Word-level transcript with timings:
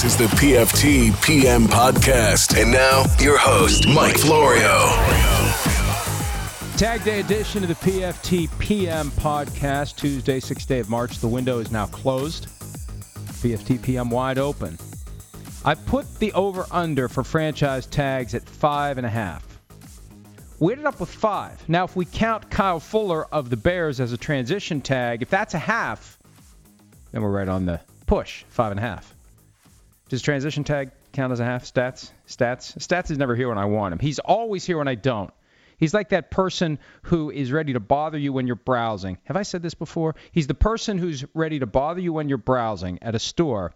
This 0.00 0.18
is 0.18 0.30
the 0.30 0.36
PFT 0.36 1.22
PM 1.22 1.64
podcast. 1.64 2.58
And 2.58 2.72
now, 2.72 3.04
your 3.18 3.36
host, 3.36 3.86
Mike 3.86 4.16
Florio. 4.16 4.86
Tag 6.78 7.04
Day 7.04 7.20
edition 7.20 7.62
of 7.62 7.68
the 7.68 7.74
PFT 7.74 8.48
PM 8.58 9.10
podcast, 9.10 9.96
Tuesday, 9.96 10.40
6th 10.40 10.66
day 10.66 10.78
of 10.78 10.88
March. 10.88 11.18
The 11.18 11.28
window 11.28 11.58
is 11.58 11.70
now 11.70 11.84
closed. 11.84 12.46
PFT 13.42 13.82
PM 13.82 14.08
wide 14.08 14.38
open. 14.38 14.78
I 15.66 15.74
put 15.74 16.18
the 16.18 16.32
over 16.32 16.64
under 16.70 17.06
for 17.06 17.22
franchise 17.22 17.84
tags 17.84 18.34
at 18.34 18.48
five 18.48 18.96
and 18.96 19.06
a 19.06 19.10
half. 19.10 19.46
We 20.60 20.72
ended 20.72 20.86
up 20.86 20.98
with 20.98 21.10
five. 21.10 21.62
Now, 21.68 21.84
if 21.84 21.94
we 21.94 22.06
count 22.06 22.50
Kyle 22.50 22.80
Fuller 22.80 23.26
of 23.34 23.50
the 23.50 23.58
Bears 23.58 24.00
as 24.00 24.14
a 24.14 24.16
transition 24.16 24.80
tag, 24.80 25.20
if 25.20 25.28
that's 25.28 25.52
a 25.52 25.58
half, 25.58 26.18
then 27.12 27.20
we're 27.20 27.30
right 27.30 27.48
on 27.48 27.66
the 27.66 27.82
push, 28.06 28.44
five 28.48 28.70
and 28.70 28.80
a 28.80 28.82
half. 28.82 29.14
Does 30.10 30.22
transition 30.22 30.64
tag 30.64 30.90
count 31.12 31.32
as 31.32 31.38
a 31.38 31.44
half? 31.44 31.64
Stats? 31.64 32.10
Stats? 32.26 32.76
Stats 32.78 33.12
is 33.12 33.16
never 33.16 33.36
here 33.36 33.48
when 33.48 33.58
I 33.58 33.66
want 33.66 33.92
him. 33.92 34.00
He's 34.00 34.18
always 34.18 34.64
here 34.64 34.76
when 34.76 34.88
I 34.88 34.96
don't. 34.96 35.32
He's 35.78 35.94
like 35.94 36.08
that 36.08 36.32
person 36.32 36.80
who 37.02 37.30
is 37.30 37.52
ready 37.52 37.74
to 37.74 37.80
bother 37.80 38.18
you 38.18 38.32
when 38.32 38.48
you're 38.48 38.56
browsing. 38.56 39.18
Have 39.24 39.36
I 39.36 39.42
said 39.42 39.62
this 39.62 39.74
before? 39.74 40.16
He's 40.32 40.48
the 40.48 40.54
person 40.54 40.98
who's 40.98 41.24
ready 41.32 41.60
to 41.60 41.66
bother 41.66 42.00
you 42.00 42.12
when 42.12 42.28
you're 42.28 42.38
browsing 42.38 42.98
at 43.02 43.14
a 43.14 43.20
store, 43.20 43.72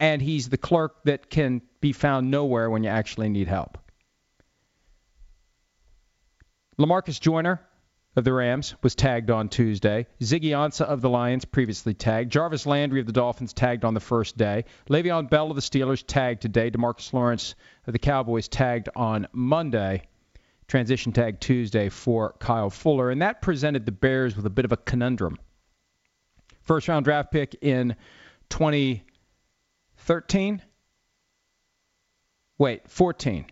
and 0.00 0.20
he's 0.20 0.48
the 0.48 0.58
clerk 0.58 1.04
that 1.04 1.30
can 1.30 1.62
be 1.80 1.92
found 1.92 2.32
nowhere 2.32 2.68
when 2.68 2.82
you 2.82 2.90
actually 2.90 3.28
need 3.28 3.46
help. 3.46 3.78
Lamarcus 6.80 7.20
Joyner 7.20 7.60
of 8.16 8.24
the 8.24 8.32
Rams 8.32 8.74
was 8.82 8.96
tagged 8.96 9.30
on 9.30 9.48
Tuesday. 9.48 10.06
Ziggy 10.20 10.50
Ansah 10.50 10.84
of 10.84 11.00
the 11.00 11.08
Lions 11.08 11.44
previously 11.44 11.94
tagged. 11.94 12.32
Jarvis 12.32 12.66
Landry 12.66 12.98
of 13.00 13.06
the 13.06 13.12
Dolphins 13.12 13.52
tagged 13.52 13.84
on 13.84 13.94
the 13.94 14.00
first 14.00 14.36
day. 14.36 14.64
Le'Veon 14.88 15.30
Bell 15.30 15.50
of 15.50 15.54
the 15.54 15.62
Steelers 15.62 16.02
tagged 16.04 16.42
today. 16.42 16.68
DeMarcus 16.70 17.12
Lawrence 17.12 17.54
of 17.86 17.92
the 17.92 18.00
Cowboys 18.00 18.48
tagged 18.48 18.88
on 18.96 19.28
Monday. 19.32 20.02
Transition 20.66 21.12
tag 21.12 21.38
Tuesday 21.38 21.88
for 21.88 22.34
Kyle 22.40 22.70
Fuller. 22.70 23.10
And 23.10 23.22
that 23.22 23.42
presented 23.42 23.86
the 23.86 23.92
Bears 23.92 24.36
with 24.36 24.46
a 24.46 24.50
bit 24.50 24.64
of 24.64 24.72
a 24.72 24.76
conundrum. 24.76 25.38
First 26.62 26.88
round 26.88 27.04
draft 27.04 27.30
pick 27.30 27.54
in 27.60 27.94
2013. 28.48 30.62
Wait, 32.58 32.90
14 32.90 33.46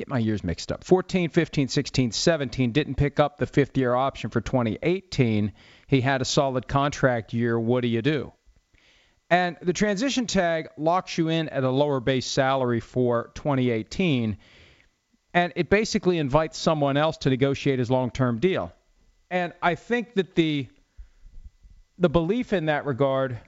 get 0.00 0.08
my 0.08 0.18
years 0.18 0.42
mixed 0.42 0.72
up. 0.72 0.82
14, 0.82 1.28
15, 1.28 1.68
16, 1.68 2.12
17 2.12 2.72
didn't 2.72 2.94
pick 2.94 3.20
up 3.20 3.36
the 3.36 3.46
fifth 3.46 3.76
year 3.76 3.94
option 3.94 4.30
for 4.30 4.40
2018. 4.40 5.52
He 5.86 6.00
had 6.00 6.22
a 6.22 6.24
solid 6.24 6.66
contract 6.66 7.34
year. 7.34 7.60
What 7.60 7.82
do 7.82 7.88
you 7.88 8.00
do? 8.00 8.32
And 9.28 9.58
the 9.60 9.74
transition 9.74 10.26
tag 10.26 10.68
locks 10.78 11.18
you 11.18 11.28
in 11.28 11.50
at 11.50 11.64
a 11.64 11.70
lower 11.70 12.00
base 12.00 12.26
salary 12.26 12.80
for 12.80 13.30
2018. 13.34 14.38
And 15.34 15.52
it 15.54 15.68
basically 15.68 16.18
invites 16.18 16.56
someone 16.56 16.96
else 16.96 17.18
to 17.18 17.30
negotiate 17.30 17.78
his 17.78 17.90
long 17.90 18.10
term 18.10 18.38
deal. 18.38 18.72
And 19.30 19.52
I 19.62 19.74
think 19.74 20.14
that 20.14 20.34
the 20.34 20.66
the 21.98 22.08
belief 22.08 22.54
in 22.54 22.66
that 22.66 22.86
regard, 22.86 23.38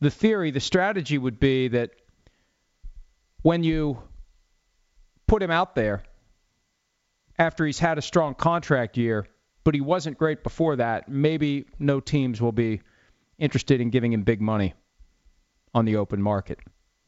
the 0.00 0.10
theory, 0.10 0.50
the 0.50 0.60
strategy 0.60 1.16
would 1.16 1.40
be 1.40 1.68
that 1.68 1.90
when 3.40 3.64
you 3.64 4.02
put 5.30 5.42
him 5.44 5.50
out 5.52 5.76
there 5.76 6.02
after 7.38 7.64
he's 7.64 7.78
had 7.78 7.98
a 7.98 8.02
strong 8.02 8.34
contract 8.34 8.96
year, 8.96 9.28
but 9.62 9.74
he 9.76 9.80
wasn't 9.80 10.18
great 10.18 10.42
before 10.42 10.74
that, 10.74 11.08
maybe 11.08 11.66
no 11.78 12.00
teams 12.00 12.40
will 12.40 12.50
be 12.50 12.80
interested 13.38 13.80
in 13.80 13.90
giving 13.90 14.12
him 14.12 14.24
big 14.24 14.40
money 14.40 14.74
on 15.72 15.84
the 15.84 15.94
open 15.94 16.20
market. 16.20 16.58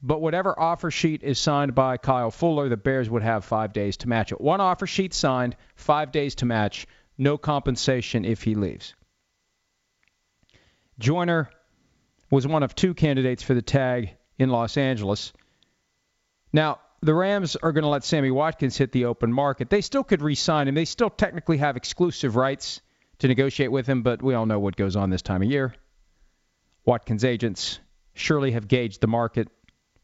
But 0.00 0.20
whatever 0.20 0.56
offer 0.56 0.92
sheet 0.92 1.24
is 1.24 1.36
signed 1.40 1.74
by 1.74 1.96
Kyle 1.96 2.30
Fuller, 2.30 2.68
the 2.68 2.76
Bears 2.76 3.10
would 3.10 3.24
have 3.24 3.44
five 3.44 3.72
days 3.72 3.96
to 3.98 4.08
match 4.08 4.30
it. 4.30 4.40
One 4.40 4.60
offer 4.60 4.86
sheet 4.86 5.14
signed, 5.14 5.56
five 5.74 6.12
days 6.12 6.36
to 6.36 6.46
match, 6.46 6.86
no 7.18 7.36
compensation 7.36 8.24
if 8.24 8.44
he 8.44 8.54
leaves. 8.54 8.94
Joyner 11.00 11.50
was 12.30 12.46
one 12.46 12.62
of 12.62 12.76
two 12.76 12.94
candidates 12.94 13.42
for 13.42 13.54
the 13.54 13.62
tag 13.62 14.14
in 14.38 14.48
Los 14.48 14.76
Angeles. 14.76 15.32
Now, 16.52 16.78
the 17.02 17.14
Rams 17.14 17.56
are 17.56 17.72
going 17.72 17.82
to 17.82 17.88
let 17.88 18.04
Sammy 18.04 18.30
Watkins 18.30 18.76
hit 18.76 18.92
the 18.92 19.06
open 19.06 19.32
market. 19.32 19.68
They 19.68 19.80
still 19.80 20.04
could 20.04 20.22
re-sign 20.22 20.68
him. 20.68 20.74
They 20.76 20.84
still 20.84 21.10
technically 21.10 21.58
have 21.58 21.76
exclusive 21.76 22.36
rights 22.36 22.80
to 23.18 23.28
negotiate 23.28 23.72
with 23.72 23.86
him, 23.86 24.02
but 24.02 24.22
we 24.22 24.34
all 24.34 24.46
know 24.46 24.60
what 24.60 24.76
goes 24.76 24.94
on 24.94 25.10
this 25.10 25.22
time 25.22 25.42
of 25.42 25.50
year. 25.50 25.74
Watkins 26.84 27.24
agents 27.24 27.80
surely 28.14 28.52
have 28.52 28.68
gauged 28.68 29.00
the 29.00 29.08
market, 29.08 29.48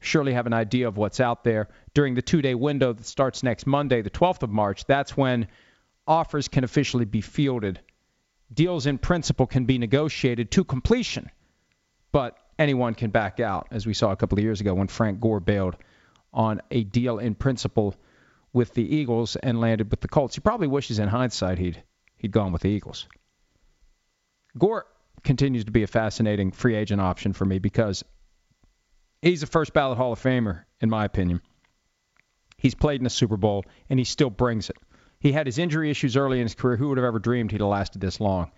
surely 0.00 0.32
have 0.32 0.46
an 0.46 0.52
idea 0.52 0.88
of 0.88 0.96
what's 0.96 1.20
out 1.20 1.44
there. 1.44 1.68
During 1.94 2.14
the 2.14 2.22
two-day 2.22 2.56
window 2.56 2.92
that 2.92 3.06
starts 3.06 3.44
next 3.44 3.66
Monday, 3.66 4.02
the 4.02 4.10
12th 4.10 4.42
of 4.42 4.50
March, 4.50 4.84
that's 4.84 5.16
when 5.16 5.46
offers 6.06 6.48
can 6.48 6.64
officially 6.64 7.04
be 7.04 7.20
fielded. 7.20 7.80
Deals 8.52 8.86
in 8.86 8.98
principle 8.98 9.46
can 9.46 9.66
be 9.66 9.78
negotiated 9.78 10.50
to 10.52 10.64
completion, 10.64 11.30
but 12.10 12.36
anyone 12.58 12.94
can 12.94 13.10
back 13.10 13.38
out, 13.38 13.68
as 13.70 13.86
we 13.86 13.94
saw 13.94 14.10
a 14.10 14.16
couple 14.16 14.38
of 14.38 14.42
years 14.42 14.60
ago 14.60 14.74
when 14.74 14.88
Frank 14.88 15.20
Gore 15.20 15.38
bailed 15.38 15.76
on 16.32 16.60
a 16.70 16.84
deal 16.84 17.18
in 17.18 17.34
principle 17.34 17.94
with 18.52 18.74
the 18.74 18.96
Eagles 18.96 19.36
and 19.36 19.60
landed 19.60 19.90
with 19.90 20.00
the 20.00 20.08
Colts. 20.08 20.34
He 20.34 20.40
probably 20.40 20.66
wishes 20.66 20.98
in 20.98 21.08
hindsight 21.08 21.58
he'd 21.58 21.82
he'd 22.16 22.32
gone 22.32 22.52
with 22.52 22.62
the 22.62 22.68
Eagles. 22.68 23.06
Gore 24.56 24.86
continues 25.22 25.64
to 25.64 25.70
be 25.70 25.82
a 25.82 25.86
fascinating 25.86 26.50
free 26.50 26.74
agent 26.74 27.00
option 27.00 27.32
for 27.32 27.44
me 27.44 27.58
because 27.58 28.04
he's 29.22 29.42
a 29.42 29.46
first 29.46 29.72
ballot 29.72 29.98
Hall 29.98 30.12
of 30.12 30.20
Famer 30.20 30.64
in 30.80 30.90
my 30.90 31.04
opinion. 31.04 31.40
He's 32.56 32.74
played 32.74 33.00
in 33.00 33.06
a 33.06 33.10
Super 33.10 33.36
Bowl 33.36 33.64
and 33.88 33.98
he 33.98 34.04
still 34.04 34.30
brings 34.30 34.70
it. 34.70 34.76
He 35.20 35.32
had 35.32 35.46
his 35.46 35.58
injury 35.58 35.90
issues 35.90 36.16
early 36.16 36.38
in 36.38 36.44
his 36.44 36.54
career. 36.54 36.76
Who 36.76 36.88
would 36.88 36.98
have 36.98 37.04
ever 37.04 37.18
dreamed 37.18 37.50
he'd 37.50 37.60
have 37.60 37.68
lasted 37.68 38.00
this 38.00 38.20
long? 38.20 38.50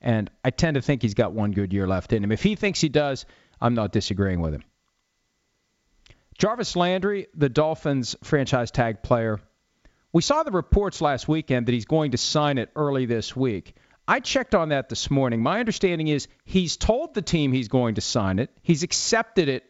And 0.00 0.30
I 0.44 0.50
tend 0.50 0.74
to 0.74 0.82
think 0.82 1.02
he's 1.02 1.14
got 1.14 1.32
one 1.32 1.52
good 1.52 1.72
year 1.72 1.86
left 1.86 2.12
in 2.12 2.22
him. 2.22 2.32
If 2.32 2.42
he 2.42 2.54
thinks 2.54 2.80
he 2.80 2.88
does, 2.88 3.24
I'm 3.60 3.74
not 3.74 3.92
disagreeing 3.92 4.40
with 4.40 4.54
him. 4.54 4.64
Jarvis 6.38 6.76
Landry, 6.76 7.26
the 7.34 7.48
Dolphins 7.48 8.14
franchise 8.22 8.70
tag 8.70 9.02
player, 9.02 9.40
we 10.12 10.22
saw 10.22 10.44
the 10.44 10.52
reports 10.52 11.00
last 11.00 11.26
weekend 11.26 11.66
that 11.66 11.72
he's 11.72 11.84
going 11.84 12.12
to 12.12 12.16
sign 12.16 12.58
it 12.58 12.70
early 12.76 13.06
this 13.06 13.34
week. 13.34 13.74
I 14.06 14.20
checked 14.20 14.54
on 14.54 14.68
that 14.68 14.88
this 14.88 15.10
morning. 15.10 15.42
My 15.42 15.58
understanding 15.58 16.06
is 16.06 16.28
he's 16.44 16.76
told 16.76 17.12
the 17.12 17.22
team 17.22 17.52
he's 17.52 17.66
going 17.66 17.96
to 17.96 18.00
sign 18.00 18.38
it. 18.38 18.50
He's 18.62 18.84
accepted 18.84 19.48
it 19.48 19.64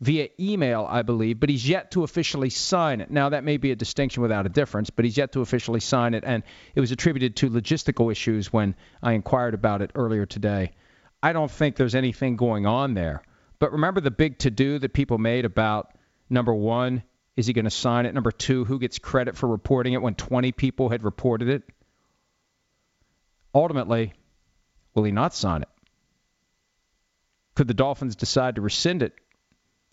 via 0.00 0.28
email, 0.38 0.86
I 0.88 1.02
believe, 1.02 1.40
but 1.40 1.48
he's 1.48 1.68
yet 1.68 1.90
to 1.90 2.04
officially 2.04 2.50
sign 2.50 3.00
it. 3.00 3.10
Now, 3.10 3.30
that 3.30 3.42
may 3.42 3.56
be 3.56 3.72
a 3.72 3.76
distinction 3.76 4.22
without 4.22 4.46
a 4.46 4.48
difference, 4.48 4.90
but 4.90 5.04
he's 5.04 5.16
yet 5.16 5.32
to 5.32 5.40
officially 5.40 5.80
sign 5.80 6.14
it, 6.14 6.22
and 6.24 6.44
it 6.76 6.80
was 6.80 6.92
attributed 6.92 7.34
to 7.36 7.50
logistical 7.50 8.12
issues 8.12 8.52
when 8.52 8.76
I 9.02 9.14
inquired 9.14 9.54
about 9.54 9.82
it 9.82 9.90
earlier 9.96 10.24
today. 10.24 10.70
I 11.20 11.32
don't 11.32 11.50
think 11.50 11.74
there's 11.74 11.96
anything 11.96 12.36
going 12.36 12.64
on 12.64 12.94
there. 12.94 13.22
But 13.58 13.72
remember 13.72 14.00
the 14.00 14.12
big 14.12 14.38
to 14.38 14.52
do 14.52 14.78
that 14.78 14.92
people 14.92 15.18
made 15.18 15.44
about 15.44 15.92
Number 16.32 16.54
one, 16.54 17.02
is 17.36 17.46
he 17.46 17.52
going 17.52 17.66
to 17.66 17.70
sign 17.70 18.06
it? 18.06 18.14
Number 18.14 18.32
two, 18.32 18.64
who 18.64 18.78
gets 18.78 18.98
credit 18.98 19.36
for 19.36 19.46
reporting 19.46 19.92
it 19.92 20.00
when 20.00 20.14
20 20.14 20.52
people 20.52 20.88
had 20.88 21.04
reported 21.04 21.48
it? 21.48 21.62
Ultimately, 23.54 24.14
will 24.94 25.04
he 25.04 25.12
not 25.12 25.34
sign 25.34 25.60
it? 25.60 25.68
Could 27.54 27.68
the 27.68 27.74
Dolphins 27.74 28.16
decide 28.16 28.54
to 28.54 28.62
rescind 28.62 29.02
it 29.02 29.12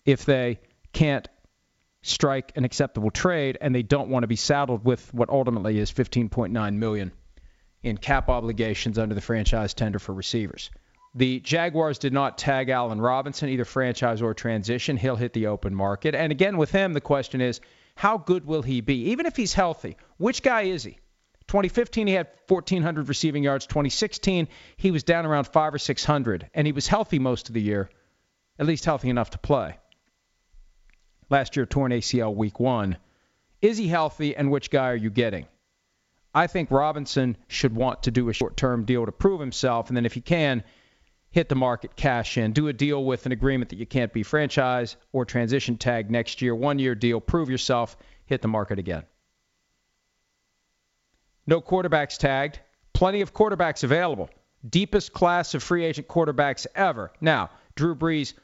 if 0.06 0.24
they 0.24 0.60
can't 0.94 1.28
strike 2.00 2.52
an 2.56 2.64
acceptable 2.64 3.10
trade 3.10 3.58
and 3.60 3.74
they 3.74 3.82
don't 3.82 4.08
want 4.08 4.22
to 4.22 4.26
be 4.26 4.36
saddled 4.36 4.82
with 4.82 5.12
what 5.12 5.28
ultimately 5.28 5.78
is 5.78 5.92
15.9 5.92 6.74
million 6.76 7.12
in 7.82 7.98
cap 7.98 8.30
obligations 8.30 8.98
under 8.98 9.14
the 9.14 9.20
franchise 9.20 9.74
tender 9.74 9.98
for 9.98 10.14
receivers? 10.14 10.70
The 11.14 11.40
Jaguars 11.40 11.98
did 11.98 12.12
not 12.12 12.38
tag 12.38 12.68
Allen 12.68 13.00
Robinson, 13.00 13.48
either 13.48 13.64
franchise 13.64 14.22
or 14.22 14.32
transition. 14.32 14.96
He'll 14.96 15.16
hit 15.16 15.32
the 15.32 15.48
open 15.48 15.74
market. 15.74 16.14
And 16.14 16.30
again, 16.30 16.56
with 16.56 16.70
him, 16.70 16.92
the 16.92 17.00
question 17.00 17.40
is 17.40 17.60
how 17.96 18.16
good 18.18 18.46
will 18.46 18.62
he 18.62 18.80
be? 18.80 19.10
Even 19.10 19.26
if 19.26 19.36
he's 19.36 19.52
healthy, 19.52 19.96
which 20.18 20.42
guy 20.42 20.62
is 20.62 20.84
he? 20.84 20.98
2015, 21.48 22.06
he 22.06 22.12
had 22.12 22.28
1,400 22.46 23.08
receiving 23.08 23.42
yards. 23.42 23.66
2016, 23.66 24.46
he 24.76 24.92
was 24.92 25.02
down 25.02 25.26
around 25.26 25.48
five 25.48 25.74
or 25.74 25.78
600, 25.78 26.48
and 26.54 26.64
he 26.64 26.72
was 26.72 26.86
healthy 26.86 27.18
most 27.18 27.48
of 27.48 27.54
the 27.54 27.60
year, 27.60 27.90
at 28.56 28.66
least 28.66 28.84
healthy 28.84 29.10
enough 29.10 29.30
to 29.30 29.38
play. 29.38 29.76
Last 31.28 31.56
year, 31.56 31.66
torn 31.66 31.90
ACL 31.90 32.34
week 32.34 32.60
one. 32.60 32.96
Is 33.60 33.76
he 33.76 33.88
healthy, 33.88 34.36
and 34.36 34.52
which 34.52 34.70
guy 34.70 34.90
are 34.90 34.96
you 34.96 35.10
getting? 35.10 35.46
I 36.32 36.46
think 36.46 36.70
Robinson 36.70 37.36
should 37.48 37.74
want 37.74 38.04
to 38.04 38.12
do 38.12 38.28
a 38.28 38.32
short 38.32 38.56
term 38.56 38.84
deal 38.84 39.04
to 39.04 39.12
prove 39.12 39.40
himself, 39.40 39.88
and 39.88 39.96
then 39.96 40.06
if 40.06 40.14
he 40.14 40.20
can, 40.20 40.62
hit 41.30 41.48
the 41.48 41.54
market, 41.54 41.94
cash 41.96 42.36
in, 42.36 42.52
do 42.52 42.68
a 42.68 42.72
deal 42.72 43.04
with 43.04 43.26
an 43.26 43.32
agreement 43.32 43.68
that 43.70 43.78
you 43.78 43.86
can't 43.86 44.12
be 44.12 44.22
franchise 44.22 44.96
or 45.12 45.24
transition 45.24 45.76
tag 45.76 46.10
next 46.10 46.42
year, 46.42 46.54
one 46.54 46.78
year 46.78 46.94
deal, 46.94 47.20
prove 47.20 47.48
yourself, 47.48 47.96
hit 48.26 48.42
the 48.42 48.48
market 48.48 48.78
again. 48.78 49.04
No 51.46 51.60
quarterbacks 51.60 52.16
tagged. 52.16 52.60
Plenty 52.92 53.20
of 53.20 53.32
quarterbacks 53.32 53.82
available. 53.84 54.28
Deepest 54.68 55.12
class 55.12 55.54
of 55.54 55.62
free 55.62 55.84
agent 55.84 56.06
quarterbacks 56.06 56.66
ever. 56.74 57.12
Now, 57.20 57.50
Drew 57.76 57.94
Brees, 57.94 58.34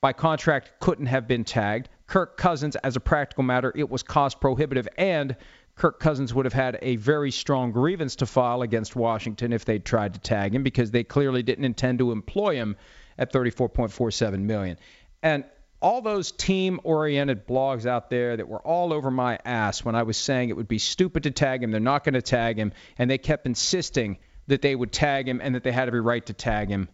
by 0.00 0.12
contract, 0.12 0.72
couldn't 0.80 1.06
have 1.06 1.28
been 1.28 1.44
tagged. 1.44 1.88
Kirk 2.06 2.36
Cousins, 2.36 2.76
as 2.76 2.96
a 2.96 3.00
practical 3.00 3.44
matter, 3.44 3.72
it 3.76 3.88
was 3.88 4.02
cost 4.02 4.40
prohibitive, 4.40 4.88
and 4.98 5.36
Kirk 5.82 5.98
Cousins 5.98 6.32
would 6.32 6.46
have 6.46 6.52
had 6.52 6.78
a 6.80 6.94
very 6.94 7.32
strong 7.32 7.72
grievance 7.72 8.14
to 8.14 8.26
file 8.26 8.62
against 8.62 8.94
Washington 8.94 9.52
if 9.52 9.64
they'd 9.64 9.84
tried 9.84 10.14
to 10.14 10.20
tag 10.20 10.54
him 10.54 10.62
because 10.62 10.92
they 10.92 11.02
clearly 11.02 11.42
didn't 11.42 11.64
intend 11.64 11.98
to 11.98 12.12
employ 12.12 12.54
him 12.54 12.76
at 13.18 13.32
34.47 13.32 14.42
million. 14.42 14.78
And 15.24 15.42
all 15.80 16.00
those 16.00 16.30
team 16.30 16.78
oriented 16.84 17.48
blogs 17.48 17.84
out 17.84 18.10
there 18.10 18.36
that 18.36 18.46
were 18.46 18.60
all 18.60 18.92
over 18.92 19.10
my 19.10 19.40
ass 19.44 19.84
when 19.84 19.96
I 19.96 20.04
was 20.04 20.16
saying 20.16 20.50
it 20.50 20.56
would 20.56 20.68
be 20.68 20.78
stupid 20.78 21.24
to 21.24 21.32
tag 21.32 21.64
him, 21.64 21.72
they're 21.72 21.80
not 21.80 22.04
going 22.04 22.14
to 22.14 22.22
tag 22.22 22.58
him, 22.58 22.72
and 22.96 23.10
they 23.10 23.18
kept 23.18 23.44
insisting 23.46 24.18
that 24.46 24.62
they 24.62 24.76
would 24.76 24.92
tag 24.92 25.28
him 25.28 25.40
and 25.42 25.56
that 25.56 25.64
they 25.64 25.72
had 25.72 25.88
every 25.88 26.00
right 26.00 26.24
to 26.26 26.32
tag 26.32 26.68
him. 26.68 26.88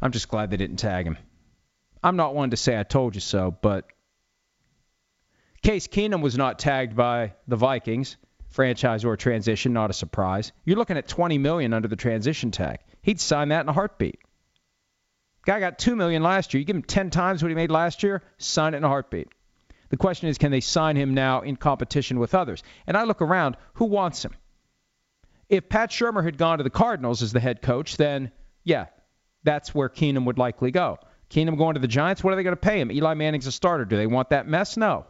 I'm 0.00 0.12
just 0.12 0.28
glad 0.28 0.48
they 0.48 0.56
didn't 0.56 0.78
tag 0.78 1.06
him. 1.06 1.18
I'm 2.02 2.16
not 2.16 2.34
one 2.34 2.48
to 2.52 2.56
say 2.56 2.80
I 2.80 2.82
told 2.82 3.14
you 3.14 3.20
so, 3.20 3.50
but 3.50 3.84
Case 5.62 5.88
Keenum 5.88 6.22
was 6.22 6.36
not 6.36 6.58
tagged 6.58 6.96
by 6.96 7.34
the 7.48 7.56
Vikings, 7.56 8.16
franchise 8.48 9.04
or 9.04 9.16
transition, 9.16 9.72
not 9.72 9.90
a 9.90 9.92
surprise. 9.92 10.52
You're 10.64 10.76
looking 10.76 10.96
at 10.96 11.08
20 11.08 11.38
million 11.38 11.72
under 11.72 11.88
the 11.88 11.96
transition 11.96 12.50
tag. 12.50 12.78
He'd 13.02 13.20
sign 13.20 13.48
that 13.48 13.62
in 13.62 13.68
a 13.68 13.72
heartbeat. 13.72 14.18
Guy 15.44 15.60
got 15.60 15.78
two 15.78 15.94
million 15.94 16.22
last 16.22 16.52
year. 16.52 16.58
You 16.58 16.64
give 16.64 16.76
him 16.76 16.82
ten 16.82 17.10
times 17.10 17.42
what 17.42 17.50
he 17.50 17.54
made 17.54 17.70
last 17.70 18.02
year, 18.02 18.22
sign 18.38 18.74
it 18.74 18.78
in 18.78 18.84
a 18.84 18.88
heartbeat. 18.88 19.28
The 19.90 19.96
question 19.96 20.28
is, 20.28 20.38
can 20.38 20.50
they 20.50 20.60
sign 20.60 20.96
him 20.96 21.14
now 21.14 21.42
in 21.42 21.54
competition 21.54 22.18
with 22.18 22.34
others? 22.34 22.64
And 22.86 22.96
I 22.96 23.04
look 23.04 23.22
around, 23.22 23.56
who 23.74 23.84
wants 23.84 24.24
him? 24.24 24.32
If 25.48 25.68
Pat 25.68 25.90
Shurmur 25.90 26.24
had 26.24 26.38
gone 26.38 26.58
to 26.58 26.64
the 26.64 26.70
Cardinals 26.70 27.22
as 27.22 27.32
the 27.32 27.38
head 27.38 27.62
coach, 27.62 27.96
then 27.96 28.32
yeah, 28.64 28.86
that's 29.44 29.72
where 29.72 29.88
Keenum 29.88 30.24
would 30.24 30.38
likely 30.38 30.72
go. 30.72 30.98
Keenum 31.30 31.56
going 31.56 31.74
to 31.74 31.80
the 31.80 31.86
Giants, 31.86 32.24
what 32.24 32.32
are 32.32 32.36
they 32.36 32.42
going 32.42 32.56
to 32.56 32.60
pay 32.60 32.80
him? 32.80 32.90
Eli 32.90 33.14
Manning's 33.14 33.46
a 33.46 33.52
starter. 33.52 33.84
Do 33.84 33.96
they 33.96 34.08
want 34.08 34.30
that 34.30 34.48
mess? 34.48 34.76
No. 34.76 35.06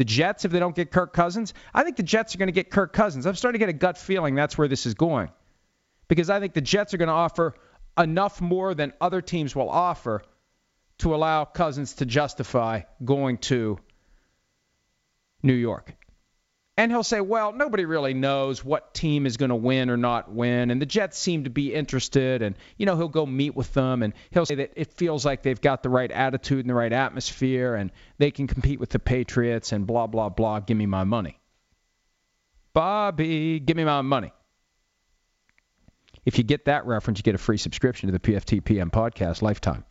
The 0.00 0.06
Jets, 0.06 0.46
if 0.46 0.50
they 0.50 0.60
don't 0.60 0.74
get 0.74 0.90
Kirk 0.90 1.12
Cousins, 1.12 1.52
I 1.74 1.84
think 1.84 1.98
the 1.98 2.02
Jets 2.02 2.34
are 2.34 2.38
going 2.38 2.46
to 2.46 2.52
get 2.52 2.70
Kirk 2.70 2.94
Cousins. 2.94 3.26
I'm 3.26 3.34
starting 3.34 3.60
to 3.60 3.66
get 3.66 3.68
a 3.68 3.74
gut 3.74 3.98
feeling 3.98 4.34
that's 4.34 4.56
where 4.56 4.66
this 4.66 4.86
is 4.86 4.94
going. 4.94 5.28
Because 6.08 6.30
I 6.30 6.40
think 6.40 6.54
the 6.54 6.62
Jets 6.62 6.94
are 6.94 6.96
going 6.96 7.08
to 7.08 7.12
offer 7.12 7.52
enough 7.98 8.40
more 8.40 8.72
than 8.72 8.94
other 8.98 9.20
teams 9.20 9.54
will 9.54 9.68
offer 9.68 10.22
to 11.00 11.14
allow 11.14 11.44
Cousins 11.44 11.92
to 11.96 12.06
justify 12.06 12.80
going 13.04 13.36
to 13.52 13.78
New 15.42 15.52
York. 15.52 15.94
And 16.80 16.90
he'll 16.90 17.04
say, 17.04 17.20
well, 17.20 17.52
nobody 17.52 17.84
really 17.84 18.14
knows 18.14 18.64
what 18.64 18.94
team 18.94 19.26
is 19.26 19.36
going 19.36 19.50
to 19.50 19.54
win 19.54 19.90
or 19.90 19.98
not 19.98 20.32
win. 20.32 20.70
And 20.70 20.80
the 20.80 20.86
Jets 20.86 21.18
seem 21.18 21.44
to 21.44 21.50
be 21.50 21.74
interested. 21.74 22.40
And, 22.40 22.56
you 22.78 22.86
know, 22.86 22.96
he'll 22.96 23.08
go 23.08 23.26
meet 23.26 23.54
with 23.54 23.70
them 23.74 24.02
and 24.02 24.14
he'll 24.30 24.46
say 24.46 24.54
that 24.54 24.72
it 24.76 24.94
feels 24.94 25.22
like 25.22 25.42
they've 25.42 25.60
got 25.60 25.82
the 25.82 25.90
right 25.90 26.10
attitude 26.10 26.60
and 26.60 26.70
the 26.70 26.74
right 26.74 26.90
atmosphere 26.90 27.74
and 27.74 27.92
they 28.16 28.30
can 28.30 28.46
compete 28.46 28.80
with 28.80 28.88
the 28.88 28.98
Patriots 28.98 29.72
and 29.72 29.86
blah, 29.86 30.06
blah, 30.06 30.30
blah. 30.30 30.60
Give 30.60 30.74
me 30.74 30.86
my 30.86 31.04
money. 31.04 31.38
Bobby, 32.72 33.60
give 33.60 33.76
me 33.76 33.84
my 33.84 34.00
money. 34.00 34.32
If 36.24 36.38
you 36.38 36.44
get 36.44 36.64
that 36.64 36.86
reference, 36.86 37.18
you 37.18 37.24
get 37.24 37.34
a 37.34 37.38
free 37.38 37.58
subscription 37.58 38.06
to 38.06 38.12
the 38.12 38.20
PFTPM 38.20 38.90
podcast 38.90 39.42
lifetime. 39.42 39.84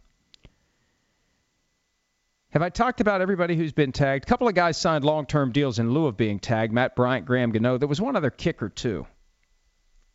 Have 2.51 2.61
I 2.61 2.69
talked 2.69 2.99
about 3.01 3.21
everybody 3.21 3.55
who's 3.55 3.73
been 3.73 3.91
tagged? 3.91 4.25
A 4.25 4.27
couple 4.27 4.47
of 4.47 4.55
guys 4.55 4.77
signed 4.77 5.03
long 5.03 5.25
term 5.25 5.51
deals 5.51 5.79
in 5.79 5.91
lieu 5.91 6.07
of 6.07 6.17
being 6.17 6.39
tagged 6.39 6.73
Matt 6.73 6.95
Bryant, 6.95 7.25
Graham 7.25 7.51
Gano. 7.51 7.77
There 7.77 7.87
was 7.87 8.01
one 8.01 8.15
other 8.15 8.29
kicker, 8.29 8.69
too. 8.69 9.05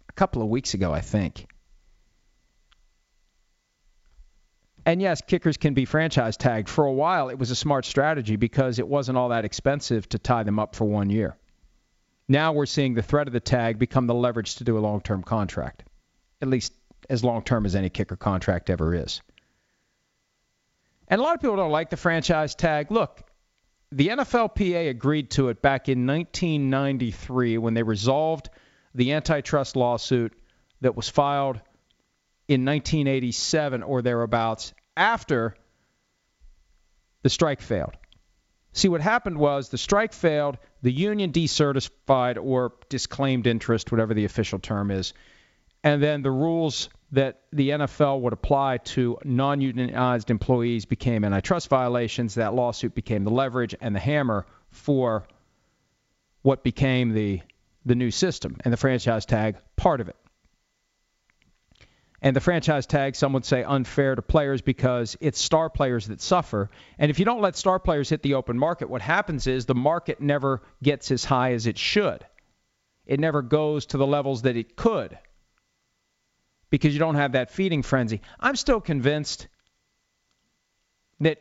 A 0.08 0.12
couple 0.12 0.42
of 0.42 0.48
weeks 0.48 0.74
ago, 0.74 0.92
I 0.92 1.00
think. 1.00 1.46
And 4.86 5.00
yes, 5.00 5.22
kickers 5.22 5.56
can 5.56 5.74
be 5.74 5.86
franchise 5.86 6.36
tagged. 6.36 6.68
For 6.68 6.84
a 6.84 6.92
while, 6.92 7.30
it 7.30 7.38
was 7.38 7.50
a 7.50 7.56
smart 7.56 7.84
strategy 7.84 8.36
because 8.36 8.78
it 8.78 8.86
wasn't 8.86 9.16
all 9.16 9.30
that 9.30 9.44
expensive 9.44 10.08
to 10.10 10.18
tie 10.18 10.42
them 10.42 10.58
up 10.58 10.74
for 10.74 10.84
one 10.84 11.08
year. 11.08 11.36
Now 12.28 12.52
we're 12.52 12.66
seeing 12.66 12.94
the 12.94 13.02
threat 13.02 13.26
of 13.26 13.32
the 13.32 13.40
tag 13.40 13.78
become 13.78 14.06
the 14.06 14.14
leverage 14.14 14.56
to 14.56 14.64
do 14.64 14.76
a 14.76 14.80
long 14.80 15.00
term 15.00 15.22
contract 15.22 15.84
at 16.44 16.50
least 16.50 16.72
as 17.08 17.24
long 17.24 17.42
term 17.42 17.66
as 17.66 17.74
any 17.74 17.90
kicker 17.90 18.16
contract 18.16 18.70
ever 18.70 18.94
is. 18.94 19.22
And 21.08 21.20
a 21.20 21.24
lot 21.24 21.34
of 21.34 21.40
people 21.40 21.56
don't 21.56 21.70
like 21.70 21.90
the 21.90 21.96
franchise 21.96 22.54
tag. 22.54 22.90
Look, 22.90 23.22
the 23.92 24.08
NFLPA 24.08 24.90
agreed 24.90 25.30
to 25.32 25.48
it 25.48 25.62
back 25.62 25.88
in 25.88 26.06
1993 26.06 27.58
when 27.58 27.74
they 27.74 27.82
resolved 27.82 28.50
the 28.94 29.12
antitrust 29.12 29.76
lawsuit 29.76 30.32
that 30.80 30.96
was 30.96 31.08
filed 31.08 31.56
in 32.48 32.64
1987 32.64 33.82
or 33.82 34.02
thereabouts 34.02 34.72
after 34.96 35.54
the 37.22 37.30
strike 37.30 37.60
failed. 37.60 37.96
See, 38.72 38.88
what 38.88 39.00
happened 39.00 39.38
was 39.38 39.68
the 39.68 39.78
strike 39.78 40.12
failed, 40.12 40.58
the 40.82 40.92
union 40.92 41.30
decertified 41.30 42.42
or 42.42 42.72
disclaimed 42.88 43.46
interest, 43.46 43.92
whatever 43.92 44.14
the 44.14 44.24
official 44.24 44.58
term 44.58 44.90
is, 44.90 45.14
and 45.84 46.02
then 46.02 46.22
the 46.22 46.30
rules 46.30 46.88
that 47.14 47.42
the 47.52 47.70
NFL 47.70 48.20
would 48.20 48.32
apply 48.32 48.78
to 48.78 49.18
non 49.24 49.60
unionized 49.60 50.30
employees 50.30 50.84
became 50.84 51.24
antitrust 51.24 51.68
violations. 51.68 52.34
That 52.34 52.54
lawsuit 52.54 52.94
became 52.94 53.24
the 53.24 53.30
leverage 53.30 53.74
and 53.80 53.94
the 53.94 54.00
hammer 54.00 54.46
for 54.70 55.26
what 56.42 56.64
became 56.64 57.14
the, 57.14 57.40
the 57.86 57.94
new 57.94 58.10
system, 58.10 58.56
and 58.64 58.72
the 58.72 58.76
franchise 58.76 59.24
tag 59.24 59.56
part 59.76 60.00
of 60.00 60.08
it. 60.08 60.16
And 62.20 62.34
the 62.34 62.40
franchise 62.40 62.86
tag, 62.86 63.14
some 63.14 63.32
would 63.34 63.44
say 63.44 63.62
unfair 63.62 64.14
to 64.14 64.22
players 64.22 64.60
because 64.60 65.16
it's 65.20 65.40
star 65.40 65.70
players 65.70 66.08
that 66.08 66.20
suffer. 66.20 66.70
And 66.98 67.10
if 67.10 67.18
you 67.18 67.24
don't 67.24 67.42
let 67.42 67.54
star 67.54 67.78
players 67.78 68.08
hit 68.08 68.22
the 68.22 68.34
open 68.34 68.58
market, 68.58 68.90
what 68.90 69.02
happens 69.02 69.46
is 69.46 69.66
the 69.66 69.74
market 69.74 70.20
never 70.20 70.62
gets 70.82 71.10
as 71.10 71.24
high 71.24 71.52
as 71.52 71.66
it 71.66 71.78
should. 71.78 72.24
It 73.06 73.20
never 73.20 73.42
goes 73.42 73.86
to 73.86 73.98
the 73.98 74.06
levels 74.06 74.42
that 74.42 74.56
it 74.56 74.74
could 74.74 75.16
because 76.74 76.92
you 76.92 76.98
don't 76.98 77.14
have 77.14 77.32
that 77.32 77.52
feeding 77.52 77.84
frenzy. 77.84 78.20
I'm 78.40 78.56
still 78.56 78.80
convinced 78.80 79.46
that 81.20 81.38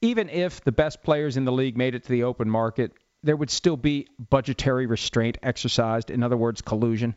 even 0.00 0.28
if 0.28 0.62
the 0.62 0.70
best 0.70 1.02
players 1.02 1.36
in 1.36 1.44
the 1.44 1.50
league 1.50 1.76
made 1.76 1.96
it 1.96 2.04
to 2.04 2.08
the 2.12 2.22
open 2.22 2.48
market, 2.48 2.92
there 3.24 3.34
would 3.34 3.50
still 3.50 3.76
be 3.76 4.06
budgetary 4.30 4.86
restraint 4.86 5.38
exercised. 5.42 6.12
In 6.12 6.22
other 6.22 6.36
words, 6.36 6.62
collusion. 6.62 7.16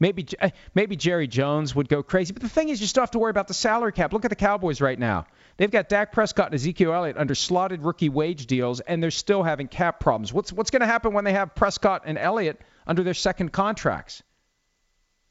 Maybe 0.00 0.26
eh, 0.40 0.48
maybe 0.74 0.96
Jerry 0.96 1.26
Jones 1.26 1.74
would 1.74 1.90
go 1.90 2.02
crazy, 2.02 2.32
but 2.32 2.40
the 2.40 2.48
thing 2.48 2.70
is, 2.70 2.80
you 2.80 2.86
still 2.86 3.02
have 3.02 3.10
to 3.10 3.18
worry 3.18 3.30
about 3.30 3.48
the 3.48 3.52
salary 3.52 3.92
cap. 3.92 4.14
Look 4.14 4.24
at 4.24 4.30
the 4.30 4.34
Cowboys 4.34 4.80
right 4.80 4.98
now. 4.98 5.26
They've 5.58 5.70
got 5.70 5.90
Dak 5.90 6.12
Prescott 6.12 6.46
and 6.46 6.54
Ezekiel 6.54 6.94
Elliott 6.94 7.18
under 7.18 7.34
slotted 7.34 7.82
rookie 7.82 8.08
wage 8.08 8.46
deals, 8.46 8.80
and 8.80 9.02
they're 9.02 9.10
still 9.10 9.42
having 9.42 9.68
cap 9.68 10.00
problems. 10.00 10.32
What's 10.32 10.54
what's 10.54 10.70
going 10.70 10.80
to 10.80 10.86
happen 10.86 11.12
when 11.12 11.24
they 11.24 11.34
have 11.34 11.54
Prescott 11.54 12.04
and 12.06 12.16
Elliott 12.16 12.58
under 12.86 13.02
their 13.02 13.12
second 13.12 13.52
contracts? 13.52 14.22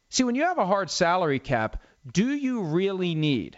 See, 0.09 0.23
when 0.23 0.35
you 0.35 0.43
have 0.43 0.57
a 0.57 0.65
hard 0.65 0.89
salary 0.89 1.39
cap, 1.39 1.81
do 2.11 2.27
you 2.27 2.63
really 2.63 3.15
need 3.15 3.57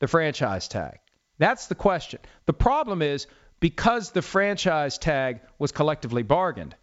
the 0.00 0.08
franchise 0.08 0.68
tag? 0.68 0.98
That's 1.38 1.66
the 1.66 1.74
question. 1.74 2.20
The 2.46 2.52
problem 2.52 3.02
is 3.02 3.26
because 3.60 4.10
the 4.10 4.22
franchise 4.22 4.98
tag 4.98 5.40
was 5.58 5.72
collectively 5.72 6.22
bargained, 6.22 6.74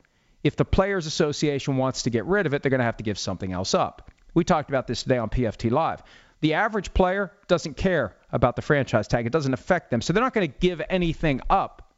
if 0.43 0.55
the 0.55 0.65
Players 0.65 1.05
Association 1.05 1.77
wants 1.77 2.03
to 2.03 2.09
get 2.09 2.25
rid 2.25 2.45
of 2.45 2.53
it, 2.53 2.61
they're 2.61 2.69
going 2.69 2.79
to 2.79 2.85
have 2.85 2.97
to 2.97 3.03
give 3.03 3.19
something 3.19 3.51
else 3.51 3.73
up. 3.73 4.09
We 4.33 4.43
talked 4.43 4.69
about 4.69 4.87
this 4.87 5.03
today 5.03 5.17
on 5.17 5.29
PFT 5.29 5.69
Live. 5.71 6.01
The 6.41 6.53
average 6.53 6.93
player 6.93 7.33
doesn't 7.47 7.75
care 7.75 8.15
about 8.31 8.55
the 8.55 8.61
franchise 8.61 9.07
tag, 9.07 9.25
it 9.25 9.33
doesn't 9.33 9.53
affect 9.53 9.91
them. 9.91 10.01
So 10.01 10.13
they're 10.13 10.23
not 10.23 10.33
going 10.33 10.49
to 10.49 10.57
give 10.59 10.81
anything 10.89 11.41
up 11.49 11.93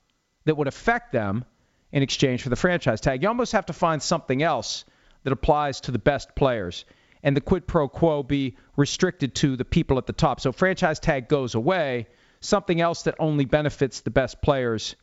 that 0.46 0.58
would 0.58 0.68
affect 0.68 1.12
them 1.12 1.46
in 1.92 2.02
exchange 2.02 2.42
for 2.42 2.50
the 2.50 2.56
franchise 2.56 3.02
tag. 3.02 3.22
You 3.22 3.28
almost 3.28 3.52
have 3.52 3.68
to 3.68 3.74
find 3.74 4.02
something 4.02 4.42
else 4.42 4.86
that 5.24 5.34
applies 5.34 5.82
to 5.82 5.92
the 5.92 6.00
best 6.00 6.36
players 6.36 6.86
and 7.24 7.36
the 7.36 7.42
quid 7.42 7.68
pro 7.68 7.88
quo 7.88 8.24
be 8.24 8.58
restricted 8.76 9.36
to 9.36 9.56
the 9.56 9.66
people 9.66 9.98
at 9.98 10.08
the 10.08 10.14
top. 10.14 10.40
So 10.40 10.52
franchise 10.52 11.00
tag 11.00 11.28
goes 11.28 11.56
away, 11.56 12.08
something 12.40 12.82
else 12.82 13.04
that 13.04 13.16
only 13.20 13.46
benefits 13.46 14.02
the 14.02 14.10
best 14.10 14.42
players 14.42 14.96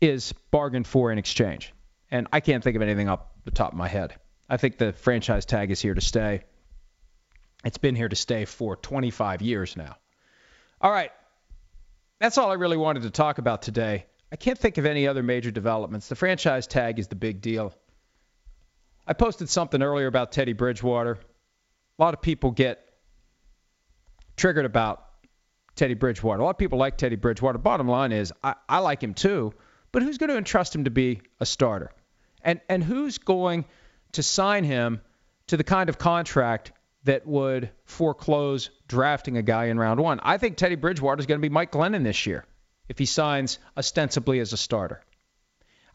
is 0.00 0.32
bargained 0.50 0.86
for 0.86 1.12
in 1.12 1.18
exchange. 1.18 1.72
And 2.10 2.26
I 2.32 2.40
can't 2.40 2.64
think 2.64 2.76
of 2.76 2.82
anything 2.82 3.08
off 3.08 3.20
the 3.44 3.50
top 3.50 3.72
of 3.72 3.78
my 3.78 3.88
head. 3.88 4.14
I 4.48 4.56
think 4.56 4.78
the 4.78 4.92
franchise 4.92 5.46
tag 5.46 5.70
is 5.70 5.80
here 5.80 5.94
to 5.94 6.00
stay. 6.00 6.42
It's 7.64 7.78
been 7.78 7.94
here 7.94 8.08
to 8.08 8.16
stay 8.16 8.46
for 8.46 8.76
25 8.76 9.42
years 9.42 9.76
now. 9.76 9.96
All 10.80 10.90
right. 10.90 11.12
That's 12.18 12.38
all 12.38 12.50
I 12.50 12.54
really 12.54 12.76
wanted 12.76 13.02
to 13.02 13.10
talk 13.10 13.38
about 13.38 13.62
today. 13.62 14.06
I 14.32 14.36
can't 14.36 14.58
think 14.58 14.78
of 14.78 14.86
any 14.86 15.06
other 15.06 15.22
major 15.22 15.50
developments. 15.50 16.08
The 16.08 16.14
franchise 16.14 16.66
tag 16.66 16.98
is 16.98 17.08
the 17.08 17.16
big 17.16 17.40
deal. 17.40 17.74
I 19.10 19.12
posted 19.12 19.48
something 19.48 19.82
earlier 19.82 20.06
about 20.06 20.30
Teddy 20.30 20.52
Bridgewater. 20.52 21.18
A 21.98 22.02
lot 22.02 22.14
of 22.14 22.22
people 22.22 22.52
get 22.52 22.78
triggered 24.36 24.64
about 24.64 25.04
Teddy 25.74 25.94
Bridgewater. 25.94 26.40
A 26.40 26.44
lot 26.44 26.50
of 26.50 26.58
people 26.58 26.78
like 26.78 26.96
Teddy 26.96 27.16
Bridgewater. 27.16 27.58
Bottom 27.58 27.88
line 27.88 28.12
is, 28.12 28.32
I, 28.44 28.54
I 28.68 28.78
like 28.78 29.02
him 29.02 29.14
too, 29.14 29.52
but 29.90 30.02
who's 30.02 30.16
going 30.16 30.30
to 30.30 30.36
entrust 30.36 30.76
him 30.76 30.84
to 30.84 30.90
be 30.92 31.22
a 31.40 31.44
starter? 31.44 31.90
And 32.42 32.60
and 32.68 32.84
who's 32.84 33.18
going 33.18 33.64
to 34.12 34.22
sign 34.22 34.62
him 34.62 35.00
to 35.48 35.56
the 35.56 35.64
kind 35.64 35.88
of 35.88 35.98
contract 35.98 36.70
that 37.02 37.26
would 37.26 37.70
foreclose 37.86 38.70
drafting 38.86 39.36
a 39.36 39.42
guy 39.42 39.64
in 39.64 39.78
round 39.78 39.98
one? 39.98 40.20
I 40.22 40.38
think 40.38 40.56
Teddy 40.56 40.76
Bridgewater 40.76 41.18
is 41.18 41.26
going 41.26 41.40
to 41.40 41.44
be 41.46 41.52
Mike 41.52 41.72
Glennon 41.72 42.04
this 42.04 42.26
year 42.26 42.44
if 42.88 42.96
he 42.96 43.06
signs 43.06 43.58
ostensibly 43.76 44.38
as 44.38 44.52
a 44.52 44.56
starter. 44.56 45.02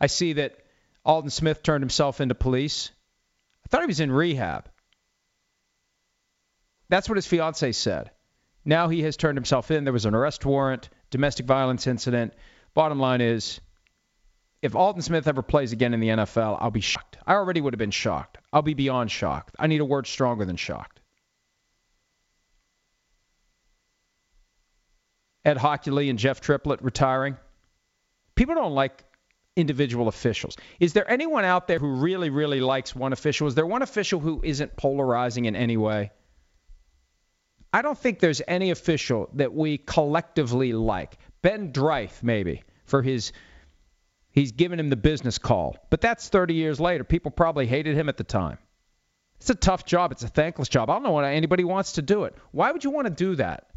I 0.02 0.08
see 0.08 0.34
that 0.34 0.58
Aldon 1.06 1.30
Smith 1.30 1.64
turned 1.64 1.82
himself 1.82 2.20
into 2.20 2.36
police. 2.36 2.92
I 3.66 3.68
thought 3.70 3.82
he 3.82 3.88
was 3.88 4.00
in 4.00 4.12
rehab. 4.12 4.70
That's 6.90 7.10
what 7.10 7.16
his 7.18 7.26
fiance 7.26 7.72
said. 7.72 8.12
Now 8.64 8.90
he 8.90 9.02
has 9.04 9.18
turned 9.18 9.38
himself 9.38 9.72
in. 9.72 9.84
There 9.84 9.94
was 9.94 10.06
an 10.06 10.16
arrest 10.16 10.46
warrant, 10.46 10.90
domestic 11.10 11.46
violence 11.46 11.88
incident. 11.88 12.34
Bottom 12.74 13.00
line 13.00 13.22
is, 13.22 13.60
if 14.62 14.76
Aldon 14.76 15.02
Smith 15.02 15.28
ever 15.28 15.42
plays 15.42 15.72
again 15.72 15.94
in 15.94 16.00
the 16.00 16.10
NFL, 16.10 16.58
I'll 16.60 16.72
be 16.72 16.82
shocked. 16.82 17.18
I 17.26 17.34
already 17.34 17.62
would 17.62 17.74
have 17.74 17.80
been 17.80 17.92
shocked. 17.92 18.38
I'll 18.52 18.62
be 18.62 18.74
beyond 18.74 19.12
shocked. 19.12 19.56
I 19.60 19.68
need 19.68 19.82
a 19.82 19.86
word 19.86 20.08
stronger 20.08 20.46
than 20.46 20.56
shocked. 20.56 21.02
Ed 25.44 25.58
Hochuli 25.58 26.10
and 26.10 26.18
Jeff 26.18 26.42
Triplett 26.42 26.82
retiring. 26.82 27.38
People 28.34 28.56
don't 28.56 28.74
like 28.74 29.04
individual 29.56 30.08
officials. 30.08 30.58
Is 30.80 30.94
there 30.94 31.10
anyone 31.10 31.46
out 31.46 31.68
there 31.68 31.80
who 31.80 31.88
really, 31.88 32.30
really 32.30 32.60
likes 32.60 32.96
one 32.96 33.14
official? 33.14 33.48
Is 33.48 33.56
there 33.56 33.66
one 33.66 33.82
official 33.82 34.20
who 34.20 34.42
isn't 34.44 34.76
polarizing 34.76 35.46
in 35.46 35.56
any 35.56 35.78
way? 35.78 36.12
I 37.72 37.82
don't 37.82 37.98
think 37.98 38.20
there's 38.20 38.42
any 38.48 38.72
official 38.72 39.30
that 39.34 39.54
we 39.54 39.78
collectively 39.78 40.74
like. 40.74 41.18
Ben 41.42 41.74
Dreith, 41.74 42.24
maybe, 42.24 42.64
for 42.86 43.02
his 43.02 43.34
he's 44.32 44.52
given 44.52 44.80
him 44.80 44.90
the 44.90 44.96
business 44.96 45.38
call. 45.38 45.78
But 45.90 46.02
that's 46.02 46.30
30 46.30 46.54
years 46.54 46.80
later. 46.80 47.04
People 47.04 47.32
probably 47.32 47.68
hated 47.68 47.96
him 47.96 48.10
at 48.10 48.18
the 48.18 48.24
time. 48.24 48.58
It's 49.38 49.50
a 49.50 49.56
tough 49.56 49.86
job. 49.86 50.12
It's 50.12 50.24
a 50.24 50.28
thankless 50.28 50.70
job. 50.70 50.90
I 50.90 50.94
don't 50.94 51.04
know 51.04 51.12
why 51.12 51.34
anybody 51.34 51.64
wants 51.64 51.94
to 51.94 52.02
do 52.02 52.24
it. 52.24 52.36
Why 52.52 52.72
would 52.72 52.84
you 52.84 52.92
want 52.92 53.08
to 53.08 53.14
do 53.14 53.36
that? 53.36 53.68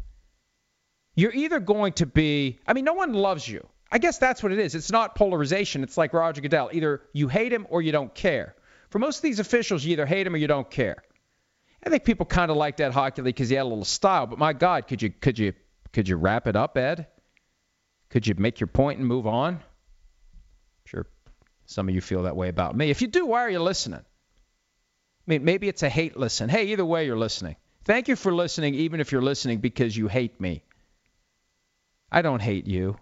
You're 1.15 1.33
either 1.33 1.59
going 1.59 1.93
to 1.93 2.05
be, 2.05 2.59
I 2.65 2.73
mean, 2.73 2.85
no 2.85 2.93
one 2.93 3.13
loves 3.13 3.47
you. 3.47 3.67
I 3.91 3.97
guess 3.97 4.17
that's 4.17 4.43
what 4.43 4.51
it 4.51 4.59
is. 4.59 4.75
It's 4.75 4.91
not 4.91 5.15
polarization. 5.15 5.83
It's 5.83 5.97
like 5.97 6.13
Roger 6.13 6.41
Goodell. 6.41 6.69
Either 6.71 7.01
you 7.13 7.27
hate 7.27 7.51
him 7.51 7.65
or 7.69 7.81
you 7.81 7.91
don't 7.91 8.13
care. 8.13 8.55
For 8.89 8.99
most 8.99 9.17
of 9.17 9.21
these 9.23 9.39
officials, 9.39 9.83
you 9.83 9.93
either 9.93 10.05
hate 10.05 10.27
him 10.27 10.33
or 10.33 10.37
you 10.37 10.47
don't 10.47 10.69
care. 10.69 11.03
I 11.83 11.89
think 11.89 12.03
people 12.03 12.25
kind 12.25 12.51
of 12.51 12.57
liked 12.57 12.81
Ed 12.81 12.91
Hochuli 12.91 13.23
because 13.23 13.49
he 13.49 13.55
had 13.55 13.63
a 13.63 13.67
little 13.67 13.85
style. 13.85 14.27
But 14.27 14.37
my 14.37 14.53
God, 14.53 14.87
could 14.87 15.01
you 15.01 15.09
could 15.09 15.39
you 15.39 15.53
could 15.93 16.07
you 16.07 16.17
wrap 16.17 16.45
it 16.47 16.55
up, 16.55 16.77
Ed? 16.77 17.07
Could 18.09 18.27
you 18.27 18.35
make 18.37 18.59
your 18.59 18.67
point 18.67 18.99
and 18.99 19.07
move 19.07 19.25
on? 19.25 19.55
I'm 19.55 19.61
sure 20.85 21.07
some 21.65 21.87
of 21.87 21.95
you 21.95 22.01
feel 22.01 22.23
that 22.23 22.35
way 22.35 22.49
about 22.49 22.75
me. 22.75 22.89
If 22.89 23.01
you 23.01 23.07
do, 23.07 23.25
why 23.25 23.41
are 23.41 23.49
you 23.49 23.59
listening? 23.59 23.99
I 24.01 25.25
mean, 25.27 25.45
maybe 25.45 25.67
it's 25.67 25.83
a 25.83 25.89
hate 25.89 26.17
listen. 26.17 26.49
Hey, 26.49 26.65
either 26.67 26.85
way, 26.85 27.05
you're 27.05 27.17
listening. 27.17 27.55
Thank 27.85 28.07
you 28.07 28.15
for 28.15 28.33
listening, 28.33 28.75
even 28.75 28.99
if 28.99 29.11
you're 29.11 29.21
listening 29.21 29.59
because 29.59 29.95
you 29.95 30.07
hate 30.07 30.41
me. 30.41 30.63
I 32.11 32.21
don't 32.21 32.41
hate 32.41 32.67
you. 32.67 32.97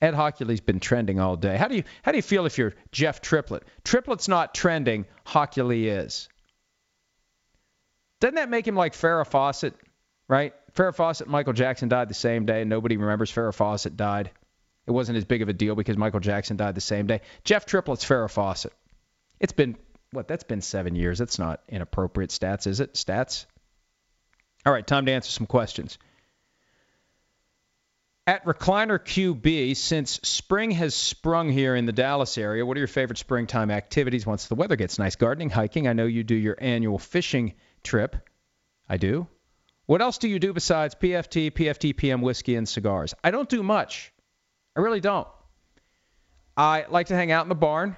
Ed 0.00 0.14
Hochuli's 0.14 0.60
been 0.60 0.80
trending 0.80 1.20
all 1.20 1.36
day. 1.36 1.56
How 1.56 1.68
do 1.68 1.76
you 1.76 1.84
how 2.02 2.12
do 2.12 2.18
you 2.18 2.22
feel 2.22 2.46
if 2.46 2.58
you're 2.58 2.74
Jeff 2.92 3.20
Triplett? 3.20 3.62
Triplett's 3.84 4.28
not 4.28 4.54
trending. 4.54 5.06
Hochuli 5.26 5.86
is. 5.86 6.28
Doesn't 8.20 8.36
that 8.36 8.50
make 8.50 8.66
him 8.66 8.76
like 8.76 8.94
Farrah 8.94 9.26
Fawcett, 9.26 9.74
right? 10.28 10.54
Farrah 10.74 10.94
Fawcett 10.94 11.28
Michael 11.28 11.52
Jackson 11.52 11.88
died 11.88 12.08
the 12.08 12.14
same 12.14 12.46
day, 12.46 12.62
and 12.62 12.70
nobody 12.70 12.96
remembers 12.96 13.30
Farrah 13.30 13.54
Fawcett 13.54 13.96
died. 13.96 14.30
It 14.86 14.90
wasn't 14.90 15.16
as 15.16 15.24
big 15.24 15.42
of 15.42 15.48
a 15.48 15.52
deal 15.52 15.74
because 15.74 15.96
Michael 15.96 16.20
Jackson 16.20 16.56
died 16.56 16.74
the 16.74 16.80
same 16.80 17.06
day. 17.06 17.22
Jeff 17.44 17.64
Triplett's 17.64 18.04
Farrah 18.04 18.30
Fawcett. 18.30 18.72
It's 19.40 19.52
been, 19.52 19.76
what, 20.10 20.28
that's 20.28 20.44
been 20.44 20.60
seven 20.60 20.94
years. 20.94 21.18
That's 21.18 21.38
not 21.38 21.62
inappropriate 21.68 22.30
stats, 22.30 22.66
is 22.66 22.80
it? 22.80 22.94
Stats? 22.94 23.46
All 24.66 24.72
right, 24.72 24.86
time 24.86 25.06
to 25.06 25.12
answer 25.12 25.30
some 25.30 25.46
questions. 25.46 25.98
At 28.26 28.46
Recliner 28.46 28.98
QB, 28.98 29.76
since 29.76 30.12
spring 30.22 30.70
has 30.70 30.94
sprung 30.94 31.50
here 31.50 31.76
in 31.76 31.84
the 31.84 31.92
Dallas 31.92 32.38
area, 32.38 32.64
what 32.64 32.74
are 32.78 32.80
your 32.80 32.86
favorite 32.86 33.18
springtime 33.18 33.70
activities 33.70 34.24
once 34.24 34.46
the 34.46 34.54
weather 34.54 34.76
gets 34.76 34.98
nice? 34.98 35.14
Gardening, 35.14 35.50
hiking. 35.50 35.86
I 35.86 35.92
know 35.92 36.06
you 36.06 36.24
do 36.24 36.34
your 36.34 36.56
annual 36.58 36.98
fishing 36.98 37.52
trip. 37.82 38.16
I 38.88 38.96
do. 38.96 39.26
What 39.84 40.00
else 40.00 40.16
do 40.16 40.28
you 40.28 40.38
do 40.38 40.54
besides 40.54 40.94
PFT, 40.94 41.50
PFT, 41.50 41.94
PM, 41.94 42.22
whiskey, 42.22 42.56
and 42.56 42.66
cigars? 42.66 43.12
I 43.22 43.30
don't 43.30 43.48
do 43.48 43.62
much. 43.62 44.10
I 44.74 44.80
really 44.80 45.00
don't. 45.00 45.28
I 46.56 46.86
like 46.88 47.08
to 47.08 47.14
hang 47.14 47.30
out 47.30 47.44
in 47.44 47.50
the 47.50 47.54
barn 47.54 47.94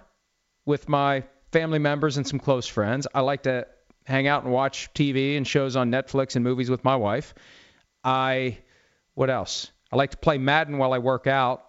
with 0.64 0.88
my 0.88 1.22
family 1.52 1.78
members 1.78 2.16
and 2.16 2.26
some 2.26 2.40
close 2.40 2.66
friends. 2.66 3.06
I 3.14 3.20
like 3.20 3.44
to 3.44 3.68
hang 4.04 4.26
out 4.26 4.42
and 4.42 4.52
watch 4.52 4.92
TV 4.92 5.36
and 5.36 5.46
shows 5.46 5.76
on 5.76 5.92
Netflix 5.92 6.34
and 6.34 6.42
movies 6.42 6.68
with 6.68 6.82
my 6.82 6.96
wife. 6.96 7.32
I, 8.02 8.58
what 9.14 9.30
else? 9.30 9.70
I 9.92 9.96
like 9.96 10.10
to 10.10 10.16
play 10.16 10.38
Madden 10.38 10.78
while 10.78 10.92
I 10.92 10.98
work 10.98 11.26
out. 11.26 11.64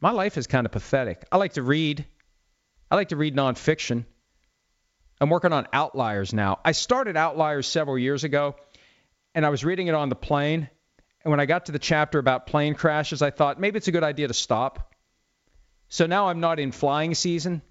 My 0.00 0.10
life 0.10 0.36
is 0.36 0.46
kind 0.46 0.66
of 0.66 0.72
pathetic. 0.72 1.24
I 1.30 1.36
like 1.36 1.52
to 1.54 1.62
read. 1.62 2.04
I 2.90 2.96
like 2.96 3.10
to 3.10 3.16
read 3.16 3.36
nonfiction. 3.36 4.04
I'm 5.20 5.30
working 5.30 5.52
on 5.52 5.68
Outliers 5.72 6.34
now. 6.34 6.58
I 6.64 6.72
started 6.72 7.16
Outliers 7.16 7.68
several 7.68 7.96
years 7.96 8.24
ago, 8.24 8.56
and 9.34 9.46
I 9.46 9.50
was 9.50 9.64
reading 9.64 9.86
it 9.86 9.94
on 9.94 10.08
the 10.08 10.16
plane. 10.16 10.68
And 11.22 11.30
when 11.30 11.38
I 11.38 11.46
got 11.46 11.66
to 11.66 11.72
the 11.72 11.78
chapter 11.78 12.18
about 12.18 12.48
plane 12.48 12.74
crashes, 12.74 13.22
I 13.22 13.30
thought 13.30 13.60
maybe 13.60 13.76
it's 13.76 13.86
a 13.86 13.92
good 13.92 14.02
idea 14.02 14.26
to 14.26 14.34
stop. 14.34 14.92
So 15.88 16.06
now 16.06 16.28
I'm 16.28 16.40
not 16.40 16.58
in 16.58 16.72
flying 16.72 17.14
season, 17.14 17.62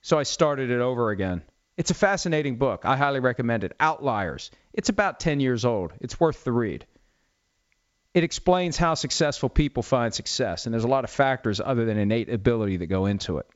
so 0.00 0.18
I 0.18 0.24
started 0.24 0.70
it 0.70 0.80
over 0.80 1.10
again. 1.10 1.42
It's 1.76 1.92
a 1.92 1.94
fascinating 1.94 2.56
book. 2.56 2.84
I 2.84 2.96
highly 2.96 3.20
recommend 3.20 3.62
it. 3.62 3.76
Outliers. 3.78 4.50
It's 4.72 4.88
about 4.88 5.20
10 5.20 5.38
years 5.38 5.64
old. 5.64 5.92
It's 6.00 6.18
worth 6.18 6.42
the 6.42 6.52
read. 6.52 6.86
It 8.16 8.24
explains 8.24 8.78
how 8.78 8.94
successful 8.94 9.50
people 9.50 9.82
find 9.82 10.14
success, 10.14 10.64
and 10.64 10.72
there's 10.72 10.84
a 10.84 10.88
lot 10.88 11.04
of 11.04 11.10
factors 11.10 11.60
other 11.60 11.84
than 11.84 11.98
innate 11.98 12.30
ability 12.30 12.78
that 12.78 12.86
go 12.86 13.04
into 13.04 13.36
it. 13.36 13.46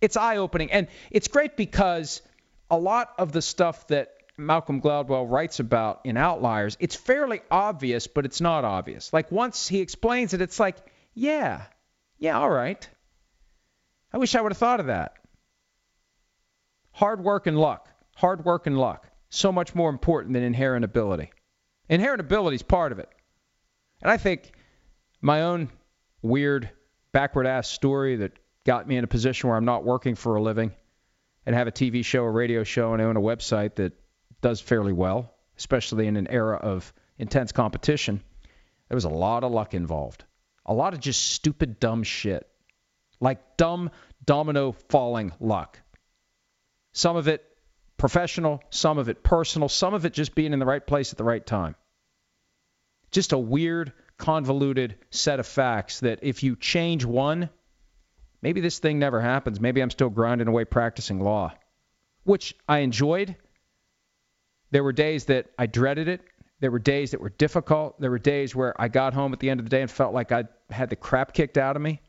It's 0.00 0.16
eye 0.16 0.38
opening, 0.38 0.72
and 0.72 0.88
it's 1.10 1.28
great 1.28 1.54
because 1.54 2.22
a 2.70 2.78
lot 2.78 3.12
of 3.18 3.32
the 3.32 3.42
stuff 3.42 3.86
that 3.88 4.08
Malcolm 4.38 4.80
Gladwell 4.80 5.30
writes 5.30 5.60
about 5.60 6.00
in 6.04 6.16
Outliers, 6.16 6.78
it's 6.80 6.96
fairly 6.96 7.42
obvious, 7.50 8.06
but 8.06 8.24
it's 8.24 8.40
not 8.40 8.64
obvious. 8.64 9.12
Like 9.12 9.30
once 9.30 9.68
he 9.68 9.80
explains 9.80 10.32
it, 10.32 10.40
it's 10.40 10.58
like, 10.58 10.78
yeah, 11.12 11.64
yeah, 12.16 12.38
all 12.38 12.48
right. 12.48 12.88
I 14.14 14.16
wish 14.16 14.34
I 14.34 14.40
would 14.40 14.52
have 14.52 14.56
thought 14.56 14.80
of 14.80 14.86
that. 14.86 15.12
Hard 16.92 17.22
work 17.22 17.46
and 17.46 17.58
luck. 17.58 17.86
Hard 18.16 18.46
work 18.46 18.66
and 18.66 18.78
luck. 18.78 19.06
So 19.28 19.52
much 19.52 19.74
more 19.74 19.90
important 19.90 20.32
than 20.32 20.42
inherent 20.42 20.86
ability. 20.86 21.32
Inherent 21.90 22.20
ability 22.20 22.54
is 22.54 22.62
part 22.62 22.92
of 22.92 22.98
it. 22.98 23.10
And 24.02 24.10
I 24.10 24.16
think 24.16 24.52
my 25.20 25.42
own 25.42 25.70
weird, 26.22 26.70
backward 27.12 27.46
ass 27.46 27.68
story 27.68 28.16
that 28.16 28.32
got 28.64 28.86
me 28.86 28.96
in 28.96 29.04
a 29.04 29.08
position 29.08 29.48
where 29.48 29.56
I'm 29.56 29.64
not 29.64 29.84
working 29.84 30.14
for 30.14 30.36
a 30.36 30.42
living 30.42 30.72
and 31.46 31.54
have 31.54 31.66
a 31.66 31.72
TV 31.72 32.04
show, 32.04 32.24
a 32.24 32.30
radio 32.30 32.64
show, 32.64 32.92
and 32.92 33.02
I 33.02 33.06
own 33.06 33.16
a 33.16 33.20
website 33.20 33.76
that 33.76 33.92
does 34.40 34.60
fairly 34.60 34.92
well, 34.92 35.34
especially 35.58 36.06
in 36.06 36.16
an 36.16 36.28
era 36.28 36.56
of 36.56 36.92
intense 37.18 37.52
competition, 37.52 38.22
there 38.88 38.96
was 38.96 39.04
a 39.04 39.10
lot 39.10 39.44
of 39.44 39.52
luck 39.52 39.74
involved. 39.74 40.24
A 40.66 40.74
lot 40.74 40.94
of 40.94 41.00
just 41.00 41.32
stupid, 41.32 41.80
dumb 41.80 42.02
shit. 42.02 42.48
Like 43.20 43.56
dumb 43.56 43.90
domino 44.24 44.72
falling 44.88 45.32
luck. 45.40 45.78
Some 46.92 47.16
of 47.16 47.28
it 47.28 47.44
professional, 47.96 48.62
some 48.70 48.98
of 48.98 49.08
it 49.08 49.22
personal, 49.22 49.68
some 49.68 49.92
of 49.92 50.06
it 50.06 50.14
just 50.14 50.34
being 50.34 50.52
in 50.52 50.58
the 50.58 50.66
right 50.66 50.84
place 50.84 51.12
at 51.12 51.18
the 51.18 51.24
right 51.24 51.44
time. 51.44 51.74
Just 53.10 53.32
a 53.32 53.38
weird, 53.38 53.92
convoluted 54.18 54.96
set 55.10 55.40
of 55.40 55.46
facts 55.46 56.00
that 56.00 56.20
if 56.22 56.42
you 56.42 56.54
change 56.56 57.04
one, 57.04 57.50
maybe 58.42 58.60
this 58.60 58.78
thing 58.78 58.98
never 58.98 59.20
happens. 59.20 59.60
Maybe 59.60 59.80
I'm 59.80 59.90
still 59.90 60.10
grinding 60.10 60.46
away 60.46 60.64
practicing 60.64 61.20
law, 61.20 61.52
which 62.24 62.54
I 62.68 62.78
enjoyed. 62.78 63.34
There 64.70 64.84
were 64.84 64.92
days 64.92 65.24
that 65.26 65.46
I 65.58 65.66
dreaded 65.66 66.06
it. 66.06 66.20
There 66.60 66.70
were 66.70 66.78
days 66.78 67.12
that 67.12 67.20
were 67.20 67.30
difficult. 67.30 68.00
There 68.00 68.10
were 68.10 68.18
days 68.18 68.54
where 68.54 68.78
I 68.80 68.88
got 68.88 69.14
home 69.14 69.32
at 69.32 69.40
the 69.40 69.50
end 69.50 69.60
of 69.60 69.66
the 69.66 69.70
day 69.70 69.80
and 69.80 69.90
felt 69.90 70.14
like 70.14 70.30
I'd 70.30 70.48
had 70.68 70.90
the 70.90 70.96
crap 70.96 71.32
kicked 71.32 71.58
out 71.58 71.74
of 71.74 71.82
me. 71.82 72.00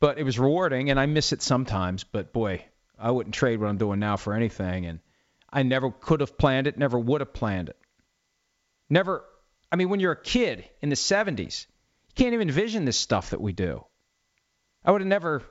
But 0.00 0.18
it 0.18 0.24
was 0.24 0.38
rewarding, 0.38 0.90
and 0.90 0.98
I 0.98 1.06
miss 1.06 1.32
it 1.32 1.42
sometimes. 1.42 2.04
But 2.04 2.32
boy, 2.32 2.64
I 2.98 3.10
wouldn't 3.10 3.34
trade 3.34 3.60
what 3.60 3.68
I'm 3.68 3.76
doing 3.76 4.00
now 4.00 4.16
for 4.16 4.32
anything. 4.32 4.86
And 4.86 5.00
I 5.52 5.62
never 5.62 5.90
could 5.90 6.20
have 6.20 6.36
planned 6.36 6.66
it, 6.66 6.78
never 6.78 6.98
would 6.98 7.20
have 7.20 7.32
planned 7.32 7.68
it. 7.68 7.76
Never, 8.94 9.24
I 9.72 9.76
mean, 9.76 9.88
when 9.88 9.98
you're 9.98 10.12
a 10.12 10.22
kid 10.22 10.64
in 10.80 10.88
the 10.88 10.94
70s, 10.94 11.66
you 12.06 12.14
can't 12.14 12.32
even 12.32 12.48
envision 12.48 12.84
this 12.84 12.96
stuff 12.96 13.30
that 13.30 13.40
we 13.40 13.52
do. 13.52 13.84
I 14.84 14.92
would 14.92 15.00
have 15.00 15.08
never, 15.08 15.42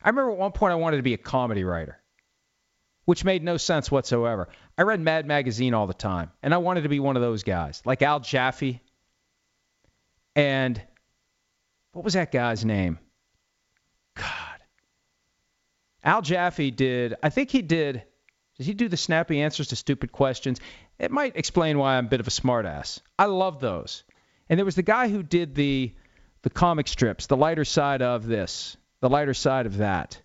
I 0.00 0.10
remember 0.10 0.30
at 0.30 0.38
one 0.38 0.52
point 0.52 0.70
I 0.70 0.76
wanted 0.76 0.98
to 0.98 1.02
be 1.02 1.12
a 1.12 1.18
comedy 1.18 1.64
writer, 1.64 2.00
which 3.04 3.24
made 3.24 3.42
no 3.42 3.56
sense 3.56 3.90
whatsoever. 3.90 4.48
I 4.78 4.82
read 4.82 5.00
Mad 5.00 5.26
Magazine 5.26 5.74
all 5.74 5.88
the 5.88 5.92
time, 5.92 6.30
and 6.40 6.54
I 6.54 6.58
wanted 6.58 6.82
to 6.82 6.88
be 6.88 7.00
one 7.00 7.16
of 7.16 7.22
those 7.22 7.42
guys, 7.42 7.82
like 7.84 8.00
Al 8.00 8.20
Jaffee. 8.20 8.80
And 10.36 10.80
what 11.90 12.04
was 12.04 12.14
that 12.14 12.30
guy's 12.30 12.64
name? 12.64 13.00
God. 14.14 14.26
Al 16.04 16.22
Jaffee 16.22 16.70
did, 16.70 17.16
I 17.24 17.30
think 17.30 17.50
he 17.50 17.60
did, 17.60 18.04
does 18.60 18.66
he 18.66 18.74
do 18.74 18.88
the 18.90 18.96
snappy 18.98 19.40
answers 19.40 19.68
to 19.68 19.76
stupid 19.76 20.12
questions? 20.12 20.60
It 20.98 21.10
might 21.10 21.34
explain 21.34 21.78
why 21.78 21.96
I'm 21.96 22.04
a 22.04 22.08
bit 22.10 22.20
of 22.20 22.26
a 22.26 22.30
smartass. 22.30 23.00
I 23.18 23.24
love 23.24 23.58
those. 23.58 24.04
And 24.50 24.58
there 24.58 24.66
was 24.66 24.74
the 24.74 24.82
guy 24.82 25.08
who 25.08 25.22
did 25.22 25.54
the 25.54 25.94
the 26.42 26.50
comic 26.50 26.86
strips, 26.86 27.26
the 27.26 27.38
lighter 27.38 27.64
side 27.64 28.02
of 28.02 28.26
this, 28.26 28.76
the 29.00 29.08
lighter 29.08 29.32
side 29.32 29.64
of 29.64 29.78
that. 29.78 30.20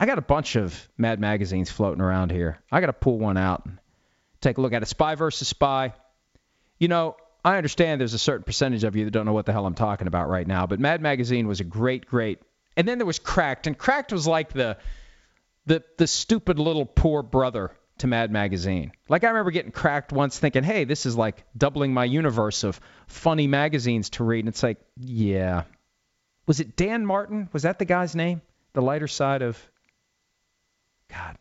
I 0.00 0.06
got 0.06 0.16
a 0.16 0.22
bunch 0.22 0.56
of 0.56 0.88
Mad 0.96 1.20
magazines 1.20 1.70
floating 1.70 2.00
around 2.00 2.32
here. 2.32 2.58
I 2.72 2.80
got 2.80 2.86
to 2.86 2.94
pull 2.94 3.18
one 3.18 3.36
out 3.36 3.66
and 3.66 3.78
take 4.40 4.56
a 4.56 4.62
look 4.62 4.72
at 4.72 4.82
it. 4.82 4.88
Spy 4.88 5.14
versus 5.14 5.46
Spy. 5.46 5.92
You 6.78 6.88
know, 6.88 7.16
I 7.44 7.58
understand 7.58 8.00
there's 8.00 8.14
a 8.14 8.18
certain 8.18 8.44
percentage 8.44 8.82
of 8.82 8.96
you 8.96 9.04
that 9.04 9.10
don't 9.10 9.26
know 9.26 9.34
what 9.34 9.44
the 9.44 9.52
hell 9.52 9.66
I'm 9.66 9.74
talking 9.74 10.06
about 10.06 10.30
right 10.30 10.46
now, 10.46 10.66
but 10.66 10.80
Mad 10.80 11.02
Magazine 11.02 11.46
was 11.48 11.60
a 11.60 11.64
great, 11.64 12.06
great. 12.06 12.38
And 12.78 12.88
then 12.88 12.96
there 12.96 13.06
was 13.06 13.18
Cracked, 13.18 13.66
and 13.66 13.76
Cracked 13.76 14.10
was 14.10 14.26
like 14.26 14.54
the 14.54 14.78
the 15.66 15.82
the 15.98 16.06
stupid 16.06 16.58
little 16.58 16.86
poor 16.86 17.22
brother 17.22 17.72
to 17.98 18.06
Mad 18.06 18.30
Magazine. 18.30 18.92
Like 19.08 19.24
I 19.24 19.28
remember 19.28 19.50
getting 19.50 19.72
Cracked 19.72 20.12
once, 20.12 20.38
thinking, 20.38 20.64
"Hey, 20.64 20.84
this 20.84 21.06
is 21.06 21.16
like 21.16 21.44
doubling 21.56 21.94
my 21.94 22.04
universe 22.04 22.64
of 22.64 22.80
funny 23.06 23.46
magazines 23.46 24.10
to 24.10 24.24
read." 24.24 24.40
And 24.40 24.48
it's 24.48 24.62
like, 24.62 24.78
yeah, 24.96 25.64
was 26.46 26.60
it 26.60 26.76
Dan 26.76 27.06
Martin? 27.06 27.48
Was 27.52 27.62
that 27.62 27.78
the 27.78 27.84
guy's 27.84 28.14
name? 28.14 28.42
The 28.72 28.82
lighter 28.82 29.08
side 29.08 29.42
of 29.42 29.58
God. 31.08 31.36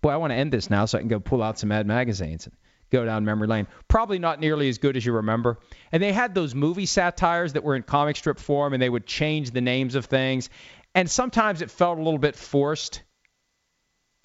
Boy, 0.00 0.10
I 0.10 0.16
want 0.16 0.30
to 0.32 0.36
end 0.36 0.52
this 0.52 0.70
now 0.70 0.84
so 0.84 0.98
I 0.98 1.00
can 1.00 1.08
go 1.08 1.20
pull 1.20 1.42
out 1.42 1.58
some 1.58 1.68
Mad 1.68 1.86
magazines 1.86 2.46
and 2.46 2.56
go 2.90 3.04
down 3.04 3.24
memory 3.24 3.48
lane. 3.48 3.66
Probably 3.88 4.18
not 4.18 4.40
nearly 4.40 4.68
as 4.68 4.78
good 4.78 4.96
as 4.96 5.04
you 5.04 5.12
remember. 5.12 5.58
And 5.90 6.02
they 6.02 6.12
had 6.12 6.34
those 6.34 6.54
movie 6.54 6.86
satires 6.86 7.54
that 7.54 7.64
were 7.64 7.76
in 7.76 7.82
comic 7.82 8.16
strip 8.16 8.38
form, 8.38 8.72
and 8.72 8.82
they 8.82 8.88
would 8.90 9.06
change 9.06 9.50
the 9.50 9.60
names 9.60 9.94
of 9.94 10.06
things. 10.06 10.50
And 10.94 11.10
sometimes 11.10 11.62
it 11.62 11.70
felt 11.70 11.98
a 11.98 12.02
little 12.02 12.18
bit 12.18 12.36
forced. 12.36 13.02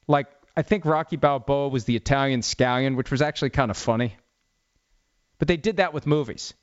Like 0.07 0.27
I 0.55 0.61
think 0.61 0.85
Rocky 0.85 1.17
Balboa 1.17 1.69
was 1.69 1.85
the 1.85 1.95
Italian 1.95 2.41
scallion, 2.41 2.95
which 2.95 3.11
was 3.11 3.21
actually 3.21 3.51
kind 3.51 3.71
of 3.71 3.77
funny. 3.77 4.15
But 5.39 5.47
they 5.47 5.57
did 5.57 5.77
that 5.77 5.93
with 5.93 6.07
movies. 6.07 6.53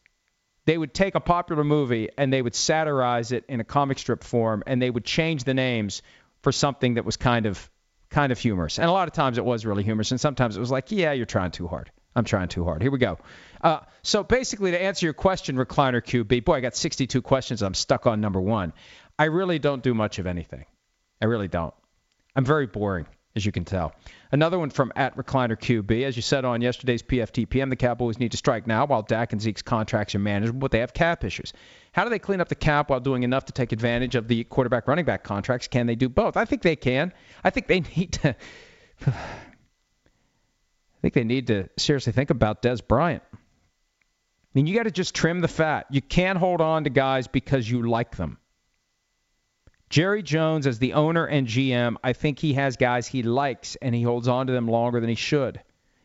They 0.64 0.78
would 0.78 0.94
take 0.94 1.14
a 1.14 1.20
popular 1.20 1.62
movie 1.62 2.08
and 2.16 2.32
they 2.32 2.40
would 2.42 2.54
satirize 2.54 3.32
it 3.32 3.44
in 3.48 3.60
a 3.60 3.64
comic 3.64 3.98
strip 3.98 4.24
form, 4.24 4.62
and 4.66 4.80
they 4.80 4.90
would 4.90 5.04
change 5.04 5.44
the 5.44 5.54
names 5.54 6.02
for 6.42 6.52
something 6.52 6.94
that 6.94 7.04
was 7.04 7.16
kind 7.16 7.46
of 7.46 7.70
kind 8.10 8.32
of 8.32 8.38
humorous. 8.38 8.78
And 8.78 8.88
a 8.88 8.92
lot 8.92 9.08
of 9.08 9.14
times 9.14 9.38
it 9.38 9.44
was 9.44 9.66
really 9.66 9.82
humorous, 9.82 10.10
and 10.10 10.20
sometimes 10.20 10.56
it 10.56 10.60
was 10.60 10.70
like, 10.70 10.90
yeah, 10.90 11.12
you're 11.12 11.26
trying 11.26 11.50
too 11.50 11.66
hard. 11.66 11.90
I'm 12.16 12.24
trying 12.24 12.48
too 12.48 12.64
hard. 12.64 12.80
Here 12.80 12.90
we 12.90 12.98
go. 12.98 13.18
Uh, 13.60 13.80
so 14.02 14.22
basically, 14.22 14.70
to 14.70 14.80
answer 14.80 15.06
your 15.06 15.14
question, 15.14 15.56
recliner 15.56 16.00
QB, 16.00 16.44
boy, 16.44 16.54
I 16.54 16.60
got 16.60 16.76
62 16.76 17.22
questions. 17.22 17.62
I'm 17.62 17.74
stuck 17.74 18.06
on 18.06 18.20
number 18.20 18.40
one. 18.40 18.72
I 19.18 19.24
really 19.24 19.58
don't 19.58 19.82
do 19.82 19.94
much 19.94 20.18
of 20.18 20.26
anything. 20.26 20.64
I 21.20 21.26
really 21.26 21.48
don't. 21.48 21.74
I'm 22.36 22.44
very 22.44 22.66
boring, 22.66 23.06
as 23.36 23.44
you 23.44 23.52
can 23.52 23.64
tell. 23.64 23.92
Another 24.30 24.58
one 24.58 24.70
from 24.70 24.92
at 24.94 25.16
recliner 25.16 25.56
QB. 25.56 26.04
As 26.04 26.16
you 26.16 26.22
said 26.22 26.44
on 26.44 26.60
yesterday's 26.60 27.02
PFTPM, 27.02 27.68
the 27.68 27.76
Cowboys 27.76 28.18
need 28.18 28.30
to 28.30 28.36
strike 28.36 28.66
now 28.66 28.86
while 28.86 29.02
Dak 29.02 29.32
and 29.32 29.42
Zeke's 29.42 29.62
contracts 29.62 30.14
are 30.14 30.20
manageable, 30.20 30.60
but 30.60 30.70
they 30.70 30.78
have 30.78 30.94
cap 30.94 31.24
issues. 31.24 31.52
How 31.92 32.04
do 32.04 32.10
they 32.10 32.18
clean 32.18 32.40
up 32.40 32.48
the 32.48 32.54
cap 32.54 32.90
while 32.90 33.00
doing 33.00 33.24
enough 33.24 33.46
to 33.46 33.52
take 33.52 33.72
advantage 33.72 34.14
of 34.14 34.28
the 34.28 34.44
quarterback 34.44 34.86
running 34.86 35.04
back 35.04 35.24
contracts? 35.24 35.66
Can 35.66 35.86
they 35.86 35.96
do 35.96 36.08
both? 36.08 36.36
I 36.36 36.44
think 36.44 36.62
they 36.62 36.76
can. 36.76 37.12
I 37.42 37.50
think 37.50 37.66
they 37.66 37.80
need 37.96 38.12
to. 38.12 38.36
I 39.06 39.12
think 41.02 41.14
they 41.14 41.24
need 41.24 41.48
to 41.48 41.68
seriously 41.76 42.12
think 42.12 42.30
about 42.30 42.62
Dez 42.62 42.86
Bryant. 42.86 43.22
I 43.32 43.36
mean, 44.54 44.66
you 44.66 44.74
got 44.76 44.84
to 44.84 44.90
just 44.90 45.14
trim 45.14 45.40
the 45.40 45.48
fat. 45.48 45.86
You 45.90 46.00
can't 46.00 46.38
hold 46.38 46.60
on 46.60 46.84
to 46.84 46.90
guys 46.90 47.26
because 47.26 47.68
you 47.68 47.88
like 47.88 48.16
them. 48.16 48.38
Jerry 49.90 50.22
Jones, 50.22 50.66
as 50.66 50.78
the 50.78 50.94
owner 50.94 51.26
and 51.26 51.46
GM, 51.46 51.96
I 52.02 52.12
think 52.12 52.38
he 52.38 52.54
has 52.54 52.76
guys 52.76 53.06
he 53.06 53.22
likes 53.22 53.76
and 53.76 53.94
he 53.94 54.02
holds 54.02 54.28
on 54.28 54.46
to 54.46 54.52
them 54.52 54.66
longer 54.66 55.00
than 55.00 55.08
he 55.08 55.14
should. 55.14 55.60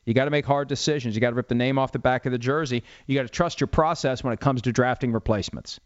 You 0.06 0.14
got 0.14 0.26
to 0.26 0.32
make 0.32 0.46
hard 0.46 0.68
decisions. 0.68 1.16
You 1.16 1.22
got 1.22 1.30
to 1.30 1.36
rip 1.36 1.48
the 1.48 1.56
name 1.56 1.78
off 1.78 1.92
the 1.92 2.00
back 2.00 2.26
of 2.26 2.32
the 2.32 2.38
jersey. 2.38 2.84
You 3.06 3.16
got 3.16 3.24
to 3.24 3.30
trust 3.30 3.60
your 3.60 3.68
process 3.68 4.24
when 4.24 4.34
it 4.34 4.40
comes 4.40 4.64
to 4.64 4.72
drafting 4.72 5.12
replacements. 5.12 5.80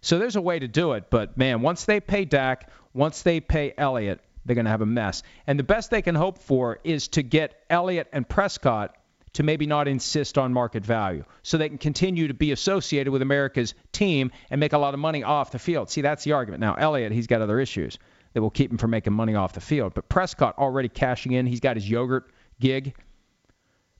So 0.00 0.18
there's 0.18 0.36
a 0.36 0.40
way 0.40 0.58
to 0.58 0.68
do 0.68 0.92
it, 0.92 1.10
but 1.10 1.36
man, 1.36 1.62
once 1.62 1.84
they 1.84 2.00
pay 2.00 2.24
Dak, 2.24 2.70
once 2.92 3.22
they 3.22 3.40
pay 3.40 3.72
Elliott, 3.76 4.20
they're 4.44 4.54
going 4.54 4.66
to 4.66 4.70
have 4.70 4.82
a 4.82 4.86
mess. 4.86 5.22
And 5.46 5.58
the 5.58 5.64
best 5.64 5.90
they 5.90 6.02
can 6.02 6.14
hope 6.14 6.38
for 6.38 6.78
is 6.84 7.08
to 7.08 7.22
get 7.22 7.64
Elliott 7.68 8.08
and 8.12 8.28
Prescott 8.28 8.94
to 9.36 9.42
maybe 9.42 9.66
not 9.66 9.86
insist 9.86 10.38
on 10.38 10.50
market 10.50 10.82
value 10.82 11.22
so 11.42 11.58
they 11.58 11.68
can 11.68 11.76
continue 11.76 12.26
to 12.28 12.34
be 12.34 12.52
associated 12.52 13.10
with 13.10 13.20
America's 13.20 13.74
team 13.92 14.30
and 14.50 14.58
make 14.58 14.72
a 14.72 14.78
lot 14.78 14.94
of 14.94 15.00
money 15.00 15.22
off 15.22 15.50
the 15.50 15.58
field. 15.58 15.90
See, 15.90 16.00
that's 16.00 16.24
the 16.24 16.32
argument. 16.32 16.62
Now, 16.62 16.74
Elliott, 16.74 17.12
he's 17.12 17.26
got 17.26 17.42
other 17.42 17.60
issues 17.60 17.98
that 18.32 18.40
will 18.40 18.50
keep 18.50 18.70
him 18.70 18.78
from 18.78 18.90
making 18.90 19.12
money 19.12 19.34
off 19.34 19.52
the 19.52 19.60
field. 19.60 19.92
But 19.92 20.08
Prescott 20.08 20.56
already 20.56 20.88
cashing 20.88 21.32
in. 21.32 21.44
He's 21.44 21.60
got 21.60 21.76
his 21.76 21.88
yogurt 21.88 22.30
gig. 22.58 22.94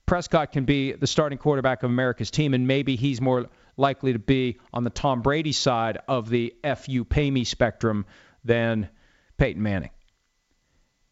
Prescott 0.07 0.51
can 0.51 0.65
be 0.65 0.93
the 0.93 1.05
starting 1.05 1.37
quarterback 1.37 1.83
of 1.83 1.91
America's 1.91 2.31
team, 2.31 2.55
and 2.55 2.65
maybe 2.65 2.95
he's 2.95 3.21
more 3.21 3.45
likely 3.77 4.13
to 4.13 4.19
be 4.19 4.57
on 4.73 4.83
the 4.83 4.89
Tom 4.89 5.21
Brady 5.21 5.51
side 5.51 5.99
of 6.07 6.29
the 6.29 6.55
FU 6.63 7.05
pay 7.05 7.29
me 7.29 7.43
spectrum 7.43 8.07
than 8.43 8.89
Peyton 9.37 9.61
Manning. 9.61 9.91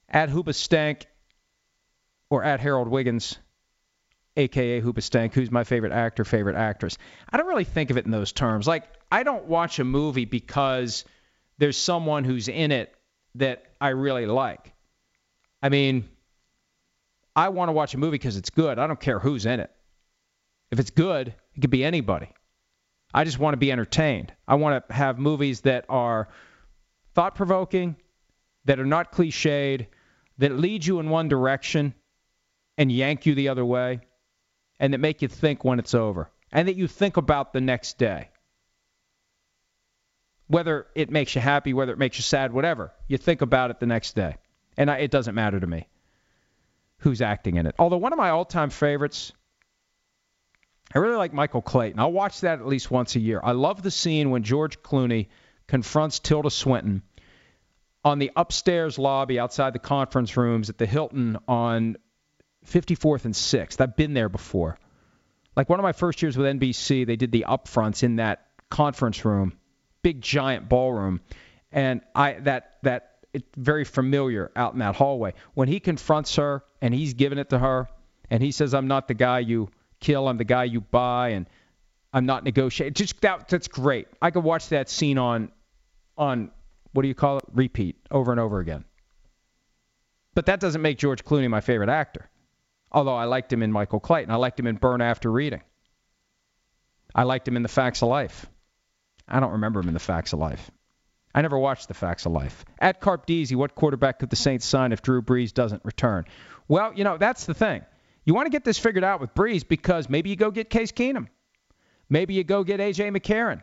At 0.09 0.29
Hoobastank 0.29 1.03
or 2.31 2.43
at 2.43 2.59
Harold 2.59 2.87
Wiggins, 2.87 3.37
aka 4.37 4.81
Hoobastank, 4.81 5.33
who's 5.33 5.51
my 5.51 5.63
favorite 5.63 5.93
actor, 5.93 6.25
favorite 6.25 6.55
actress. 6.55 6.97
I 7.29 7.37
don't 7.37 7.47
really 7.47 7.63
think 7.63 7.89
of 7.89 7.97
it 7.97 8.05
in 8.05 8.11
those 8.11 8.31
terms. 8.31 8.67
Like, 8.67 8.83
I 9.11 9.23
don't 9.23 9.45
watch 9.45 9.79
a 9.79 9.83
movie 9.83 10.25
because 10.25 11.05
there's 11.57 11.77
someone 11.77 12.23
who's 12.23 12.47
in 12.47 12.71
it 12.71 12.93
that 13.35 13.63
I 13.79 13.89
really 13.89 14.25
like. 14.25 14.73
I 15.61 15.69
mean, 15.69 16.07
I 17.35 17.49
want 17.49 17.69
to 17.69 17.73
watch 17.73 17.93
a 17.93 17.97
movie 17.97 18.11
because 18.11 18.37
it's 18.37 18.49
good. 18.49 18.79
I 18.79 18.87
don't 18.87 18.99
care 18.99 19.19
who's 19.19 19.45
in 19.45 19.59
it. 19.59 19.71
If 20.71 20.79
it's 20.79 20.89
good, 20.89 21.33
it 21.55 21.61
could 21.61 21.69
be 21.69 21.83
anybody. 21.83 22.29
I 23.13 23.23
just 23.23 23.39
want 23.39 23.53
to 23.53 23.57
be 23.57 23.71
entertained. 23.71 24.33
I 24.47 24.55
want 24.55 24.87
to 24.87 24.93
have 24.93 25.17
movies 25.17 25.61
that 25.61 25.85
are 25.87 26.27
thought 27.13 27.35
provoking, 27.35 27.95
that 28.65 28.79
are 28.79 28.85
not 28.85 29.13
cliched, 29.13 29.87
that 30.37 30.51
lead 30.51 30.85
you 30.85 30.99
in 30.99 31.09
one 31.09 31.29
direction 31.29 31.93
and 32.77 32.91
yank 32.91 33.25
you 33.25 33.35
the 33.35 33.47
other 33.47 33.63
way, 33.63 34.01
and 34.79 34.93
that 34.93 34.99
make 34.99 35.21
you 35.21 35.27
think 35.27 35.63
when 35.63 35.79
it's 35.79 35.93
over, 35.93 36.29
and 36.51 36.67
that 36.67 36.75
you 36.75 36.87
think 36.87 37.17
about 37.17 37.53
the 37.53 37.61
next 37.61 37.97
day. 37.97 38.29
Whether 40.47 40.87
it 40.93 41.09
makes 41.09 41.33
you 41.33 41.41
happy, 41.41 41.73
whether 41.73 41.91
it 41.91 41.97
makes 41.97 42.17
you 42.17 42.23
sad, 42.23 42.53
whatever, 42.53 42.93
you 43.07 43.17
think 43.17 43.41
about 43.41 43.71
it 43.71 43.79
the 43.79 43.87
next 43.87 44.15
day. 44.15 44.35
And 44.77 44.91
I, 44.91 44.97
it 44.97 45.09
doesn't 45.11 45.33
matter 45.33 45.59
to 45.59 45.65
me 45.65 45.87
who's 46.99 47.21
acting 47.21 47.55
in 47.55 47.65
it. 47.65 47.75
Although 47.79 47.97
one 47.97 48.13
of 48.13 48.17
my 48.17 48.29
all-time 48.29 48.69
favorites, 48.69 49.33
I 50.93 50.99
really 50.99 51.15
like 51.15 51.33
Michael 51.33 51.61
Clayton. 51.61 51.99
I'll 51.99 52.11
watch 52.11 52.41
that 52.41 52.59
at 52.59 52.67
least 52.67 52.91
once 52.91 53.15
a 53.15 53.19
year. 53.19 53.41
I 53.43 53.53
love 53.53 53.81
the 53.81 53.91
scene 53.91 54.29
when 54.29 54.43
George 54.43 54.81
Clooney 54.81 55.27
confronts 55.67 56.19
Tilda 56.19 56.51
Swinton 56.51 57.01
on 58.03 58.19
the 58.19 58.31
upstairs 58.35 58.99
lobby 58.99 59.39
outside 59.39 59.73
the 59.73 59.79
conference 59.79 60.37
rooms 60.37 60.69
at 60.69 60.77
the 60.77 60.85
Hilton 60.85 61.37
on 61.47 61.97
54th 62.65 63.25
and 63.25 63.33
6th. 63.33 63.81
I've 63.81 63.95
been 63.95 64.13
there 64.13 64.29
before. 64.29 64.77
Like 65.55 65.69
one 65.69 65.79
of 65.79 65.83
my 65.83 65.93
first 65.93 66.21
years 66.21 66.37
with 66.37 66.47
NBC, 66.47 67.05
they 67.05 67.15
did 67.15 67.31
the 67.31 67.45
upfronts 67.47 68.03
in 68.03 68.17
that 68.17 68.47
conference 68.69 69.23
room, 69.23 69.57
big 70.01 70.21
giant 70.21 70.67
ballroom, 70.67 71.21
and 71.71 72.01
I 72.13 72.33
that 72.33 72.77
that 72.83 73.11
it's 73.33 73.47
very 73.55 73.85
familiar 73.85 74.51
out 74.55 74.73
in 74.73 74.79
that 74.79 74.95
hallway. 74.95 75.33
When 75.53 75.67
he 75.67 75.79
confronts 75.79 76.35
her 76.35 76.63
and 76.81 76.93
he's 76.93 77.13
giving 77.13 77.37
it 77.37 77.49
to 77.51 77.59
her, 77.59 77.87
and 78.29 78.43
he 78.43 78.51
says, 78.51 78.73
"I'm 78.73 78.87
not 78.87 79.07
the 79.07 79.13
guy 79.13 79.39
you 79.39 79.69
kill. 79.99 80.27
I'm 80.27 80.37
the 80.37 80.43
guy 80.43 80.65
you 80.65 80.81
buy," 80.81 81.29
and 81.29 81.47
I'm 82.11 82.25
not 82.25 82.43
negotiating. 82.43 82.93
Just 82.93 83.21
that 83.21 83.47
that's 83.47 83.67
great. 83.67 84.07
I 84.21 84.31
could 84.31 84.43
watch 84.43 84.69
that 84.69 84.89
scene 84.89 85.17
on 85.17 85.51
on 86.17 86.51
what 86.91 87.01
do 87.03 87.07
you 87.07 87.15
call 87.15 87.37
it? 87.37 87.43
Repeat 87.53 87.97
over 88.11 88.31
and 88.31 88.39
over 88.39 88.59
again. 88.59 88.85
But 90.33 90.47
that 90.47 90.59
doesn't 90.59 90.81
make 90.81 90.97
George 90.97 91.23
Clooney 91.23 91.49
my 91.49 91.61
favorite 91.61 91.89
actor. 91.89 92.29
Although 92.95 93.15
I 93.15 93.25
liked 93.25 93.51
him 93.51 93.61
in 93.61 93.73
Michael 93.73 93.99
Clayton. 93.99 94.31
I 94.31 94.37
liked 94.37 94.57
him 94.57 94.67
in 94.67 94.77
Burn 94.77 95.01
After 95.01 95.29
Reading. 95.29 95.61
I 97.13 97.23
liked 97.23 97.45
him 97.45 97.57
in 97.57 97.61
the 97.61 97.67
Facts 97.69 98.01
of 98.01 98.07
Life. 98.07 98.45
I 99.27 99.41
don't 99.41 99.51
remember 99.51 99.81
him 99.81 99.89
in 99.89 99.93
the 99.93 99.99
Facts 99.99 100.31
of 100.31 100.39
Life. 100.39 100.71
I 101.33 101.41
never 101.41 101.59
watched 101.59 101.89
the 101.89 101.93
Facts 101.93 102.25
of 102.25 102.31
Life. 102.31 102.63
At 102.79 103.01
Carp 103.01 103.25
Deasy, 103.25 103.53
what 103.53 103.75
quarterback 103.75 104.19
could 104.19 104.29
the 104.29 104.37
Saints 104.37 104.65
sign 104.65 104.93
if 104.93 105.01
Drew 105.01 105.21
Brees 105.21 105.53
doesn't 105.53 105.83
return? 105.83 106.23
Well, 106.69 106.93
you 106.95 107.03
know, 107.03 107.17
that's 107.17 107.45
the 107.45 107.53
thing. 107.53 107.83
You 108.23 108.33
want 108.33 108.45
to 108.45 108.49
get 108.49 108.63
this 108.63 108.79
figured 108.79 109.03
out 109.03 109.19
with 109.19 109.35
Brees 109.35 109.67
because 109.67 110.09
maybe 110.09 110.29
you 110.29 110.37
go 110.37 110.49
get 110.49 110.69
Case 110.69 110.93
Keenum. 110.93 111.27
Maybe 112.09 112.33
you 112.33 112.45
go 112.45 112.63
get 112.63 112.79
A.J. 112.79 113.09
McCarron. 113.09 113.61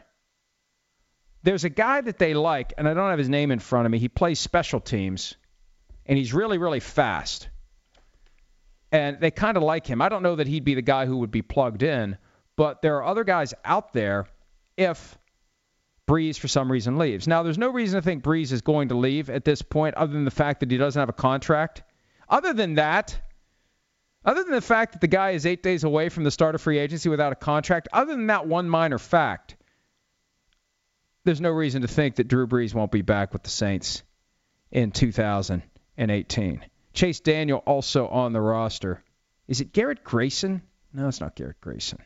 There's 1.42 1.64
a 1.64 1.70
guy 1.70 2.02
that 2.02 2.18
they 2.18 2.34
like, 2.34 2.74
and 2.76 2.86
I 2.86 2.92
don't 2.92 3.08
have 3.08 3.18
his 3.18 3.30
name 3.30 3.50
in 3.50 3.60
front 3.60 3.86
of 3.86 3.92
me. 3.92 3.98
He 3.98 4.08
plays 4.08 4.38
special 4.38 4.78
teams, 4.80 5.36
and 6.04 6.18
he's 6.18 6.34
really, 6.34 6.58
really 6.58 6.80
fast. 6.80 7.48
And 8.92 9.18
they 9.18 9.30
kind 9.30 9.56
of 9.56 9.62
like 9.62 9.86
him. 9.86 10.02
I 10.02 10.08
don't 10.08 10.22
know 10.22 10.36
that 10.36 10.46
he'd 10.46 10.64
be 10.64 10.74
the 10.74 10.82
guy 10.82 11.06
who 11.06 11.16
would 11.18 11.30
be 11.30 11.42
plugged 11.42 11.82
in, 11.82 12.18
but 12.56 12.82
there 12.82 12.96
are 12.98 13.04
other 13.04 13.24
guys 13.24 13.54
out 13.64 13.94
there 13.94 14.26
if 14.76 15.18
Brees, 16.06 16.38
for 16.38 16.48
some 16.48 16.70
reason, 16.70 16.98
leaves. 16.98 17.26
Now, 17.26 17.42
there's 17.42 17.58
no 17.58 17.70
reason 17.70 17.98
to 17.98 18.04
think 18.04 18.22
Brees 18.22 18.52
is 18.52 18.60
going 18.60 18.88
to 18.88 18.94
leave 18.94 19.30
at 19.30 19.44
this 19.44 19.62
point 19.62 19.94
other 19.94 20.12
than 20.12 20.26
the 20.26 20.30
fact 20.30 20.60
that 20.60 20.70
he 20.70 20.76
doesn't 20.76 21.00
have 21.00 21.08
a 21.08 21.14
contract. 21.14 21.82
Other 22.28 22.52
than 22.52 22.74
that, 22.74 23.18
other 24.24 24.42
than 24.42 24.52
the 24.52 24.60
fact 24.60 24.92
that 24.92 25.00
the 25.00 25.08
guy 25.08 25.30
is 25.30 25.46
eight 25.46 25.62
days 25.62 25.84
away 25.84 26.08
from 26.08 26.24
the 26.24 26.30
start 26.30 26.54
of 26.54 26.60
free 26.60 26.78
agency 26.78 27.08
without 27.08 27.32
a 27.32 27.36
contract, 27.36 27.88
other 27.92 28.12
than 28.12 28.26
that 28.26 28.46
one 28.46 28.68
minor 28.68 28.98
fact, 28.98 29.56
there's 31.24 31.40
no 31.40 31.50
reason 31.50 31.82
to 31.82 31.88
think 31.88 32.16
that 32.16 32.28
Drew 32.28 32.46
Brees 32.46 32.74
won't 32.74 32.92
be 32.92 33.02
back 33.02 33.32
with 33.32 33.42
the 33.42 33.50
Saints 33.50 34.02
in 34.70 34.90
2018. 34.90 36.64
Chase 36.92 37.20
Daniel 37.20 37.58
also 37.66 38.08
on 38.08 38.32
the 38.32 38.40
roster. 38.40 39.02
Is 39.48 39.60
it 39.60 39.72
Garrett 39.72 40.04
Grayson? 40.04 40.62
No, 40.92 41.08
it's 41.08 41.20
not 41.20 41.36
Garrett 41.36 41.60
Grayson. 41.60 41.98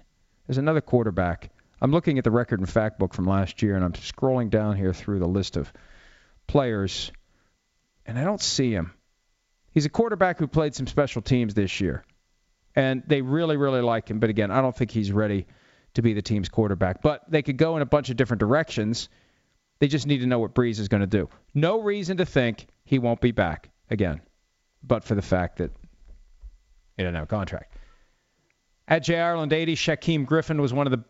There's 0.46 0.58
another 0.58 0.80
quarterback. 0.80 1.50
I'm 1.80 1.90
looking 1.90 2.18
at 2.18 2.24
the 2.24 2.30
record 2.30 2.60
and 2.60 2.68
fact 2.68 2.98
book 2.98 3.12
from 3.12 3.26
last 3.26 3.62
year, 3.62 3.74
and 3.74 3.84
I'm 3.84 3.92
scrolling 3.92 4.48
down 4.48 4.76
here 4.76 4.94
through 4.94 5.18
the 5.18 5.28
list 5.28 5.56
of 5.56 5.72
players, 6.46 7.12
and 8.06 8.18
I 8.18 8.24
don't 8.24 8.40
see 8.40 8.70
him. 8.70 8.94
He's 9.72 9.84
a 9.84 9.90
quarterback 9.90 10.38
who 10.38 10.46
played 10.46 10.74
some 10.74 10.86
special 10.86 11.20
teams 11.20 11.52
this 11.52 11.80
year, 11.80 12.04
and 12.74 13.02
they 13.06 13.20
really, 13.20 13.56
really 13.56 13.82
like 13.82 14.08
him. 14.08 14.20
But 14.20 14.30
again, 14.30 14.50
I 14.50 14.62
don't 14.62 14.74
think 14.74 14.90
he's 14.90 15.12
ready 15.12 15.46
to 15.94 16.02
be 16.02 16.14
the 16.14 16.22
team's 16.22 16.48
quarterback. 16.48 17.02
But 17.02 17.30
they 17.30 17.42
could 17.42 17.56
go 17.56 17.76
in 17.76 17.82
a 17.82 17.86
bunch 17.86 18.08
of 18.08 18.16
different 18.16 18.40
directions. 18.40 19.08
They 19.78 19.88
just 19.88 20.06
need 20.06 20.18
to 20.18 20.26
know 20.26 20.38
what 20.38 20.54
Brees 20.54 20.78
is 20.78 20.88
going 20.88 21.02
to 21.02 21.06
do. 21.06 21.28
No 21.52 21.80
reason 21.80 22.16
to 22.18 22.24
think 22.24 22.68
he 22.84 22.98
won't 22.98 23.20
be 23.20 23.32
back 23.32 23.68
again, 23.90 24.22
but 24.86 25.04
for 25.04 25.14
the 25.14 25.22
fact 25.22 25.58
that 25.58 25.72
he 26.96 27.02
doesn't 27.02 27.14
have 27.14 27.24
a 27.24 27.26
contract. 27.26 27.76
At 28.88 29.00
J. 29.00 29.18
Ireland 29.18 29.52
80, 29.52 29.74
Shaquem 29.74 30.26
Griffin 30.26 30.60
was 30.60 30.72
one 30.72 30.86
of 30.86 30.92
the 30.92 31.04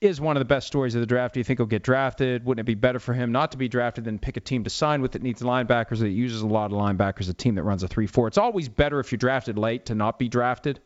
is 0.00 0.18
one 0.18 0.34
of 0.34 0.40
the 0.40 0.46
best 0.46 0.66
stories 0.66 0.94
of 0.94 1.00
the 1.00 1.06
draft. 1.06 1.34
Do 1.34 1.40
you 1.40 1.44
think 1.44 1.58
he'll 1.58 1.66
get 1.66 1.82
drafted? 1.82 2.44
Wouldn't 2.44 2.64
it 2.64 2.66
be 2.66 2.74
better 2.74 2.98
for 2.98 3.12
him 3.12 3.32
not 3.32 3.52
to 3.52 3.58
be 3.58 3.68
drafted 3.68 4.04
than 4.04 4.18
pick 4.18 4.38
a 4.38 4.40
team 4.40 4.64
to 4.64 4.70
sign 4.70 5.02
with 5.02 5.12
that 5.12 5.22
needs 5.22 5.42
linebackers, 5.42 5.98
that 5.98 6.08
uses 6.08 6.40
a 6.40 6.46
lot 6.46 6.72
of 6.72 6.78
linebackers, 6.78 7.28
a 7.28 7.34
team 7.34 7.56
that 7.56 7.64
runs 7.64 7.82
a 7.82 7.88
3 7.88 8.06
4? 8.06 8.28
It's 8.28 8.38
always 8.38 8.68
better 8.68 8.98
if 8.98 9.12
you're 9.12 9.18
drafted 9.18 9.58
late 9.58 9.86
to 9.86 9.94
not 9.94 10.18
be 10.18 10.28
drafted 10.28 10.80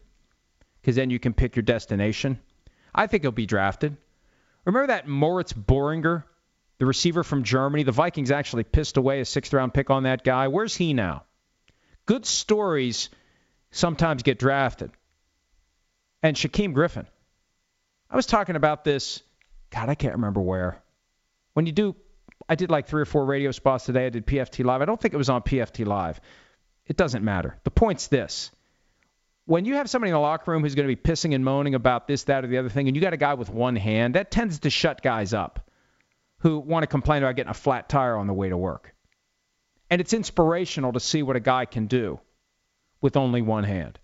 because 0.80 0.96
then 0.96 1.10
you 1.10 1.20
can 1.20 1.32
pick 1.32 1.54
your 1.54 1.62
destination. 1.62 2.40
I 2.94 3.06
think 3.06 3.22
he'll 3.22 3.32
be 3.32 3.46
drafted. 3.46 3.96
Remember 4.64 4.88
that 4.88 5.06
Moritz 5.06 5.52
Böhringer, 5.52 6.24
the 6.78 6.86
receiver 6.86 7.22
from 7.22 7.44
Germany? 7.44 7.84
The 7.84 7.92
Vikings 7.92 8.30
actually 8.30 8.64
pissed 8.64 8.96
away 8.96 9.20
a 9.20 9.24
sixth 9.24 9.52
round 9.52 9.74
pick 9.74 9.90
on 9.90 10.02
that 10.02 10.24
guy. 10.24 10.48
Where's 10.48 10.76
he 10.76 10.92
now? 10.92 11.24
Good 12.06 12.26
stories 12.26 13.10
sometimes 13.70 14.22
get 14.22 14.38
drafted. 14.38 14.90
And 16.22 16.36
Shaquem 16.36 16.72
Griffin 16.72 17.06
I 18.10 18.16
was 18.16 18.26
talking 18.26 18.54
about 18.54 18.84
this. 18.84 19.22
God, 19.70 19.88
I 19.88 19.96
can't 19.96 20.14
remember 20.14 20.40
where. 20.40 20.80
When 21.54 21.66
you 21.66 21.72
do, 21.72 21.96
I 22.48 22.54
did 22.54 22.70
like 22.70 22.86
three 22.86 23.02
or 23.02 23.06
four 23.06 23.24
radio 23.24 23.50
spots 23.50 23.86
today. 23.86 24.06
I 24.06 24.10
did 24.10 24.24
PFT 24.24 24.64
Live. 24.64 24.82
I 24.82 24.84
don't 24.84 25.00
think 25.00 25.14
it 25.14 25.16
was 25.16 25.30
on 25.30 25.42
PFT 25.42 25.84
Live. 25.84 26.20
It 26.86 26.96
doesn't 26.96 27.24
matter. 27.24 27.58
The 27.64 27.72
point's 27.72 28.06
this. 28.06 28.52
When 29.46 29.64
you 29.64 29.74
have 29.74 29.90
somebody 29.90 30.10
in 30.10 30.14
the 30.14 30.20
locker 30.20 30.50
room 30.50 30.62
who's 30.62 30.76
going 30.76 30.88
to 30.88 30.94
be 30.94 31.00
pissing 31.00 31.34
and 31.34 31.44
moaning 31.44 31.74
about 31.74 32.06
this, 32.06 32.24
that, 32.24 32.44
or 32.44 32.46
the 32.46 32.58
other 32.58 32.68
thing, 32.68 32.86
and 32.86 32.96
you 32.96 33.02
got 33.02 33.14
a 33.14 33.18
guy 33.18 33.34
with 33.34 33.50
one 33.50 33.74
hand, 33.74 34.14
that 34.14 34.30
tends 34.30 34.60
to 34.60 34.70
shut 34.70 35.02
guys 35.02 35.34
up 35.34 35.68
who 36.38 36.58
want 36.58 36.84
to 36.84 36.86
complain 36.86 37.22
about 37.22 37.34
getting 37.34 37.50
a 37.50 37.54
flat 37.54 37.88
tire 37.88 38.16
on 38.16 38.26
the 38.26 38.32
way 38.32 38.48
to 38.48 38.56
work. 38.56 38.93
And 39.90 40.00
it's 40.00 40.12
inspirational 40.12 40.92
to 40.92 41.00
see 41.00 41.22
what 41.22 41.36
a 41.36 41.40
guy 41.40 41.66
can 41.66 41.86
do 41.86 42.20
with 43.00 43.16
only 43.16 43.42
one 43.42 43.64
hand. 43.64 43.98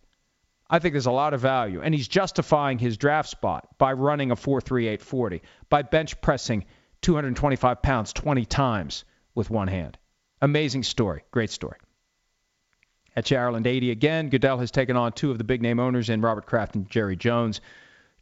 I 0.68 0.78
think 0.78 0.92
there's 0.94 1.06
a 1.06 1.10
lot 1.10 1.34
of 1.34 1.40
value. 1.40 1.82
And 1.82 1.94
he's 1.94 2.06
justifying 2.06 2.78
his 2.78 2.96
draft 2.96 3.28
spot 3.28 3.66
by 3.76 3.92
running 3.92 4.30
a 4.30 4.36
4.3840, 4.36 5.40
by 5.68 5.82
bench 5.82 6.20
pressing 6.20 6.64
225 7.02 7.82
pounds 7.82 8.12
20 8.12 8.44
times 8.44 9.04
with 9.34 9.50
one 9.50 9.68
hand. 9.68 9.98
Amazing 10.40 10.84
story. 10.84 11.24
Great 11.30 11.50
story. 11.50 11.78
At 13.16 13.32
Ireland 13.32 13.66
80 13.66 13.90
again, 13.90 14.28
Goodell 14.28 14.58
has 14.58 14.70
taken 14.70 14.96
on 14.96 15.12
two 15.12 15.32
of 15.32 15.38
the 15.38 15.44
big 15.44 15.60
name 15.60 15.80
owners 15.80 16.08
in 16.08 16.20
Robert 16.20 16.46
Kraft 16.46 16.76
and 16.76 16.88
Jerry 16.88 17.16
Jones. 17.16 17.60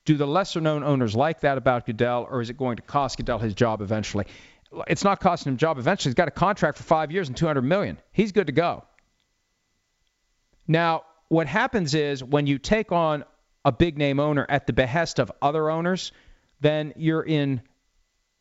Do 0.06 0.16
the 0.16 0.26
lesser 0.26 0.60
known 0.62 0.82
owners 0.82 1.14
like 1.14 1.40
that 1.40 1.58
about 1.58 1.84
Goodell, 1.84 2.26
or 2.30 2.40
is 2.40 2.48
it 2.48 2.56
going 2.56 2.76
to 2.76 2.82
cost 2.82 3.18
Goodell 3.18 3.38
his 3.38 3.54
job 3.54 3.82
eventually? 3.82 4.24
It's 4.86 5.04
not 5.04 5.20
costing 5.20 5.50
him 5.50 5.54
a 5.54 5.58
job 5.58 5.78
eventually. 5.78 6.10
He's 6.10 6.14
got 6.14 6.28
a 6.28 6.32
contract 6.32 6.78
for 6.78 6.84
five 6.84 7.10
years 7.10 7.28
and 7.28 7.36
200 7.36 7.62
million. 7.62 7.98
He's 8.12 8.32
good 8.32 8.48
to 8.48 8.52
go. 8.52 8.84
Now, 10.66 11.04
what 11.28 11.46
happens 11.46 11.94
is 11.94 12.22
when 12.22 12.46
you 12.46 12.58
take 12.58 12.92
on 12.92 13.24
a 13.64 13.72
big 13.72 13.98
name 13.98 14.20
owner 14.20 14.46
at 14.48 14.66
the 14.66 14.72
behest 14.72 15.18
of 15.18 15.32
other 15.40 15.70
owners, 15.70 16.12
then 16.60 16.92
you're 16.96 17.22
in 17.22 17.62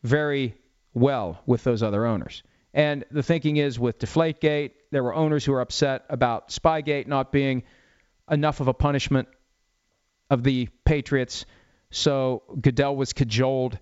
very 0.03 0.55
well 0.93 1.41
with 1.45 1.63
those 1.63 1.83
other 1.83 2.05
owners. 2.05 2.43
And 2.73 3.05
the 3.11 3.23
thinking 3.23 3.57
is 3.57 3.79
with 3.79 3.99
Deflategate, 3.99 4.71
there 4.91 5.03
were 5.03 5.13
owners 5.13 5.43
who 5.43 5.51
were 5.53 5.61
upset 5.61 6.05
about 6.09 6.49
Spygate 6.49 7.07
not 7.07 7.31
being 7.31 7.63
enough 8.29 8.59
of 8.59 8.67
a 8.67 8.73
punishment 8.73 9.27
of 10.29 10.43
the 10.43 10.67
Patriots. 10.85 11.45
So 11.89 12.43
Goodell 12.59 12.95
was 12.95 13.13
cajoled 13.13 13.79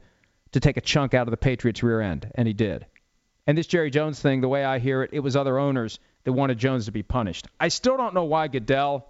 to 0.55 0.61
take 0.61 0.77
a 0.77 0.81
chunk 0.81 1.13
out 1.13 1.27
of 1.27 1.31
the 1.31 1.37
Patriots' 1.37 1.83
rear 1.83 1.99
end, 1.99 2.31
and 2.35 2.47
he 2.47 2.53
did. 2.53 2.85
And 3.45 3.57
this 3.57 3.67
Jerry 3.67 3.91
Jones 3.91 4.21
thing, 4.21 4.39
the 4.39 4.47
way 4.47 4.63
I 4.63 4.79
hear 4.79 5.03
it, 5.03 5.11
it 5.13 5.19
was 5.19 5.35
other 5.35 5.59
owners 5.59 5.99
that 6.23 6.31
wanted 6.31 6.57
Jones 6.57 6.85
to 6.85 6.93
be 6.93 7.03
punished. 7.03 7.47
I 7.59 7.67
still 7.67 7.97
don't 7.97 8.13
know 8.13 8.23
why 8.23 8.47
Goodell 8.47 9.05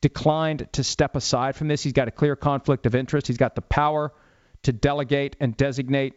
declined 0.00 0.68
to 0.72 0.84
step 0.84 1.16
aside 1.16 1.56
from 1.56 1.66
this. 1.66 1.82
He's 1.82 1.92
got 1.92 2.06
a 2.06 2.12
clear 2.12 2.36
conflict 2.36 2.86
of 2.86 2.94
interest. 2.94 3.26
He's 3.26 3.38
got 3.38 3.56
the 3.56 3.60
power 3.60 4.12
to 4.62 4.72
delegate 4.72 5.34
and 5.40 5.56
designate 5.56 6.14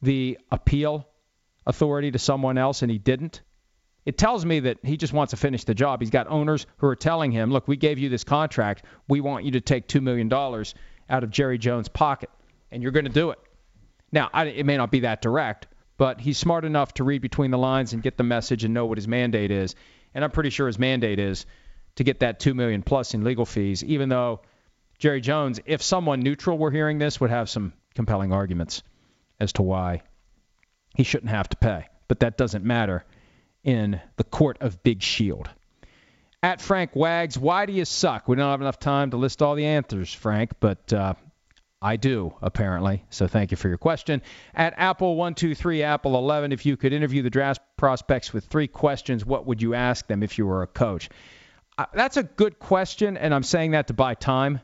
the 0.00 0.38
appeal 0.52 1.08
authority 1.66 2.12
to 2.12 2.18
someone 2.20 2.56
else, 2.56 2.82
and 2.82 2.90
he 2.90 2.98
didn't. 2.98 3.42
It 4.06 4.16
tells 4.16 4.46
me 4.46 4.60
that 4.60 4.78
he 4.84 4.96
just 4.96 5.12
wants 5.12 5.32
to 5.32 5.36
finish 5.36 5.64
the 5.64 5.74
job. 5.74 6.00
He's 6.00 6.10
got 6.10 6.28
owners 6.28 6.66
who 6.76 6.86
are 6.86 6.94
telling 6.96 7.32
him, 7.32 7.50
look, 7.50 7.66
we 7.66 7.76
gave 7.76 7.98
you 7.98 8.10
this 8.10 8.22
contract. 8.22 8.84
We 9.08 9.20
want 9.20 9.44
you 9.44 9.50
to 9.52 9.60
take 9.60 9.88
$2 9.88 10.00
million 10.00 10.32
out 10.32 11.24
of 11.24 11.30
Jerry 11.30 11.58
Jones' 11.58 11.88
pocket, 11.88 12.30
and 12.74 12.82
you're 12.82 12.92
going 12.92 13.06
to 13.06 13.10
do 13.10 13.30
it. 13.30 13.38
Now, 14.12 14.28
I, 14.32 14.46
it 14.46 14.66
may 14.66 14.76
not 14.76 14.90
be 14.90 15.00
that 15.00 15.22
direct, 15.22 15.68
but 15.96 16.20
he's 16.20 16.36
smart 16.36 16.64
enough 16.64 16.92
to 16.94 17.04
read 17.04 17.22
between 17.22 17.50
the 17.50 17.58
lines 17.58 17.92
and 17.92 18.02
get 18.02 18.16
the 18.16 18.24
message 18.24 18.64
and 18.64 18.74
know 18.74 18.84
what 18.84 18.98
his 18.98 19.08
mandate 19.08 19.50
is. 19.50 19.74
And 20.12 20.24
I'm 20.24 20.30
pretty 20.30 20.50
sure 20.50 20.66
his 20.66 20.78
mandate 20.78 21.18
is 21.18 21.46
to 21.96 22.04
get 22.04 22.20
that 22.20 22.40
two 22.40 22.52
million 22.52 22.82
plus 22.82 23.14
in 23.14 23.24
legal 23.24 23.46
fees. 23.46 23.82
Even 23.84 24.08
though 24.08 24.40
Jerry 24.98 25.20
Jones, 25.20 25.60
if 25.66 25.82
someone 25.82 26.20
neutral 26.20 26.58
were 26.58 26.70
hearing 26.70 26.98
this, 26.98 27.20
would 27.20 27.30
have 27.30 27.48
some 27.48 27.72
compelling 27.94 28.32
arguments 28.32 28.82
as 29.38 29.52
to 29.54 29.62
why 29.62 30.02
he 30.96 31.04
shouldn't 31.04 31.30
have 31.30 31.48
to 31.48 31.56
pay. 31.56 31.86
But 32.08 32.20
that 32.20 32.36
doesn't 32.36 32.64
matter 32.64 33.04
in 33.62 34.00
the 34.16 34.24
court 34.24 34.58
of 34.60 34.82
Big 34.82 35.02
Shield. 35.02 35.48
At 36.42 36.60
Frank 36.60 36.94
Wags, 36.94 37.38
why 37.38 37.66
do 37.66 37.72
you 37.72 37.84
suck? 37.84 38.28
We 38.28 38.36
don't 38.36 38.50
have 38.50 38.60
enough 38.60 38.78
time 38.78 39.10
to 39.12 39.16
list 39.16 39.42
all 39.42 39.54
the 39.54 39.64
answers, 39.64 40.12
Frank, 40.12 40.52
but 40.60 40.92
uh, 40.92 41.14
I 41.84 41.96
do, 41.96 42.34
apparently. 42.40 43.04
So 43.10 43.26
thank 43.26 43.50
you 43.50 43.58
for 43.58 43.68
your 43.68 43.76
question. 43.76 44.22
At 44.54 44.74
Apple123, 44.78 45.82
Apple 45.82 46.16
11, 46.16 46.50
if 46.52 46.64
you 46.64 46.78
could 46.78 46.94
interview 46.94 47.20
the 47.20 47.28
draft 47.28 47.60
prospects 47.76 48.32
with 48.32 48.46
three 48.46 48.68
questions, 48.68 49.26
what 49.26 49.46
would 49.46 49.60
you 49.60 49.74
ask 49.74 50.06
them 50.06 50.22
if 50.22 50.38
you 50.38 50.46
were 50.46 50.62
a 50.62 50.66
coach? 50.66 51.10
Uh, 51.76 51.84
that's 51.92 52.16
a 52.16 52.22
good 52.22 52.58
question, 52.58 53.18
and 53.18 53.34
I'm 53.34 53.42
saying 53.42 53.72
that 53.72 53.88
to 53.88 53.92
buy 53.92 54.14
time. 54.14 54.62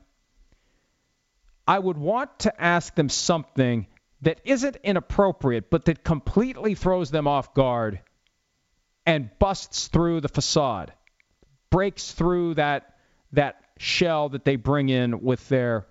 I 1.69 1.79
would 1.79 1.99
want 1.99 2.39
to 2.41 2.59
ask 2.59 2.95
them 2.95 3.11
something 3.11 3.87
that 4.23 4.41
isn't 4.47 4.77
inappropriate, 4.83 5.69
but 5.69 5.85
that 5.85 6.03
completely 6.03 6.75
throws 6.75 7.11
them 7.11 7.29
off 7.29 7.53
guard 7.53 8.01
and 9.05 9.29
busts 9.39 9.89
through 9.89 10.23
the 10.23 10.29
facade, 10.29 10.95
breaks 11.69 12.13
through 12.13 12.55
that 12.55 12.95
that 13.33 13.63
shell 13.77 14.31
that 14.31 14.47
they 14.47 14.57
bring 14.57 14.89
in 14.89 15.21
with 15.21 15.47
their 15.51 15.87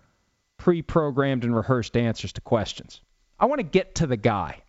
pre 0.60 0.84
programmed 0.84 1.44
and 1.44 1.56
rehearsed 1.56 1.98
answers 1.98 2.34
to 2.34 2.42
questions. 2.42 3.02
I 3.40 3.46
want 3.46 3.60
to 3.60 3.64
get 3.64 3.96
to 3.96 4.08
the 4.08 4.18
guy. 4.18 4.62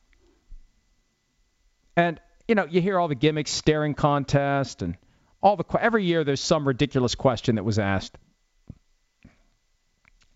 And, 1.96 2.18
you 2.48 2.54
know, 2.54 2.64
you 2.64 2.80
hear 2.80 2.98
all 2.98 3.08
the 3.08 3.14
gimmicks, 3.14 3.50
staring 3.50 3.94
contest, 3.94 4.80
and 4.80 4.96
all 5.42 5.56
the 5.56 5.64
every 5.78 6.04
year 6.04 6.24
there's 6.24 6.40
some 6.40 6.66
ridiculous 6.66 7.14
question 7.14 7.56
that 7.56 7.64
was 7.64 7.78
asked. 7.78 8.16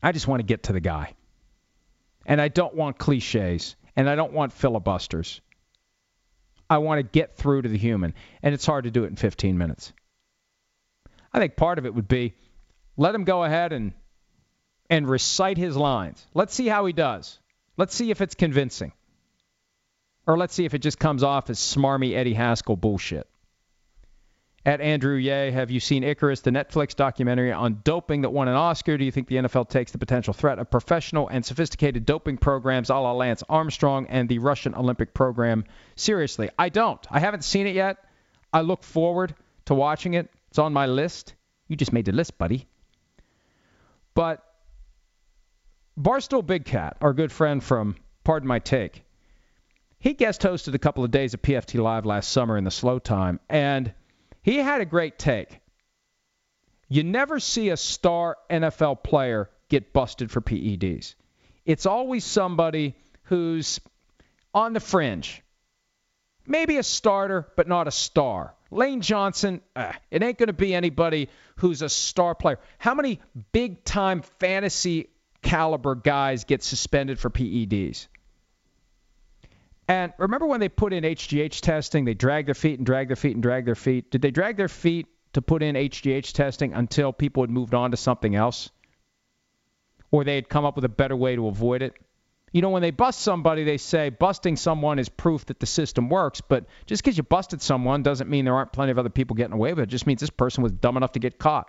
I 0.02 0.12
just 0.12 0.28
want 0.28 0.40
to 0.40 0.44
get 0.44 0.64
to 0.64 0.74
the 0.74 0.80
guy. 0.80 1.14
And 2.26 2.40
I 2.40 2.48
don't 2.48 2.74
want 2.74 2.98
cliches. 2.98 3.76
And 3.96 4.10
I 4.10 4.16
don't 4.16 4.32
want 4.32 4.52
filibusters. 4.52 5.40
I 6.68 6.78
want 6.78 6.98
to 6.98 7.02
get 7.04 7.36
through 7.36 7.62
to 7.62 7.68
the 7.68 7.78
human. 7.78 8.14
And 8.42 8.52
it's 8.52 8.66
hard 8.66 8.84
to 8.84 8.90
do 8.90 9.04
it 9.04 9.08
in 9.08 9.16
15 9.16 9.56
minutes. 9.56 9.92
I 11.32 11.38
think 11.38 11.56
part 11.56 11.78
of 11.78 11.86
it 11.86 11.94
would 11.94 12.08
be 12.08 12.34
let 12.96 13.14
him 13.14 13.24
go 13.24 13.44
ahead 13.44 13.72
and 13.72 13.92
and 14.90 15.08
recite 15.08 15.58
his 15.58 15.76
lines. 15.76 16.26
Let's 16.34 16.54
see 16.54 16.66
how 16.66 16.86
he 16.86 16.92
does. 16.92 17.38
Let's 17.76 17.94
see 17.94 18.10
if 18.10 18.20
it's 18.20 18.34
convincing. 18.34 18.92
Or 20.26 20.38
let's 20.38 20.54
see 20.54 20.64
if 20.64 20.74
it 20.74 20.78
just 20.78 20.98
comes 20.98 21.22
off 21.22 21.50
as 21.50 21.58
smarmy 21.58 22.14
Eddie 22.14 22.34
Haskell 22.34 22.76
bullshit. 22.76 23.26
At 24.66 24.80
Andrew 24.80 25.16
Ye, 25.16 25.50
have 25.50 25.70
you 25.70 25.78
seen 25.78 26.02
Icarus, 26.04 26.40
the 26.40 26.50
Netflix 26.50 26.96
documentary 26.96 27.52
on 27.52 27.82
doping 27.84 28.22
that 28.22 28.30
won 28.30 28.48
an 28.48 28.54
Oscar? 28.54 28.96
Do 28.96 29.04
you 29.04 29.10
think 29.10 29.28
the 29.28 29.36
NFL 29.36 29.68
takes 29.68 29.92
the 29.92 29.98
potential 29.98 30.32
threat 30.32 30.58
of 30.58 30.70
professional 30.70 31.28
and 31.28 31.44
sophisticated 31.44 32.06
doping 32.06 32.38
programs 32.38 32.88
a 32.88 32.94
la 32.94 33.12
Lance 33.12 33.42
Armstrong 33.46 34.06
and 34.06 34.26
the 34.26 34.38
Russian 34.38 34.74
Olympic 34.74 35.12
program 35.12 35.64
seriously? 35.96 36.48
I 36.58 36.70
don't. 36.70 37.06
I 37.10 37.20
haven't 37.20 37.44
seen 37.44 37.66
it 37.66 37.74
yet. 37.74 37.98
I 38.54 38.62
look 38.62 38.82
forward 38.82 39.34
to 39.66 39.74
watching 39.74 40.14
it. 40.14 40.30
It's 40.48 40.58
on 40.58 40.72
my 40.72 40.86
list. 40.86 41.34
You 41.68 41.76
just 41.76 41.92
made 41.92 42.06
the 42.06 42.12
list, 42.12 42.38
buddy. 42.38 42.66
But 44.14 44.42
Barstool 45.98 46.44
Big 46.44 46.64
Cat, 46.64 46.96
our 47.00 47.12
good 47.12 47.32
friend 47.32 47.62
from 47.62 47.96
Pardon 48.24 48.48
My 48.48 48.58
Take, 48.58 49.04
he 49.98 50.14
guest 50.14 50.42
hosted 50.42 50.74
a 50.74 50.78
couple 50.78 51.04
of 51.04 51.10
days 51.10 51.34
of 51.34 51.42
PFT 51.42 51.80
Live 51.80 52.04
last 52.04 52.30
summer 52.30 52.56
in 52.56 52.64
the 52.64 52.70
slow 52.70 52.98
time, 52.98 53.40
and– 53.48 53.92
he 54.44 54.58
had 54.58 54.82
a 54.82 54.84
great 54.84 55.18
take. 55.18 55.60
You 56.88 57.02
never 57.02 57.40
see 57.40 57.70
a 57.70 57.78
star 57.78 58.36
NFL 58.50 59.02
player 59.02 59.48
get 59.70 59.94
busted 59.94 60.30
for 60.30 60.42
PEDs. 60.42 61.14
It's 61.64 61.86
always 61.86 62.24
somebody 62.24 62.94
who's 63.24 63.80
on 64.52 64.74
the 64.74 64.80
fringe. 64.80 65.42
Maybe 66.46 66.76
a 66.76 66.82
starter, 66.82 67.48
but 67.56 67.66
not 67.66 67.88
a 67.88 67.90
star. 67.90 68.54
Lane 68.70 69.00
Johnson, 69.00 69.62
uh, 69.74 69.92
it 70.10 70.22
ain't 70.22 70.36
going 70.36 70.48
to 70.48 70.52
be 70.52 70.74
anybody 70.74 71.30
who's 71.56 71.80
a 71.80 71.88
star 71.88 72.34
player. 72.34 72.58
How 72.76 72.94
many 72.94 73.20
big 73.52 73.82
time 73.82 74.20
fantasy 74.40 75.08
caliber 75.44 75.94
guys 75.94 76.44
get 76.44 76.62
suspended 76.62 77.20
for 77.20 77.30
PEDs? 77.30 78.08
And 79.86 80.12
remember 80.18 80.46
when 80.46 80.60
they 80.60 80.70
put 80.70 80.92
in 80.92 81.04
HGH 81.04 81.60
testing, 81.60 82.04
they 82.04 82.14
drag 82.14 82.46
their 82.46 82.54
feet 82.54 82.78
and 82.78 82.86
drag 82.86 83.08
their 83.08 83.16
feet 83.16 83.34
and 83.34 83.42
drag 83.42 83.66
their 83.66 83.74
feet. 83.74 84.10
Did 84.10 84.22
they 84.22 84.30
drag 84.30 84.56
their 84.56 84.68
feet 84.68 85.06
to 85.34 85.42
put 85.42 85.62
in 85.62 85.74
HGH 85.74 86.32
testing 86.32 86.72
until 86.72 87.12
people 87.12 87.42
had 87.42 87.50
moved 87.50 87.74
on 87.74 87.90
to 87.90 87.96
something 87.96 88.34
else? 88.34 88.70
Or 90.10 90.24
they 90.24 90.36
had 90.36 90.48
come 90.48 90.64
up 90.64 90.76
with 90.76 90.84
a 90.84 90.88
better 90.88 91.16
way 91.16 91.36
to 91.36 91.48
avoid 91.48 91.82
it? 91.82 91.94
You 92.52 92.62
know, 92.62 92.70
when 92.70 92.82
they 92.82 92.92
bust 92.92 93.20
somebody, 93.20 93.64
they 93.64 93.78
say 93.78 94.10
busting 94.10 94.56
someone 94.56 95.00
is 95.00 95.08
proof 95.08 95.44
that 95.46 95.58
the 95.58 95.66
system 95.66 96.08
works. 96.08 96.40
But 96.40 96.66
just 96.86 97.02
because 97.02 97.16
you 97.16 97.24
busted 97.24 97.60
someone 97.60 98.04
doesn't 98.04 98.30
mean 98.30 98.44
there 98.44 98.54
aren't 98.54 98.72
plenty 98.72 98.92
of 98.92 98.98
other 98.98 99.10
people 99.10 99.34
getting 99.34 99.54
away 99.54 99.70
with 99.72 99.80
it. 99.80 99.82
It 99.82 99.88
just 99.88 100.06
means 100.06 100.20
this 100.20 100.30
person 100.30 100.62
was 100.62 100.72
dumb 100.72 100.96
enough 100.96 101.12
to 101.12 101.18
get 101.18 101.38
caught. 101.38 101.66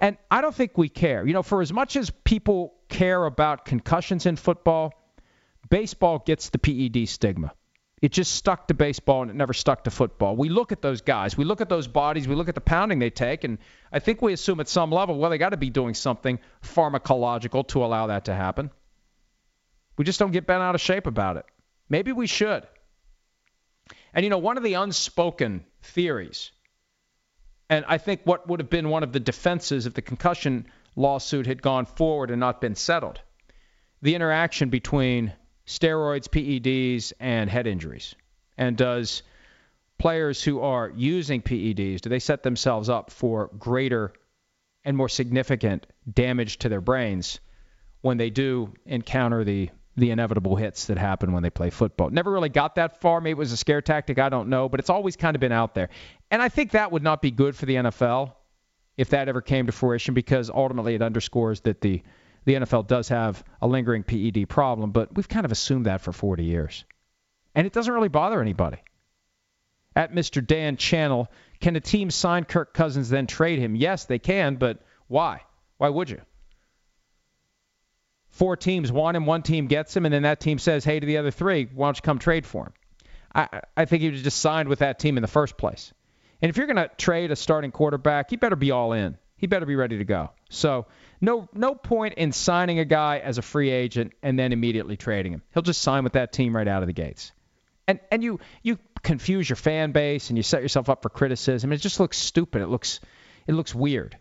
And 0.00 0.16
I 0.30 0.40
don't 0.40 0.54
think 0.54 0.76
we 0.76 0.88
care. 0.88 1.26
You 1.26 1.32
know, 1.32 1.42
for 1.42 1.62
as 1.62 1.72
much 1.72 1.96
as 1.96 2.10
people 2.10 2.74
care 2.88 3.24
about 3.24 3.64
concussions 3.64 4.26
in 4.26 4.36
football, 4.36 4.92
baseball 5.68 6.22
gets 6.24 6.50
the 6.50 6.58
PED 6.58 7.08
stigma. 7.08 7.52
It 8.02 8.12
just 8.12 8.34
stuck 8.34 8.68
to 8.68 8.74
baseball 8.74 9.22
and 9.22 9.30
it 9.30 9.34
never 9.34 9.54
stuck 9.54 9.84
to 9.84 9.90
football. 9.90 10.36
We 10.36 10.50
look 10.50 10.70
at 10.70 10.82
those 10.82 11.00
guys, 11.00 11.36
we 11.36 11.44
look 11.44 11.62
at 11.62 11.70
those 11.70 11.88
bodies, 11.88 12.28
we 12.28 12.34
look 12.34 12.50
at 12.50 12.54
the 12.54 12.60
pounding 12.60 12.98
they 12.98 13.08
take, 13.08 13.42
and 13.42 13.56
I 13.90 14.00
think 14.00 14.20
we 14.20 14.34
assume 14.34 14.60
at 14.60 14.68
some 14.68 14.90
level, 14.90 15.18
well, 15.18 15.30
they 15.30 15.38
got 15.38 15.50
to 15.50 15.56
be 15.56 15.70
doing 15.70 15.94
something 15.94 16.38
pharmacological 16.62 17.66
to 17.68 17.84
allow 17.84 18.08
that 18.08 18.26
to 18.26 18.34
happen. 18.34 18.70
We 19.96 20.04
just 20.04 20.18
don't 20.18 20.30
get 20.30 20.46
bent 20.46 20.62
out 20.62 20.74
of 20.74 20.80
shape 20.82 21.06
about 21.06 21.38
it. 21.38 21.46
Maybe 21.88 22.12
we 22.12 22.26
should. 22.26 22.66
And 24.12 24.24
you 24.24 24.30
know, 24.30 24.38
one 24.38 24.58
of 24.58 24.62
the 24.62 24.74
unspoken 24.74 25.64
theories, 25.82 26.52
and 27.68 27.84
I 27.88 27.98
think 27.98 28.20
what 28.24 28.48
would 28.48 28.60
have 28.60 28.70
been 28.70 28.88
one 28.90 29.02
of 29.02 29.12
the 29.12 29.20
defenses 29.20 29.86
if 29.86 29.94
the 29.94 30.02
concussion 30.02 30.66
lawsuit 30.94 31.46
had 31.46 31.62
gone 31.62 31.86
forward 31.86 32.30
and 32.30 32.40
not 32.40 32.60
been 32.60 32.74
settled, 32.74 33.20
the 34.02 34.14
interaction 34.14 34.70
between 34.70 35.32
steroids, 35.66 36.28
PEDs, 36.28 37.12
and 37.18 37.50
head 37.50 37.66
injuries? 37.66 38.14
And 38.56 38.76
does 38.76 39.22
players 39.98 40.42
who 40.42 40.60
are 40.60 40.92
using 40.94 41.42
PEDs, 41.42 42.00
do 42.00 42.08
they 42.08 42.18
set 42.18 42.42
themselves 42.42 42.88
up 42.88 43.10
for 43.10 43.48
greater 43.58 44.12
and 44.84 44.96
more 44.96 45.08
significant 45.08 45.86
damage 46.10 46.58
to 46.58 46.68
their 46.68 46.80
brains 46.80 47.40
when 48.02 48.16
they 48.16 48.30
do 48.30 48.72
encounter 48.84 49.42
the 49.42 49.70
the 49.96 50.10
inevitable 50.10 50.56
hits 50.56 50.86
that 50.86 50.98
happen 50.98 51.32
when 51.32 51.42
they 51.42 51.50
play 51.50 51.70
football. 51.70 52.10
Never 52.10 52.30
really 52.30 52.48
got 52.48 52.74
that 52.74 53.00
far. 53.00 53.20
Maybe 53.20 53.32
it 53.32 53.38
was 53.38 53.52
a 53.52 53.56
scare 53.56 53.80
tactic. 53.80 54.18
I 54.18 54.28
don't 54.28 54.48
know. 54.48 54.68
But 54.68 54.80
it's 54.80 54.90
always 54.90 55.16
kind 55.16 55.34
of 55.34 55.40
been 55.40 55.52
out 55.52 55.74
there. 55.74 55.88
And 56.30 56.42
I 56.42 56.48
think 56.48 56.72
that 56.72 56.92
would 56.92 57.02
not 57.02 57.22
be 57.22 57.30
good 57.30 57.56
for 57.56 57.66
the 57.66 57.76
NFL 57.76 58.32
if 58.96 59.10
that 59.10 59.28
ever 59.28 59.40
came 59.40 59.66
to 59.66 59.72
fruition 59.72 60.14
because 60.14 60.50
ultimately 60.50 60.94
it 60.94 61.02
underscores 61.02 61.60
that 61.62 61.80
the 61.80 62.02
the 62.46 62.54
NFL 62.54 62.86
does 62.86 63.08
have 63.08 63.42
a 63.60 63.66
lingering 63.66 64.04
PED 64.04 64.48
problem, 64.48 64.92
but 64.92 65.14
we've 65.14 65.28
kind 65.28 65.44
of 65.44 65.50
assumed 65.50 65.86
that 65.86 66.00
for 66.00 66.12
40 66.12 66.44
years. 66.44 66.84
And 67.56 67.66
it 67.66 67.72
doesn't 67.72 67.92
really 67.92 68.08
bother 68.08 68.40
anybody. 68.40 68.78
At 69.96 70.14
Mr. 70.14 70.46
Dan 70.46 70.76
Channel, 70.76 71.28
can 71.58 71.74
a 71.74 71.80
team 71.80 72.08
sign 72.08 72.44
Kirk 72.44 72.72
Cousins 72.72 73.08
then 73.08 73.26
trade 73.26 73.58
him? 73.58 73.74
Yes, 73.74 74.04
they 74.04 74.20
can, 74.20 74.56
but 74.56 74.80
why? 75.08 75.40
Why 75.78 75.88
would 75.88 76.08
you? 76.08 76.20
Four 78.36 78.58
teams 78.58 78.92
want 78.92 79.16
him, 79.16 79.24
one 79.24 79.40
team 79.40 79.66
gets 79.66 79.96
him, 79.96 80.04
and 80.04 80.12
then 80.12 80.24
that 80.24 80.40
team 80.40 80.58
says, 80.58 80.84
hey, 80.84 81.00
to 81.00 81.06
the 81.06 81.16
other 81.16 81.30
three, 81.30 81.68
why 81.74 81.86
don't 81.86 81.96
you 81.96 82.02
come 82.02 82.18
trade 82.18 82.44
for 82.44 82.66
him? 82.66 82.72
I, 83.34 83.62
I 83.74 83.86
think 83.86 84.02
he 84.02 84.10
was 84.10 84.20
just 84.20 84.40
signed 84.40 84.68
with 84.68 84.80
that 84.80 84.98
team 84.98 85.16
in 85.16 85.22
the 85.22 85.26
first 85.26 85.56
place. 85.56 85.94
And 86.42 86.50
if 86.50 86.58
you're 86.58 86.66
going 86.66 86.76
to 86.76 86.90
trade 86.98 87.30
a 87.30 87.36
starting 87.36 87.70
quarterback, 87.70 88.28
he 88.28 88.36
better 88.36 88.54
be 88.54 88.72
all 88.72 88.92
in. 88.92 89.16
He 89.38 89.46
better 89.46 89.64
be 89.64 89.74
ready 89.74 89.96
to 89.96 90.04
go. 90.04 90.32
So 90.50 90.84
no 91.22 91.48
no 91.54 91.74
point 91.74 92.14
in 92.18 92.30
signing 92.32 92.78
a 92.78 92.84
guy 92.84 93.20
as 93.20 93.38
a 93.38 93.42
free 93.42 93.70
agent 93.70 94.12
and 94.22 94.38
then 94.38 94.52
immediately 94.52 94.98
trading 94.98 95.32
him. 95.32 95.42
He'll 95.54 95.62
just 95.62 95.80
sign 95.80 96.04
with 96.04 96.12
that 96.12 96.30
team 96.30 96.54
right 96.54 96.68
out 96.68 96.82
of 96.82 96.88
the 96.88 96.92
gates. 96.92 97.32
And 97.88 98.00
and 98.10 98.22
you 98.22 98.40
you 98.62 98.78
confuse 99.02 99.48
your 99.48 99.56
fan 99.56 99.92
base 99.92 100.28
and 100.28 100.36
you 100.36 100.42
set 100.42 100.60
yourself 100.60 100.90
up 100.90 101.02
for 101.02 101.08
criticism. 101.08 101.72
It 101.72 101.78
just 101.78 102.00
looks 102.00 102.18
stupid. 102.18 102.60
It 102.60 102.68
looks 102.68 103.00
it 103.46 103.52
looks 103.52 103.74
weird. 103.74 104.18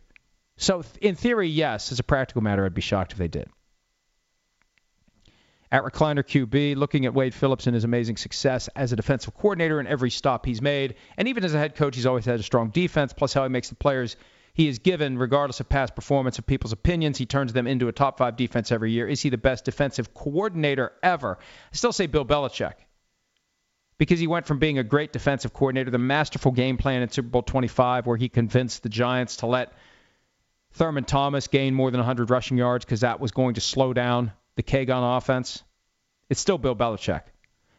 So 0.58 0.84
in 1.02 1.16
theory, 1.16 1.50
yes, 1.50 1.92
as 1.92 2.00
a 2.00 2.04
practical 2.04 2.42
matter, 2.42 2.66
I'd 2.66 2.74
be 2.74 2.82
shocked 2.82 3.12
if 3.12 3.18
they 3.18 3.28
did. 3.28 3.50
At 5.76 5.84
Recliner 5.84 6.24
QB, 6.24 6.78
looking 6.78 7.06
at 7.06 7.14
Wade 7.14 7.34
Phillips 7.34 7.68
and 7.68 7.74
his 7.74 7.84
amazing 7.84 8.16
success 8.16 8.70
as 8.78 8.94
a 8.94 8.96
defensive 8.96 9.34
coordinator 9.34 9.82
in 9.82 9.88
every 9.88 10.10
stop 10.10 10.46
he's 10.46 10.62
made, 10.62 10.96
and 11.18 11.28
even 11.28 11.44
as 11.44 11.54
a 11.54 11.58
head 11.58 11.76
coach, 11.76 11.98
he's 11.98 12.06
always 12.06 12.24
had 12.24 12.40
a 12.40 12.44
strong 12.44 12.70
defense, 12.70 13.12
plus 13.12 13.34
how 13.34 13.44
he 13.44 13.50
makes 13.50 13.68
the 13.68 13.76
players 13.76 14.16
he 14.54 14.70
is 14.70 14.80
given, 14.80 15.18
regardless 15.18 15.60
of 15.60 15.68
past 15.68 15.94
performance 15.94 16.40
or 16.40 16.44
people's 16.44 16.72
opinions. 16.72 17.18
He 17.18 17.26
turns 17.26 17.52
them 17.52 17.68
into 17.68 17.90
a 17.90 17.92
top 17.92 18.18
five 18.18 18.38
defense 18.38 18.72
every 18.72 18.94
year. 18.94 19.06
Is 19.06 19.22
he 19.22 19.28
the 19.28 19.38
best 19.38 19.66
defensive 19.66 20.14
coordinator 20.14 20.94
ever? 21.04 21.40
I 21.42 21.76
still 21.76 21.92
say 21.92 22.08
Bill 22.08 22.24
Belichick 22.24 22.76
because 23.98 24.22
he 24.22 24.28
went 24.28 24.46
from 24.46 24.60
being 24.60 24.80
a 24.80 24.84
great 24.84 25.12
defensive 25.12 25.52
coordinator, 25.52 25.92
the 25.92 25.98
masterful 25.98 26.54
game 26.54 26.78
plan 26.78 27.02
in 27.02 27.10
Super 27.10 27.28
Bowl 27.28 27.44
25, 27.44 28.08
where 28.08 28.16
he 28.16 28.30
convinced 28.30 28.82
the 28.82 28.88
Giants 28.88 29.36
to 29.38 29.48
let 29.48 29.74
Thurman 30.72 31.04
Thomas 31.04 31.50
gain 31.50 31.74
more 31.74 31.92
than 31.92 32.00
100 32.00 32.30
rushing 32.30 32.58
yards 32.58 32.86
because 32.86 33.02
that 33.02 33.20
was 33.20 33.32
going 33.32 33.56
to 33.56 33.62
slow 33.62 33.92
down 33.92 34.32
the 34.56 34.64
K-Gun 34.64 35.04
offense. 35.04 35.65
It's 36.30 36.40
still 36.40 36.58
Bill 36.58 36.76
Belichick 36.76 37.22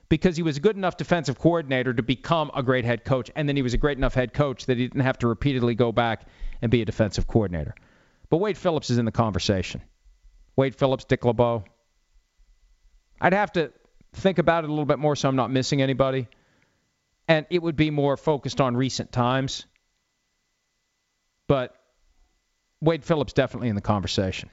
because 0.08 0.36
he 0.36 0.42
was 0.42 0.56
a 0.56 0.60
good 0.60 0.76
enough 0.76 0.96
defensive 0.96 1.38
coordinator 1.38 1.92
to 1.92 2.02
become 2.02 2.50
a 2.54 2.62
great 2.62 2.84
head 2.84 3.04
coach, 3.04 3.30
and 3.34 3.48
then 3.48 3.56
he 3.56 3.62
was 3.62 3.74
a 3.74 3.78
great 3.78 3.98
enough 3.98 4.14
head 4.14 4.32
coach 4.32 4.66
that 4.66 4.76
he 4.76 4.84
didn't 4.84 5.00
have 5.00 5.18
to 5.18 5.28
repeatedly 5.28 5.74
go 5.74 5.90
back 5.92 6.26
and 6.62 6.70
be 6.70 6.82
a 6.82 6.84
defensive 6.84 7.26
coordinator. 7.26 7.74
But 8.30 8.38
Wade 8.38 8.56
Phillips 8.56 8.90
is 8.90 8.98
in 8.98 9.04
the 9.04 9.12
conversation. 9.12 9.82
Wade 10.54 10.74
Phillips, 10.74 11.04
Dick 11.04 11.24
LeBeau. 11.24 11.64
I'd 13.20 13.32
have 13.32 13.52
to 13.52 13.72
think 14.12 14.38
about 14.38 14.64
it 14.64 14.68
a 14.68 14.72
little 14.72 14.86
bit 14.86 14.98
more 14.98 15.16
so 15.16 15.28
I'm 15.28 15.36
not 15.36 15.50
missing 15.50 15.82
anybody. 15.82 16.28
And 17.28 17.46
it 17.50 17.62
would 17.62 17.76
be 17.76 17.90
more 17.90 18.16
focused 18.16 18.60
on 18.60 18.76
recent 18.76 19.12
times. 19.12 19.66
But 21.48 21.74
Wade 22.80 23.04
Phillips 23.04 23.32
definitely 23.32 23.68
in 23.68 23.74
the 23.74 23.80
conversation. 23.80 24.50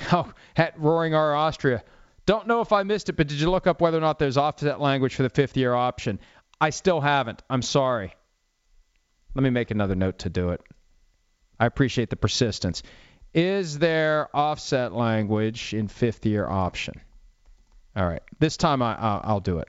Oh, 0.12 0.32
at 0.56 0.78
Roaring 0.78 1.14
R 1.14 1.34
Austria. 1.34 1.82
Don't 2.26 2.46
know 2.46 2.60
if 2.60 2.72
I 2.72 2.82
missed 2.82 3.08
it, 3.08 3.14
but 3.14 3.26
did 3.26 3.40
you 3.40 3.50
look 3.50 3.66
up 3.66 3.80
whether 3.80 3.98
or 3.98 4.00
not 4.00 4.18
there's 4.18 4.36
offset 4.36 4.80
language 4.80 5.14
for 5.14 5.22
the 5.22 5.30
fifth 5.30 5.56
year 5.56 5.74
option? 5.74 6.20
I 6.60 6.70
still 6.70 7.00
haven't. 7.00 7.42
I'm 7.48 7.62
sorry. 7.62 8.14
Let 9.34 9.42
me 9.42 9.50
make 9.50 9.70
another 9.70 9.94
note 9.94 10.20
to 10.20 10.30
do 10.30 10.50
it. 10.50 10.62
I 11.58 11.66
appreciate 11.66 12.10
the 12.10 12.16
persistence. 12.16 12.82
Is 13.32 13.78
there 13.78 14.28
offset 14.34 14.92
language 14.92 15.72
in 15.74 15.88
fifth 15.88 16.26
year 16.26 16.46
option? 16.46 17.00
All 17.94 18.06
right. 18.06 18.22
This 18.38 18.56
time 18.56 18.82
I, 18.82 19.20
will 19.26 19.40
do 19.40 19.58
it. 19.58 19.68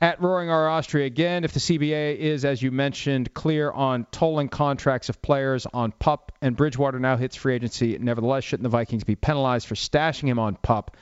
At 0.00 0.20
Roaring 0.20 0.50
R 0.50 0.68
Austria 0.68 1.06
again, 1.06 1.44
if 1.44 1.52
the 1.52 1.60
CBA 1.60 2.16
is, 2.16 2.44
as 2.44 2.60
you 2.60 2.70
mentioned, 2.70 3.32
clear 3.32 3.70
on 3.70 4.06
tolling 4.10 4.48
contracts 4.48 5.08
of 5.08 5.22
players 5.22 5.66
on 5.72 5.92
PUP 5.92 6.32
and 6.42 6.56
Bridgewater 6.56 6.98
now 6.98 7.16
hits 7.16 7.36
free 7.36 7.54
agency, 7.54 7.96
nevertheless, 7.98 8.44
shouldn't 8.44 8.64
the 8.64 8.68
Vikings 8.68 9.04
be 9.04 9.14
penalized 9.14 9.66
for 9.66 9.74
stashing 9.74 10.28
him 10.28 10.38
on 10.38 10.56
PUP? 10.56 10.96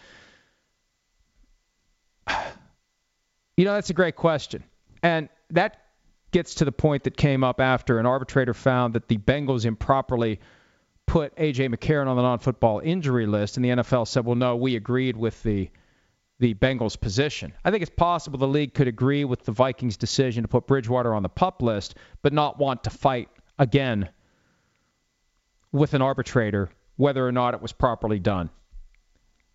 You 3.55 3.67
know, 3.67 3.75
that's 3.75 3.91
a 3.91 3.95
great 3.95 4.17
question. 4.17 4.65
And 5.03 5.29
that 5.51 5.83
gets 6.31 6.55
to 6.57 6.65
the 6.65 6.73
point 6.73 7.05
that 7.05 7.17
came 7.19 7.45
up 7.45 7.61
after 7.61 7.99
an 7.99 8.07
arbitrator 8.07 8.55
found 8.55 8.95
that 8.95 9.09
the 9.09 9.19
Bengals 9.19 9.67
improperly 9.67 10.41
put 11.07 11.35
A.J. 11.37 11.69
McCarron 11.69 12.07
on 12.07 12.17
the 12.17 12.23
non 12.23 12.39
football 12.39 12.81
injury 12.83 13.27
list, 13.27 13.59
and 13.59 13.65
the 13.65 13.69
NFL 13.69 14.09
said, 14.09 14.25
well, 14.25 14.37
no, 14.37 14.57
we 14.57 14.77
agreed 14.77 15.17
with 15.19 15.43
the 15.43 15.71
the 16.43 16.55
Bengals' 16.55 17.01
position. 17.01 17.53
I 17.65 17.71
think 17.71 17.83
it's 17.83 17.95
possible 17.97 18.37
the 18.37 18.49
league 18.49 18.75
could 18.75 18.89
agree 18.89 19.25
with 19.25 19.45
the 19.45 19.53
Vikings' 19.53 19.97
decision 19.97 20.43
to 20.43 20.49
put 20.49 20.67
Bridgewater 20.67 21.15
on 21.15 21.23
the 21.23 21.29
pup 21.29 21.63
list, 21.63 21.95
but 22.21 22.33
not 22.33 22.59
want 22.59 22.83
to 22.83 22.91
fight 22.91 23.29
again 23.61 24.09
with 25.71 25.95
an 25.95 26.03
arbitrator 26.03 26.69
whether 26.97 27.25
or 27.25 27.31
not 27.31 27.55
it 27.55 27.63
was 27.63 27.71
properly 27.71 28.19
done. 28.19 28.51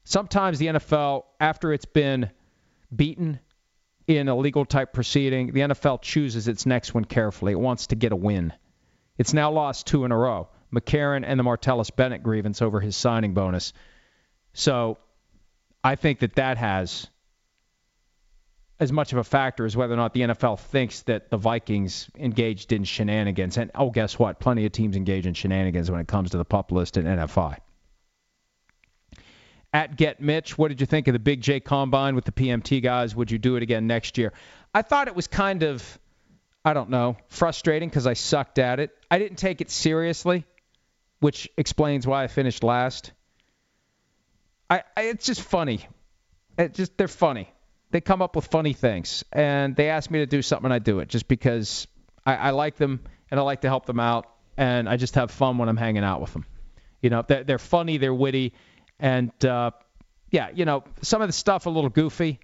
Sometimes 0.06 0.60
the 0.60 0.68
NFL, 0.68 1.26
after 1.42 1.74
it's 1.74 1.84
been 1.84 2.30
beaten 2.96 3.42
in 4.08 4.30
a 4.30 4.36
legal 4.38 4.64
type 4.64 4.94
proceeding, 4.94 5.52
the 5.52 5.60
NFL 5.60 6.02
chooses 6.02 6.48
its 6.48 6.66
next 6.66 6.94
one 6.94 7.04
carefully. 7.04 7.52
It 7.52 7.60
wants 7.60 7.88
to 7.88 7.98
get 7.98 8.14
a 8.14 8.16
win. 8.16 8.54
It's 9.18 9.34
now 9.34 9.52
lost 9.52 9.88
two 9.88 10.06
in 10.06 10.14
a 10.14 10.18
row 10.18 10.48
McCarron 10.74 11.26
and 11.28 11.38
the 11.38 11.44
Martellus 11.44 11.94
Bennett 11.94 12.24
grievance 12.24 12.62
over 12.62 12.80
his 12.80 12.96
signing 12.96 13.34
bonus. 13.34 13.74
So 14.54 14.98
I 15.88 15.96
think 15.96 16.20
that 16.20 16.36
that 16.36 16.58
has 16.58 17.08
as 18.78 18.92
much 18.92 19.14
of 19.14 19.20
a 19.20 19.24
factor 19.24 19.66
as 19.66 19.78
whether 19.78 19.94
or 19.94 19.96
not 19.96 20.14
the 20.14 20.20
NFL 20.20 20.60
thinks 20.60 21.04
that 21.04 21.30
the 21.30 21.38
Vikings 21.38 22.10
engaged 22.18 22.74
in 22.74 22.84
shenanigans. 22.84 23.56
And 23.56 23.72
oh, 23.74 23.90
guess 23.90 24.20
what? 24.20 24.38
Plenty 24.38 24.66
of 24.66 24.74
teams 24.74 24.98
engage 24.98 25.26
in 25.26 25.34
shenanigans 25.34 25.90
when 25.90 26.02
it 26.02 26.08
comes 26.10 26.32
to 26.32 26.38
the 26.38 26.44
pup 26.44 26.74
list 26.74 26.98
and 26.98 27.08
NFI. 27.08 27.60
At 29.72 29.96
Get 29.96 30.20
Mitch, 30.20 30.58
what 30.58 30.68
did 30.68 30.82
you 30.82 30.88
think 30.88 31.08
of 31.08 31.14
the 31.14 31.20
Big 31.20 31.40
J 31.40 31.62
Combine 31.62 32.16
with 32.16 32.26
the 32.26 32.34
PMT 32.34 32.84
guys? 32.84 33.16
Would 33.16 33.32
you 33.32 33.38
do 33.38 33.56
it 33.56 33.64
again 33.64 33.88
next 33.88 34.18
year? 34.18 34.34
I 34.74 34.82
thought 34.82 35.08
it 35.08 35.16
was 35.16 35.28
kind 35.28 35.64
of, 35.64 36.00
I 36.66 36.74
don't 36.74 36.90
know, 36.90 37.16
frustrating 37.30 37.88
because 37.88 38.06
I 38.06 38.14
sucked 38.14 38.60
at 38.60 38.82
it. 38.82 38.92
I 39.10 39.20
didn't 39.20 39.38
take 39.38 39.62
it 39.62 39.72
seriously, 39.72 40.44
which 41.22 41.50
explains 41.56 42.06
why 42.06 42.26
I 42.26 42.28
finished 42.28 42.62
last. 42.62 43.14
I, 44.70 44.84
I 44.96 45.02
it's 45.04 45.26
just 45.26 45.42
funny. 45.42 45.88
It 46.58 46.74
just 46.74 46.98
they're 46.98 47.08
funny. 47.08 47.50
They 47.92 48.02
come 48.02 48.22
up 48.22 48.36
with 48.36 48.48
funny 48.48 48.74
things, 48.74 49.24
and 49.32 49.76
they 49.76 49.90
ask 49.90 50.12
me 50.12 50.20
to 50.20 50.26
do 50.26 50.42
something, 50.42 50.66
and 50.66 50.74
I 50.74 50.80
do 50.80 51.00
it 51.00 51.08
just 51.08 51.28
because 51.28 51.88
I, 52.26 52.36
I 52.36 52.50
like 52.50 52.76
them 52.76 53.02
and 53.32 53.40
I 53.40 53.44
like 53.44 53.62
to 53.62 53.70
help 53.70 53.86
them 53.86 54.00
out, 54.00 54.28
and 54.58 54.90
I 54.90 54.98
just 54.98 55.16
have 55.16 55.32
fun 55.32 55.58
when 55.58 55.70
I'm 55.70 55.78
hanging 55.78 56.04
out 56.04 56.22
with 56.22 56.34
them. 56.34 56.46
You 57.02 57.10
know, 57.10 57.24
they're, 57.26 57.44
they're 57.44 57.60
funny, 57.60 57.98
they're 57.98 58.14
witty, 58.14 58.54
and 59.00 59.32
uh, 59.46 59.72
yeah, 60.32 60.50
you 60.54 60.66
know, 60.66 60.84
some 61.02 61.22
of 61.22 61.30
the 61.30 61.34
stuff 61.34 61.66
a 61.66 61.70
little 61.70 61.90
goofy. 61.90 62.40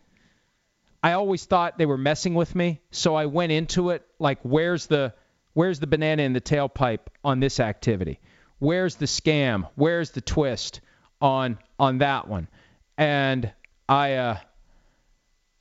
I 1.02 1.14
always 1.14 1.44
thought 1.44 1.78
they 1.78 1.86
were 1.86 1.98
messing 1.98 2.34
with 2.34 2.56
me, 2.56 2.80
so 2.92 3.16
I 3.16 3.26
went 3.26 3.52
into 3.52 3.90
it 3.90 4.06
like, 4.20 4.40
where's 4.44 4.88
the 4.88 5.14
where's 5.54 5.80
the 5.80 5.88
banana 5.88 6.24
in 6.24 6.34
the 6.34 6.42
tailpipe 6.42 7.08
on 7.24 7.40
this 7.40 7.60
activity? 7.60 8.20
Where's 8.60 8.96
the 8.96 9.06
scam? 9.06 9.70
Where's 9.76 10.12
the 10.12 10.22
twist? 10.22 10.80
On 11.24 11.58
on 11.80 12.00
that 12.00 12.28
one, 12.28 12.50
and 12.98 13.52
I 13.88 14.14
uh, 14.16 14.38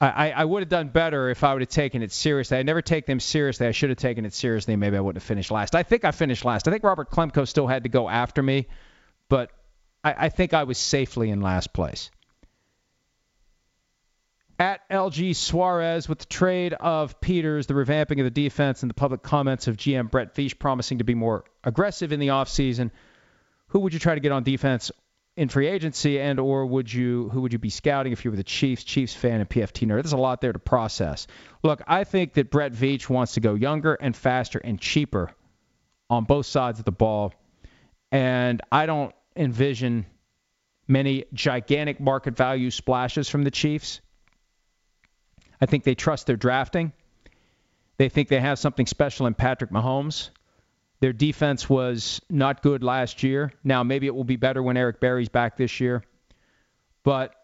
I, 0.01 0.33
I 0.33 0.45
would 0.45 0.63
have 0.63 0.69
done 0.69 0.89
better 0.89 1.31
if 1.31 1.45
I 1.45 1.53
would 1.53 1.63
have 1.63 1.69
taken 1.69 2.03
it 2.03 2.11
seriously. 2.11 2.59
I 2.59 2.65
never 2.65 2.83
take 2.83 3.07
them 3.07 3.21
seriously. 3.21 3.69
I 3.69 3.71
should 3.71 3.91
have 3.91 3.99
taken 3.99 4.27
it 4.27 4.35
seriously. 4.35 4.75
Maybe 4.75 4.97
I 4.97 5.01
wouldn't 5.01 5.23
have 5.23 5.27
finished 5.27 5.53
last. 5.53 5.77
I 5.77 5.85
think 5.85 6.05
I 6.05 6.11
finished 6.11 6.45
last. 6.45 6.67
I 6.67 6.73
think 6.73 6.83
Robert 6.83 7.11
Klemko 7.11 7.47
still 7.47 7.69
had 7.69 7.85
to 7.85 7.89
go 7.89 8.09
after 8.09 8.43
me, 8.43 8.67
but 9.29 9.53
I, 10.03 10.27
I 10.27 10.29
think 10.29 10.53
I 10.53 10.65
was 10.65 10.77
safely 10.77 11.31
in 11.31 11.41
last 11.41 11.73
place. 11.73 12.11
At 14.59 14.89
LG 14.91 15.37
Suarez, 15.37 16.09
with 16.09 16.19
the 16.19 16.27
trade 16.27 16.73
of 16.75 17.21
Peters, 17.21 17.69
the 17.69 17.75
revamping 17.75 18.19
of 18.19 18.25
the 18.25 18.31
defense, 18.31 18.83
and 18.83 18.91
the 18.91 18.95
public 18.95 19.23
comments 19.23 19.69
of 19.69 19.77
GM 19.77 20.11
Brett 20.11 20.35
Veach 20.35 20.59
promising 20.59 20.99
to 20.99 21.05
be 21.05 21.15
more 21.15 21.45
aggressive 21.63 22.13
in 22.13 22.19
the 22.19 22.29
offseason, 22.29 22.91
who 23.69 23.81
would 23.81 23.93
you 23.93 24.01
try 24.01 24.15
to 24.15 24.21
get 24.21 24.33
on 24.33 24.43
defense 24.43 24.91
in 25.37 25.49
free 25.49 25.67
agency, 25.67 26.21
and 26.21 26.39
or 26.39 26.67
would 26.67 26.93
you 26.93 27.29
who 27.31 27.41
would 27.41 27.53
you 27.53 27.59
be 27.59 27.71
scouting 27.71 28.13
if 28.13 28.25
you 28.25 28.31
were 28.31 28.37
the 28.37 28.45
Chiefs, 28.45 28.85
Chiefs 28.85 29.15
fan, 29.15 29.41
and 29.41 29.49
PFT 29.49 29.87
nerd? 29.87 30.03
There's 30.03 30.13
a 30.13 30.19
lot 30.19 30.41
there 30.41 30.53
to 30.53 30.59
process. 30.59 31.27
Look, 31.63 31.83
I 31.87 32.05
think 32.05 32.35
that 32.35 32.51
Brett 32.51 32.73
Veach 32.73 33.09
wants 33.09 33.35
to 33.35 33.41
go 33.41 33.55
younger 33.55 33.95
and 33.95 34.15
faster 34.15 34.59
and 34.59 34.81
cheaper 34.81 35.31
on 36.11 36.25
both 36.25 36.47
sides 36.47 36.79
of 36.79 36.85
the 36.85 36.93
ball, 36.93 37.33
and 38.11 38.61
I 38.71 38.87
don't 38.87 39.15
envision 39.35 40.07
many 40.87 41.25
gigantic 41.33 42.01
market 42.01 42.37
value 42.37 42.71
splashes 42.71 43.29
from 43.29 43.45
the 43.45 43.51
Chiefs. 43.51 44.01
I 45.61 45.67
think 45.67 45.85
they 45.85 45.95
trust 45.95 46.27
their 46.27 46.37
drafting. 46.37 46.93
They 47.97 48.09
think 48.09 48.29
they 48.29 48.41
have 48.41 48.59
something 48.59 48.87
special 48.87 49.27
in 49.27 49.35
Patrick 49.35 49.71
Mahomes. 49.71 50.31
Their 51.03 51.13
defense 51.13 51.69
was 51.69 52.21
not 52.31 52.63
good 52.63 52.85
last 52.85 53.25
year. 53.25 53.53
Now, 53.65 53.83
maybe 53.83 54.07
it 54.07 54.15
will 54.15 54.23
be 54.23 54.37
better 54.37 54.63
when 54.63 54.77
Eric 54.77 55.01
Berry's 55.01 55.29
back 55.29 55.57
this 55.57 55.81
year. 55.81 56.05
But 57.03 57.35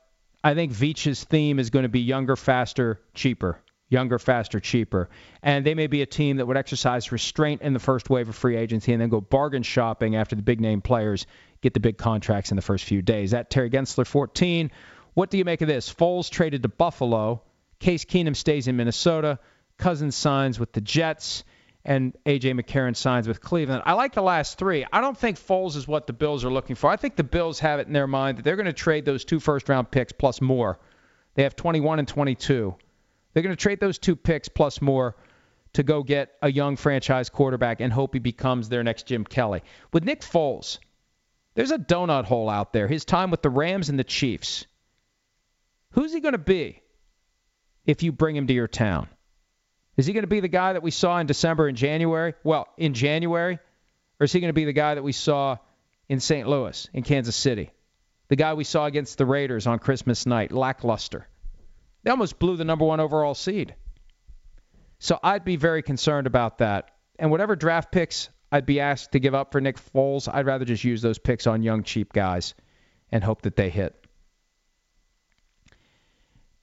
I 0.45 0.55
think 0.55 0.71
Veach's 0.71 1.25
theme 1.25 1.59
is 1.59 1.71
going 1.71 1.83
to 1.83 1.89
be 1.89 1.99
younger, 1.99 2.37
faster, 2.37 3.01
cheaper. 3.15 3.61
Younger, 3.89 4.21
faster, 4.21 4.61
cheaper. 4.61 5.09
And 5.43 5.67
they 5.67 5.75
may 5.75 5.89
be 5.89 6.03
a 6.03 6.07
team 6.07 6.37
that 6.37 6.47
would 6.47 6.57
exercise 6.57 7.11
restraint 7.11 7.63
in 7.63 7.73
the 7.73 7.81
first 7.81 8.09
wave 8.09 8.29
of 8.29 8.37
free 8.37 8.55
agency 8.55 8.93
and 8.93 9.03
then 9.03 9.09
go 9.09 9.21
bargain 9.21 9.65
shopping 9.65 10.15
after 10.15 10.37
the 10.37 10.43
big 10.43 10.61
name 10.61 10.81
players 10.81 11.27
get 11.61 11.75
the 11.75 11.81
big 11.81 11.99
contracts 11.99 12.53
in 12.53 12.57
the 12.57 12.63
first 12.63 12.85
few 12.85 13.03
days. 13.03 13.35
At 13.35 13.51
Terry 13.51 13.71
Gensler 13.71 14.07
14. 14.07 14.71
What 15.15 15.31
do 15.31 15.39
you 15.39 15.45
make 15.45 15.63
of 15.63 15.69
this? 15.69 15.93
Foles 15.93 16.31
traded 16.31 16.63
to 16.63 16.69
Buffalo. 16.69 17.43
Case 17.81 18.05
Keenum 18.05 18.37
stays 18.37 18.69
in 18.69 18.77
Minnesota. 18.77 19.41
Cousins 19.79 20.15
signs 20.15 20.61
with 20.61 20.71
the 20.71 20.81
Jets 20.81 21.43
and 21.89 22.15
A.J. 22.27 22.53
McCarron 22.53 22.95
signs 22.95 23.27
with 23.27 23.41
Cleveland. 23.41 23.83
I 23.87 23.95
like 23.95 24.13
the 24.13 24.23
last 24.23 24.59
three. 24.59 24.85
I 24.93 25.01
don't 25.01 25.17
think 25.17 25.39
Foles 25.39 25.75
is 25.75 25.89
what 25.89 26.07
the 26.07 26.13
Bills 26.13 26.45
are 26.45 26.51
looking 26.51 26.77
for. 26.77 26.91
I 26.91 26.97
think 26.97 27.17
the 27.17 27.25
Bills 27.25 27.59
have 27.61 27.81
it 27.81 27.87
in 27.87 27.95
their 27.95 28.07
mind 28.07 28.37
that 28.37 28.43
they're 28.43 28.57
going 28.57 28.67
to 28.67 28.75
trade 28.75 29.07
those 29.07 29.25
two 29.25 29.41
first 29.41 29.71
round 29.71 29.91
picks 29.91 30.13
plus 30.13 30.43
more. 30.43 30.79
They 31.35 31.45
have 31.45 31.57
21 31.57 31.99
and 31.99 32.07
22. 32.07 32.75
They're 33.33 33.43
going 33.43 33.57
to 33.57 33.61
trade 33.61 33.81
those 33.81 33.99
two 33.99 34.17
picks 34.17 34.51
plus 34.51 34.83
more 34.83 35.17
to 35.73 35.83
go 35.83 36.03
get 36.03 36.35
a 36.43 36.53
young 36.53 36.77
franchise 36.77 37.31
quarterback 37.31 37.81
and 37.81 37.91
hope 37.91 38.13
he 38.13 38.21
becomes 38.21 38.69
their 38.69 38.85
next 38.85 39.07
Jim 39.07 39.25
Kelly. 39.25 39.63
With 39.91 40.05
Nick 40.05 40.21
Foles, 40.21 40.79
there's 41.55 41.71
a 41.71 41.79
donut 41.79 42.27
hole 42.27 42.51
out 42.51 42.75
there. 42.75 42.87
His 42.87 43.07
time 43.07 43.31
with 43.31 43.41
the 43.41 43.49
Rams 43.49 43.89
and 43.89 43.99
the 43.99 44.05
Chiefs. 44.05 44.67
Who's 45.93 46.13
he 46.13 46.21
going 46.21 46.33
to 46.33 46.39
be 46.39 46.83
if 47.87 48.03
you 48.03 48.13
bring 48.13 48.37
him 48.37 48.47
to 48.47 48.53
your 48.53 48.69
town? 48.69 49.09
Is 49.99 50.07
he 50.07 50.13
going 50.13 50.23
to 50.23 50.29
be 50.29 50.39
the 50.39 50.49
guy 50.49 50.75
that 50.75 50.83
we 50.83 50.93
saw 50.93 51.19
in 51.19 51.27
December 51.27 51.67
and 51.67 51.77
January? 51.77 52.35
Well, 52.45 52.69
in 52.79 52.95
January? 52.95 53.59
Or 54.21 54.25
is 54.25 54.33
he 54.33 54.39
going 54.39 54.49
to 54.49 54.55
be 54.55 54.65
the 54.65 54.73
guy 54.73 54.95
that 54.95 55.03
we 55.03 55.13
saw 55.13 55.59
in 56.09 56.21
St. 56.21 56.49
Louis, 56.49 56.89
in 56.95 57.03
Kansas 57.03 57.35
City? 57.35 57.73
The 58.29 58.37
guy 58.37 58.55
we 58.55 58.63
saw 58.63 58.87
against 58.87 59.19
the 59.19 59.27
Raiders 59.27 59.67
on 59.67 59.81
Christmas 59.81 60.25
night, 60.25 60.53
lackluster. 60.53 61.27
They 62.05 62.13
almost 62.13 62.39
blew 62.39 62.57
the 62.57 62.65
number 62.65 62.85
one 62.85 63.01
overall 63.01 63.35
seed. 63.35 63.75
So 65.01 65.19
I'd 65.21 65.45
be 65.45 65.57
very 65.57 65.83
concerned 65.83 66.29
about 66.29 66.59
that. 66.59 66.93
And 67.19 67.33
whatever 67.33 67.57
draft 67.57 67.91
picks 67.91 68.29
I'd 68.53 68.67
be 68.67 68.79
asked 68.79 69.13
to 69.13 69.19
give 69.19 69.35
up 69.35 69.51
for 69.51 69.61
Nick 69.61 69.79
Foles, 69.79 70.33
I'd 70.33 70.47
rather 70.47 70.65
just 70.65 70.85
use 70.85 71.03
those 71.03 71.19
picks 71.19 71.49
on 71.49 71.65
young, 71.65 71.83
cheap 71.83 72.13
guys 72.13 72.55
and 73.11 73.25
hope 73.25 73.43
that 73.43 73.57
they 73.57 73.69
hit. 73.69 74.07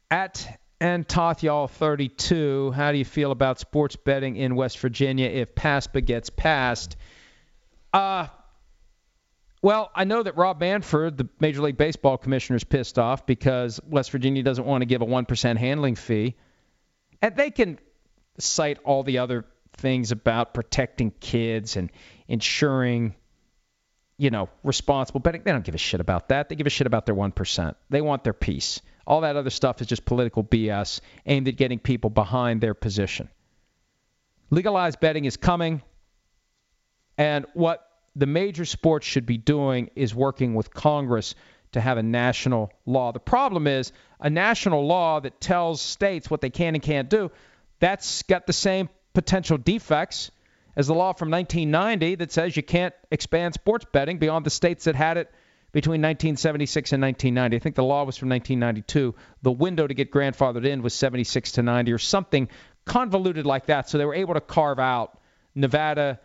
At 0.09 0.57
and 0.79 1.07
Tothyall 1.07 1.69
32. 1.69 2.71
How 2.71 2.91
do 2.91 2.97
you 2.97 3.05
feel 3.05 3.31
about 3.31 3.59
sports 3.59 3.95
betting 3.95 4.35
in 4.35 4.55
West 4.55 4.79
Virginia 4.79 5.27
if 5.27 5.55
PASPA 5.55 6.05
gets 6.05 6.29
passed? 6.29 6.97
Uh, 7.93 8.27
well, 9.61 9.89
I 9.95 10.03
know 10.03 10.21
that 10.21 10.38
Rob 10.38 10.59
Manfred, 10.59 11.17
the 11.17 11.27
Major 11.39 11.61
League 11.61 11.77
Baseball 11.77 12.17
commissioner, 12.17 12.57
is 12.57 12.63
pissed 12.63 12.99
off 12.99 13.26
because 13.26 13.80
West 13.88 14.11
Virginia 14.11 14.43
doesn't 14.43 14.65
want 14.65 14.82
to 14.82 14.86
give 14.86 15.01
a 15.01 15.05
1% 15.05 15.57
handling 15.57 15.95
fee. 15.95 16.36
And 17.21 17.36
they 17.36 17.51
can 17.51 17.80
cite 18.38 18.80
all 18.84 19.03
the 19.03 19.19
other 19.19 19.45
things 19.78 20.11
about 20.11 20.53
protecting 20.53 21.11
kids 21.19 21.78
and 21.78 21.91
ensuring, 22.28 23.15
you 24.17 24.30
know, 24.30 24.49
responsible 24.63 25.21
betting. 25.21 25.41
They 25.43 25.51
don't 25.51 25.63
give 25.63 25.76
a 25.76 25.80
shit 25.80 25.99
about 25.99 26.30
that. 26.30 26.49
They 26.49 26.55
give 26.55 26.67
a 26.67 26.69
shit 26.69 26.88
about 26.88 27.05
their 27.05 27.15
1%. 27.15 27.76
They 27.89 28.01
want 28.01 28.23
their 28.23 28.34
piece. 28.34 28.82
All 29.08 29.22
that 29.22 29.36
other 29.36 29.49
stuff 29.49 29.82
is 29.82 29.88
just 29.88 30.06
political 30.06 30.43
BS 30.43 30.99
aimed 31.26 31.47
at 31.47 31.58
getting 31.58 31.80
people 31.80 32.10
behind 32.10 32.62
their 32.62 32.74
position. 32.74 33.30
Legalized 34.49 34.99
betting 34.99 35.26
is 35.26 35.38
coming, 35.38 35.82
and 37.18 37.45
what 37.53 37.88
the 38.16 38.26
major 38.26 38.66
sports 38.66 39.06
should 39.06 39.26
be 39.26 39.38
doing 39.38 39.89
is 39.95 40.16
working 40.16 40.56
with 40.56 40.74
Congress 40.74 41.36
to 41.74 41.82
have 41.82 41.97
a 41.97 42.03
national 42.03 42.72
law. 42.86 43.12
The 43.12 43.20
problem 43.20 43.68
is 43.68 43.91
a 44.20 44.30
national 44.30 44.86
law 44.88 45.20
that 45.20 45.41
tells 45.41 45.82
states 45.82 46.30
what 46.30 46.41
they 46.41 46.49
can 46.49 46.74
and 46.74 46.82
can't 46.82 47.10
do. 47.10 47.32
That's 47.80 48.24
got 48.24 48.47
the 48.47 48.53
same 48.53 48.89
potential 49.14 49.58
defects 49.58 50.32
as 50.76 50.88
the 50.88 50.93
law 50.93 51.14
from 51.14 51.30
1990 51.32 52.16
that 52.16 52.32
says 52.32 52.56
you 52.56 52.64
can't 52.64 52.93
expand 53.12 53.53
sports 53.53 53.86
betting 53.91 54.18
beyond 54.18 54.45
the 54.45 54.49
states 54.49 54.86
that 54.86 54.95
had 54.95 55.18
it 55.18 55.32
between 55.76 55.99
1976 55.99 56.93
and 56.93 57.01
1990. 57.01 57.57
I 57.57 57.59
think 57.59 57.76
the 57.76 57.84
law 57.84 58.05
was 58.05 58.15
from 58.15 58.30
1992. 58.30 59.13
The 59.41 59.51
window 59.51 59.86
to 59.86 59.93
get 59.93 60.09
grandfathered 60.09 60.65
in 60.65 60.82
was 60.82 60.93
76 60.93 61.51
to 61.51 61.63
90 61.63 61.91
or 61.91 61.97
something 61.97 62.47
convoluted 62.86 63.45
like 63.45 63.65
that. 63.65 63.89
So 63.89 63.97
they 63.97 64.05
were 64.05 64.15
able 64.15 64.36
to 64.36 64.39
carve 64.39 64.80
out 64.80 65.19
Nevada 65.53 66.21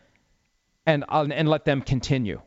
and 0.87 1.05
uh, 1.09 1.27
and 1.33 1.49
let 1.49 1.65
them 1.65 1.83
continue. 1.83 2.41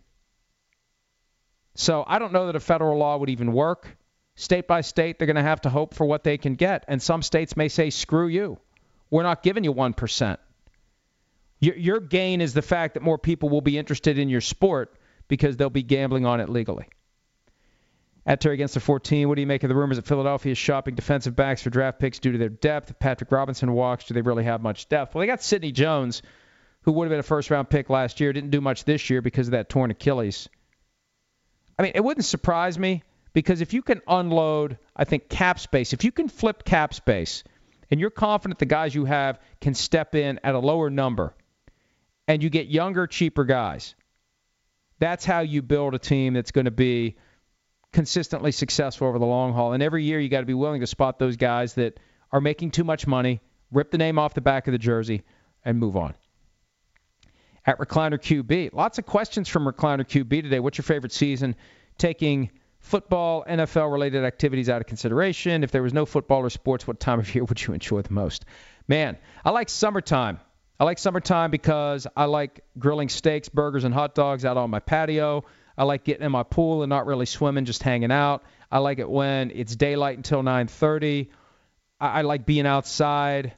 So 1.75 2.05
I 2.07 2.19
don't 2.19 2.31
know 2.31 2.45
that 2.45 2.55
a 2.55 2.61
federal 2.61 2.97
law 2.97 3.17
would 3.17 3.29
even 3.29 3.51
work. 3.51 3.97
State 4.35 4.65
by 4.65 4.79
state, 4.79 5.19
they're 5.19 5.25
going 5.25 5.35
to 5.35 5.41
have 5.43 5.59
to 5.61 5.69
hope 5.69 5.93
for 5.93 6.05
what 6.05 6.23
they 6.23 6.37
can 6.37 6.55
get. 6.55 6.85
And 6.87 7.01
some 7.01 7.21
states 7.21 7.57
may 7.57 7.67
say, 7.67 7.89
screw 7.89 8.27
you. 8.27 8.59
We're 9.09 9.23
not 9.23 9.43
giving 9.43 9.65
you 9.65 9.73
1%. 9.73 10.37
Your, 11.59 11.75
your 11.75 11.99
gain 11.99 12.39
is 12.39 12.53
the 12.53 12.61
fact 12.61 12.93
that 12.93 13.03
more 13.03 13.17
people 13.17 13.49
will 13.49 13.61
be 13.61 13.77
interested 13.77 14.17
in 14.17 14.29
your 14.29 14.39
sport 14.39 14.95
because 15.27 15.57
they'll 15.57 15.69
be 15.69 15.83
gambling 15.83 16.25
on 16.25 16.39
it 16.39 16.49
legally. 16.49 16.87
At 18.25 18.39
Terry 18.39 18.55
against 18.55 18.73
the 18.73 18.79
14, 18.79 19.27
what 19.27 19.35
do 19.35 19.41
you 19.41 19.47
make 19.47 19.63
of 19.63 19.69
the 19.69 19.75
rumors 19.75 19.97
that 19.97 20.07
Philadelphia 20.07 20.53
is 20.53 20.57
shopping 20.57 20.95
defensive 20.95 21.35
backs 21.35 21.61
for 21.61 21.69
draft 21.69 21.99
picks 21.99 22.19
due 22.19 22.31
to 22.31 22.37
their 22.37 22.49
depth? 22.49 22.97
Patrick 22.97 23.31
Robinson 23.31 23.73
walks, 23.73 24.05
do 24.05 24.13
they 24.13 24.21
really 24.21 24.45
have 24.45 24.61
much 24.61 24.87
depth? 24.87 25.13
Well, 25.13 25.21
they 25.21 25.27
got 25.27 25.43
Sidney 25.43 25.73
Jones, 25.73 26.21
who 26.83 26.93
would 26.93 27.05
have 27.05 27.11
been 27.11 27.19
a 27.19 27.23
first 27.23 27.51
round 27.51 27.69
pick 27.69 27.89
last 27.89 28.21
year, 28.21 28.31
didn't 28.31 28.51
do 28.51 28.61
much 28.61 28.85
this 28.85 29.09
year 29.09 29.21
because 29.21 29.47
of 29.47 29.51
that 29.51 29.67
torn 29.67 29.91
Achilles. 29.91 30.47
I 31.77 31.83
mean, 31.83 31.93
it 31.95 32.03
wouldn't 32.03 32.25
surprise 32.25 32.79
me 32.79 33.03
because 33.33 33.59
if 33.59 33.73
you 33.73 33.81
can 33.81 34.01
unload, 34.07 34.77
I 34.95 35.03
think, 35.03 35.27
cap 35.27 35.59
space, 35.59 35.91
if 35.91 36.05
you 36.05 36.11
can 36.11 36.29
flip 36.29 36.63
cap 36.63 36.93
space 36.93 37.43
and 37.91 37.99
you're 37.99 38.09
confident 38.09 38.59
the 38.59 38.65
guys 38.65 38.95
you 38.95 39.03
have 39.05 39.39
can 39.59 39.73
step 39.73 40.15
in 40.15 40.39
at 40.43 40.55
a 40.55 40.59
lower 40.59 40.89
number 40.89 41.35
and 42.27 42.41
you 42.41 42.49
get 42.49 42.67
younger, 42.67 43.05
cheaper 43.07 43.43
guys, 43.43 43.95
that's 44.99 45.25
how 45.25 45.39
you 45.41 45.61
build 45.61 45.95
a 45.95 45.99
team 45.99 46.33
that's 46.33 46.51
going 46.51 46.65
to 46.65 46.71
be 46.71 47.15
consistently 47.91 48.51
successful 48.51 49.07
over 49.07 49.19
the 49.19 49.25
long 49.25 49.53
haul. 49.53 49.73
And 49.73 49.83
every 49.83 50.03
year 50.03 50.19
you 50.19 50.29
got 50.29 50.41
to 50.41 50.45
be 50.45 50.53
willing 50.53 50.81
to 50.81 50.87
spot 50.87 51.19
those 51.19 51.37
guys 51.37 51.75
that 51.75 51.99
are 52.31 52.41
making 52.41 52.71
too 52.71 52.83
much 52.83 53.05
money, 53.05 53.41
rip 53.71 53.91
the 53.91 53.97
name 53.97 54.17
off 54.17 54.33
the 54.33 54.41
back 54.41 54.67
of 54.67 54.71
the 54.71 54.77
jersey, 54.77 55.23
and 55.63 55.79
move 55.79 55.95
on. 55.95 56.15
At 57.65 57.79
Recliner 57.79 58.19
QB, 58.19 58.73
lots 58.73 58.97
of 58.97 59.05
questions 59.05 59.47
from 59.47 59.65
Recliner 59.65 60.05
QB 60.05 60.41
today. 60.41 60.59
What's 60.59 60.77
your 60.77 60.83
favorite 60.83 61.13
season? 61.13 61.55
Taking 61.97 62.51
football, 62.79 63.45
NFL 63.47 63.91
related 63.91 64.25
activities 64.25 64.67
out 64.67 64.81
of 64.81 64.87
consideration. 64.87 65.63
If 65.63 65.71
there 65.71 65.83
was 65.83 65.93
no 65.93 66.05
football 66.05 66.41
or 66.41 66.49
sports, 66.49 66.85
what 66.85 66.99
time 66.99 67.19
of 67.19 67.33
year 67.33 67.45
would 67.45 67.65
you 67.65 67.73
enjoy 67.73 68.01
the 68.01 68.13
most? 68.13 68.43
Man, 68.87 69.17
I 69.45 69.51
like 69.51 69.69
summertime. 69.69 70.39
I 70.79 70.85
like 70.85 70.97
summertime 70.97 71.51
because 71.51 72.07
I 72.15 72.25
like 72.25 72.63
grilling 72.77 73.09
steaks, 73.09 73.49
burgers, 73.49 73.83
and 73.83 73.93
hot 73.93 74.15
dogs 74.15 74.43
out 74.43 74.57
on 74.57 74.69
my 74.69 74.79
patio. 74.79 75.45
I 75.77 75.83
like 75.83 76.03
getting 76.03 76.25
in 76.25 76.31
my 76.31 76.43
pool 76.43 76.83
and 76.83 76.89
not 76.89 77.05
really 77.05 77.25
swimming, 77.25 77.65
just 77.65 77.83
hanging 77.83 78.11
out. 78.11 78.43
I 78.71 78.79
like 78.79 78.99
it 78.99 79.09
when 79.09 79.51
it's 79.51 79.75
daylight 79.75 80.17
until 80.17 80.41
9:30. 80.41 81.29
I, 81.99 82.07
I 82.07 82.21
like 82.21 82.45
being 82.45 82.65
outside, 82.65 83.53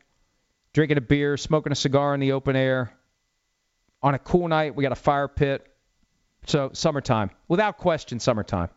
drinking 0.73 0.97
a 0.97 1.01
beer, 1.01 1.37
smoking 1.37 1.71
a 1.71 1.75
cigar 1.75 2.13
in 2.13 2.19
the 2.19 2.33
open 2.33 2.55
air. 2.55 2.91
On 4.01 4.13
a 4.13 4.19
cool 4.19 4.47
night, 4.47 4.75
we 4.75 4.83
got 4.83 4.91
a 4.91 4.95
fire 4.95 5.27
pit. 5.27 5.65
So 6.47 6.69
summertime, 6.73 7.31
without 7.47 7.77
question, 7.77 8.19
summertime. 8.19 8.69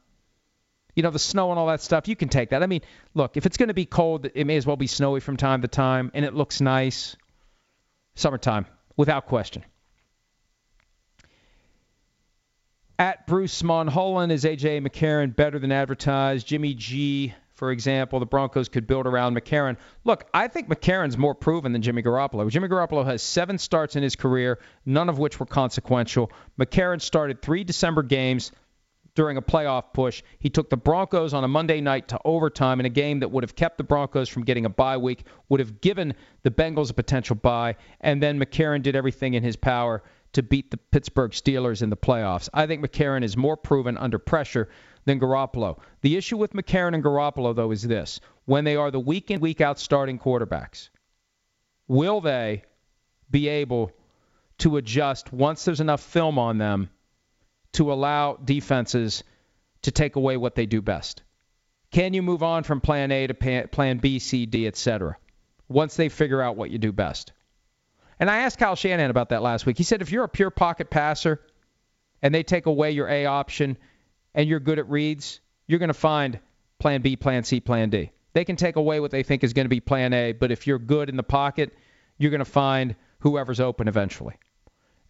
You 0.95 1.03
know 1.03 1.11
the 1.11 1.19
snow 1.19 1.51
and 1.51 1.59
all 1.59 1.67
that 1.67 1.83
stuff. 1.83 2.09
You 2.09 2.17
can 2.17 2.29
take 2.29 2.51
that. 2.51 2.63
I 2.63 2.67
mean, 2.67 2.81
look, 3.15 3.37
if 3.37 3.47
it's 3.47 3.57
going 3.57 3.69
to 3.69 3.75
be 3.75 3.85
cold, 3.85 4.29
it 4.35 4.47
may 4.47 4.57
as 4.57 4.67
well 4.67 4.77
be 4.77 4.87
snowy 4.87 5.21
from 5.21 5.37
time 5.37 5.63
to 5.63 5.69
time, 5.69 6.11
and 6.15 6.25
it 6.25 6.35
looks 6.35 6.61
nice. 6.61 7.17
Summertime, 8.19 8.67
without 8.97 9.27
question. 9.27 9.65
At 12.99 13.29
Bruce 13.29 13.63
Monholland 13.63 14.33
is 14.33 14.45
A.J. 14.45 14.81
McCarron 14.81 15.37
better 15.37 15.61
than 15.61 15.71
advertised? 15.71 16.45
Jimmy 16.45 16.75
G, 16.75 17.33
for 17.55 17.71
example, 17.71 18.19
the 18.19 18.27
Broncos 18.27 18.69
could 18.69 18.89
build 18.89 19.07
around 19.07 19.37
McCarron. 19.37 19.77
Look, 20.03 20.27
I 20.35 20.49
think 20.49 20.69
McCarron's 20.69 21.17
more 21.17 21.37
proven 21.37 21.71
than 21.71 21.81
Jimmy 21.81 22.03
Garoppolo. 22.03 22.51
Jimmy 22.51 22.67
Garoppolo 22.67 23.05
has 23.05 23.23
seven 23.23 23.57
starts 23.57 23.95
in 23.95 24.03
his 24.03 24.17
career, 24.17 24.59
none 24.85 25.09
of 25.09 25.21
which 25.21 25.39
were 25.39 25.47
consequential. 25.47 26.33
McCarron 26.59 27.01
started 27.01 27.41
three 27.41 27.63
December 27.63 28.03
games 28.03 28.51
during 29.19 29.37
a 29.37 29.43
playoff 29.43 29.93
push. 29.93 30.23
He 30.39 30.49
took 30.49 30.71
the 30.71 30.77
Broncos 30.77 31.35
on 31.35 31.43
a 31.43 31.49
Monday 31.49 31.81
night 31.81 32.07
to 32.07 32.21
overtime 32.25 32.79
in 32.79 32.87
a 32.87 32.89
game 32.89 33.19
that 33.19 33.33
would 33.33 33.43
have 33.43 33.57
kept 33.57 33.77
the 33.77 33.83
Broncos 33.83 34.29
from 34.29 34.45
getting 34.45 34.65
a 34.65 34.69
bye 34.69 34.97
week, 34.97 35.25
would 35.49 35.59
have 35.59 35.81
given 35.81 36.15
the 36.45 36.53
Bengals 36.53 36.89
a 36.89 36.95
potential 36.95 37.35
bye, 37.35 37.75
and 38.01 38.23
then 38.23 38.39
McCarron 38.39 38.81
did 38.81 38.95
everything 38.95 39.35
in 39.35 39.43
his 39.43 39.57
power 39.57 40.05
to 40.35 40.43
beat 40.45 40.71
the 40.71 40.77
Pittsburgh 40.77 41.33
Steelers 41.33 41.83
in 41.83 41.91
the 41.91 41.97
playoffs. 41.97 42.49
I 42.55 42.69
think 42.69 42.81
McCarron 42.81 43.25
is 43.25 43.37
more 43.37 43.57
proven 43.57 43.99
under 43.99 44.21
pressure 44.21 44.69
than 45.05 45.19
Garoppolo. 45.19 45.81
The 46.03 46.17
issue 46.17 46.37
with 46.37 46.53
McCarron 46.53 46.95
and 46.95 47.03
Garoppolo, 47.03 47.57
though, 47.57 47.73
is 47.73 47.83
this 47.83 48.21
when 48.45 48.63
they 48.63 48.77
are 48.77 48.93
the 48.93 49.01
week 49.01 49.33
in, 49.33 49.41
week 49.41 49.61
out 49.61 49.81
starting 49.81 50.21
quarterbacks, 50.21 50.91
will 51.89 52.21
they 52.21 52.63
be 53.33 53.49
able 53.49 53.91
to 54.59 54.77
adjust 54.77 55.33
once 55.33 55.65
there's 55.65 55.81
enough 55.81 56.03
film 56.03 56.39
on 56.39 56.59
them 56.59 56.89
to 57.73 57.93
allow 57.93 58.37
defenses 58.37 59.23
to 59.83 59.91
take 59.91 60.17
away 60.17 60.37
what 60.37 60.55
they 60.55 60.67
do 60.67 60.83
best? 60.83 61.23
Can 61.91 62.13
you 62.13 62.23
move 62.23 62.43
on 62.43 62.65
from 62.65 62.81
plan 62.81 63.11
A 63.13 63.27
to 63.27 63.69
plan 63.71 63.99
B, 63.99 64.19
C, 64.19 64.47
D, 64.47 64.67
etc. 64.67 65.17
once 65.69 65.97
they 65.97 66.09
figure 66.09 66.43
out 66.43 66.57
what 66.57 66.71
you 66.71 66.79
do 66.79 66.93
best? 66.93 67.33
And 68.21 68.31
I 68.31 68.39
asked 68.39 68.59
Kyle 68.59 68.77
Shanahan 68.77 69.11
about 69.11 69.31
that 69.31 69.43
last 69.43 69.65
week. 69.65 69.79
He 69.79 69.85
said 69.85 70.03
if 70.03 70.11
you're 70.11 70.25
a 70.25 70.29
pure 70.29 70.51
pocket 70.51 70.91
passer 70.91 71.41
and 72.21 72.35
they 72.35 72.43
take 72.43 72.67
away 72.67 72.91
your 72.91 73.09
A 73.09 73.27
option 73.27 73.79
and 74.35 74.49
you're 74.49 74.61
good 74.61 74.79
at 74.79 74.91
reads, 74.91 75.41
you're 75.67 75.79
going 75.79 75.89
to 75.89 75.95
find 75.95 76.41
plan 76.79 77.01
B, 77.01 77.17
plan 77.17 77.45
C, 77.45 77.61
plan 77.61 77.91
D. 77.91 78.11
They 78.33 78.45
can 78.45 78.57
take 78.57 78.77
away 78.77 79.01
what 79.01 79.11
they 79.11 79.23
think 79.23 79.45
is 79.45 79.53
going 79.53 79.65
to 79.65 79.71
be 79.71 79.81
plan 79.81 80.13
A, 80.13 80.33
but 80.33 80.51
if 80.51 80.67
you're 80.67 80.79
good 80.79 81.09
in 81.09 81.17
the 81.17 81.23
pocket, 81.23 81.73
you're 82.19 82.31
going 82.31 82.41
to 82.41 82.45
find 82.45 82.97
whoever's 83.21 83.61
open 83.61 83.89
eventually. 83.89 84.35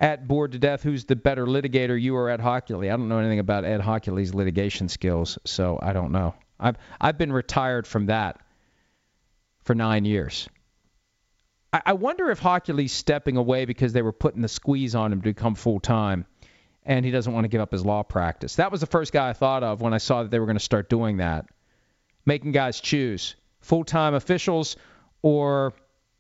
At 0.01 0.29
bored 0.29 0.53
to 0.53 0.59
death, 0.59 0.83
who's 0.83 1.05
the 1.05 1.17
better 1.17 1.45
litigator, 1.45 2.01
you 2.01 2.15
or 2.15 2.31
Ed 2.31 2.41
Hochuli? 2.41 2.87
I 2.87 2.97
don't 2.97 3.09
know 3.09 3.19
anything 3.19 3.41
about 3.41 3.65
Ed 3.65 3.81
Hochuli's 3.81 4.33
litigation 4.33 4.89
skills, 4.89 5.39
so 5.45 5.79
I 5.83 5.93
don't 5.93 6.13
know. 6.13 6.35
I've 6.61 6.77
I've 7.01 7.19
been 7.19 7.33
retired 7.33 7.87
from 7.87 8.07
that 8.07 8.41
for 9.65 9.75
nine 9.75 10.05
years. 10.05 10.49
I 11.73 11.83
I 11.87 11.93
wonder 11.95 12.31
if 12.31 12.41
Hochuli's 12.41 12.93
stepping 12.93 13.37
away 13.37 13.65
because 13.65 13.93
they 13.93 14.03
were 14.03 14.13
putting 14.13 14.41
the 14.41 14.49
squeeze 14.49 14.95
on 14.95 15.13
him 15.13 15.21
to 15.21 15.31
become 15.31 15.57
full 15.57 15.81
time, 15.81 16.27
and 16.85 17.05
he 17.05 17.11
doesn't 17.11 17.33
want 17.33 17.45
to 17.45 17.49
give 17.49 17.61
up 17.61 17.73
his 17.73 17.85
law 17.85 18.05
practice. 18.05 18.55
That 18.55 18.71
was 18.71 18.81
the 18.81 18.87
first 18.87 19.13
guy 19.13 19.31
I 19.31 19.33
thought 19.33 19.65
of 19.65 19.81
when 19.81 19.95
I 19.95 19.99
saw 19.99 20.23
that 20.23 20.31
they 20.31 20.39
were 20.39 20.47
going 20.47 20.57
to 20.57 20.65
start 20.65 20.89
doing 20.89 21.17
that, 21.17 21.47
making 22.25 22.53
guys 22.53 22.81
choose 22.81 23.35
full 23.61 23.83
time 23.83 24.15
officials 24.15 24.77
or 25.23 25.73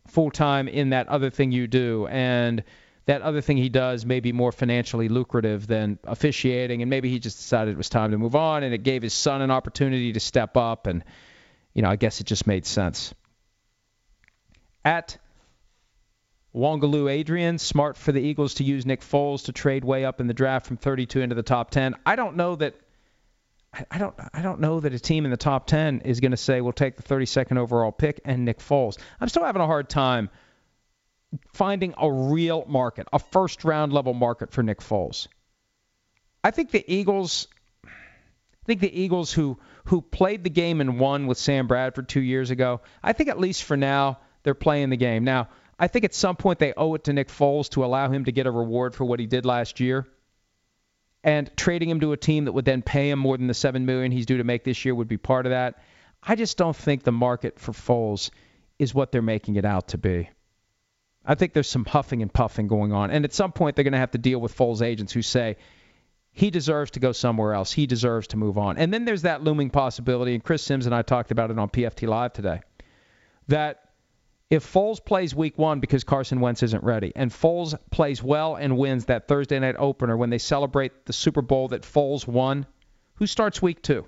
full 0.08 0.32
time 0.32 0.66
in 0.66 0.90
that 0.90 1.06
other 1.08 1.30
thing 1.30 1.52
you 1.52 1.68
do, 1.68 2.08
and 2.08 2.64
that 3.08 3.22
other 3.22 3.40
thing 3.40 3.56
he 3.56 3.70
does 3.70 4.04
may 4.04 4.20
be 4.20 4.32
more 4.32 4.52
financially 4.52 5.08
lucrative 5.08 5.66
than 5.66 5.98
officiating, 6.04 6.82
and 6.82 6.90
maybe 6.90 7.08
he 7.08 7.18
just 7.18 7.38
decided 7.38 7.72
it 7.72 7.78
was 7.78 7.88
time 7.88 8.10
to 8.10 8.18
move 8.18 8.36
on, 8.36 8.62
and 8.62 8.74
it 8.74 8.82
gave 8.82 9.00
his 9.00 9.14
son 9.14 9.40
an 9.40 9.50
opportunity 9.50 10.12
to 10.12 10.20
step 10.20 10.58
up, 10.58 10.86
and 10.86 11.02
you 11.72 11.80
know 11.80 11.88
I 11.88 11.96
guess 11.96 12.20
it 12.20 12.24
just 12.24 12.46
made 12.46 12.66
sense. 12.66 13.14
At 14.84 15.16
Wangaloo 16.54 17.10
Adrian, 17.10 17.56
smart 17.56 17.96
for 17.96 18.12
the 18.12 18.20
Eagles 18.20 18.54
to 18.54 18.64
use 18.64 18.84
Nick 18.84 19.00
Foles 19.00 19.46
to 19.46 19.52
trade 19.52 19.86
way 19.86 20.04
up 20.04 20.20
in 20.20 20.26
the 20.26 20.34
draft 20.34 20.66
from 20.66 20.76
32 20.76 21.22
into 21.22 21.34
the 21.34 21.42
top 21.42 21.70
10. 21.70 21.94
I 22.04 22.14
don't 22.14 22.36
know 22.36 22.56
that 22.56 22.74
I 23.90 23.96
don't 23.96 24.14
I 24.34 24.42
don't 24.42 24.60
know 24.60 24.80
that 24.80 24.92
a 24.92 24.98
team 24.98 25.24
in 25.24 25.30
the 25.30 25.38
top 25.38 25.66
10 25.66 26.02
is 26.02 26.20
going 26.20 26.32
to 26.32 26.36
say 26.36 26.60
we'll 26.60 26.74
take 26.74 26.96
the 26.96 27.02
32nd 27.02 27.56
overall 27.56 27.90
pick 27.90 28.20
and 28.26 28.44
Nick 28.44 28.58
Foles. 28.58 28.98
I'm 29.18 29.30
still 29.30 29.44
having 29.44 29.62
a 29.62 29.66
hard 29.66 29.88
time 29.88 30.28
finding 31.52 31.94
a 31.98 32.10
real 32.10 32.64
market, 32.68 33.08
a 33.12 33.18
first 33.18 33.64
round 33.64 33.92
level 33.92 34.14
market 34.14 34.50
for 34.50 34.62
Nick 34.62 34.80
Foles. 34.80 35.28
I 36.42 36.50
think 36.50 36.70
the 36.70 36.84
Eagles 36.92 37.48
I 37.84 38.64
think 38.66 38.80
the 38.80 39.00
Eagles 39.00 39.32
who 39.32 39.58
who 39.84 40.02
played 40.02 40.44
the 40.44 40.50
game 40.50 40.80
and 40.80 41.00
won 41.00 41.26
with 41.26 41.38
Sam 41.38 41.66
Bradford 41.66 42.08
2 42.08 42.20
years 42.20 42.50
ago, 42.50 42.82
I 43.02 43.12
think 43.12 43.30
at 43.30 43.40
least 43.40 43.64
for 43.64 43.76
now 43.76 44.18
they're 44.42 44.54
playing 44.54 44.90
the 44.90 44.96
game. 44.96 45.24
Now, 45.24 45.48
I 45.78 45.88
think 45.88 46.04
at 46.04 46.14
some 46.14 46.36
point 46.36 46.58
they 46.58 46.74
owe 46.76 46.94
it 46.94 47.04
to 47.04 47.12
Nick 47.12 47.28
Foles 47.28 47.70
to 47.70 47.84
allow 47.84 48.10
him 48.10 48.24
to 48.24 48.32
get 48.32 48.46
a 48.46 48.50
reward 48.50 48.94
for 48.94 49.04
what 49.04 49.20
he 49.20 49.26
did 49.26 49.46
last 49.46 49.80
year. 49.80 50.06
And 51.24 51.50
trading 51.56 51.88
him 51.88 52.00
to 52.00 52.12
a 52.12 52.16
team 52.16 52.44
that 52.44 52.52
would 52.52 52.64
then 52.64 52.82
pay 52.82 53.10
him 53.10 53.18
more 53.18 53.36
than 53.36 53.46
the 53.46 53.54
seven 53.54 53.86
million 53.86 54.12
he's 54.12 54.26
due 54.26 54.38
to 54.38 54.44
make 54.44 54.64
this 54.64 54.84
year 54.84 54.94
would 54.94 55.08
be 55.08 55.16
part 55.16 55.46
of 55.46 55.50
that. 55.50 55.82
I 56.22 56.34
just 56.34 56.58
don't 56.58 56.76
think 56.76 57.02
the 57.02 57.12
market 57.12 57.58
for 57.58 57.72
Foles 57.72 58.30
is 58.78 58.94
what 58.94 59.12
they're 59.12 59.22
making 59.22 59.56
it 59.56 59.64
out 59.64 59.88
to 59.88 59.98
be. 59.98 60.30
I 61.28 61.34
think 61.34 61.52
there's 61.52 61.68
some 61.68 61.84
huffing 61.84 62.22
and 62.22 62.32
puffing 62.32 62.68
going 62.68 62.92
on. 62.92 63.10
And 63.10 63.26
at 63.26 63.34
some 63.34 63.52
point 63.52 63.76
they're 63.76 63.84
going 63.84 63.92
to 63.92 63.98
have 63.98 64.12
to 64.12 64.18
deal 64.18 64.40
with 64.40 64.56
Foles 64.56 64.80
agents 64.80 65.12
who 65.12 65.20
say 65.20 65.58
he 66.32 66.50
deserves 66.50 66.92
to 66.92 67.00
go 67.00 67.12
somewhere 67.12 67.52
else. 67.52 67.70
He 67.70 67.86
deserves 67.86 68.28
to 68.28 68.38
move 68.38 68.56
on. 68.56 68.78
And 68.78 68.92
then 68.92 69.04
there's 69.04 69.22
that 69.22 69.44
looming 69.44 69.68
possibility, 69.68 70.34
and 70.34 70.42
Chris 70.42 70.62
Sims 70.62 70.86
and 70.86 70.94
I 70.94 71.02
talked 71.02 71.30
about 71.30 71.50
it 71.50 71.58
on 71.58 71.68
PFT 71.68 72.08
Live 72.08 72.32
today, 72.32 72.60
that 73.48 73.90
if 74.48 74.64
Foles 74.64 75.04
plays 75.04 75.34
week 75.34 75.58
one 75.58 75.80
because 75.80 76.04
Carson 76.04 76.40
Wentz 76.40 76.62
isn't 76.62 76.82
ready, 76.82 77.12
and 77.14 77.30
Foles 77.30 77.78
plays 77.90 78.22
well 78.22 78.54
and 78.54 78.78
wins 78.78 79.06
that 79.06 79.28
Thursday 79.28 79.58
night 79.58 79.76
opener 79.78 80.16
when 80.16 80.30
they 80.30 80.38
celebrate 80.38 81.04
the 81.04 81.12
Super 81.12 81.42
Bowl 81.42 81.68
that 81.68 81.82
Foles 81.82 82.26
won, 82.26 82.66
who 83.16 83.26
starts 83.26 83.60
week 83.60 83.82
two? 83.82 84.06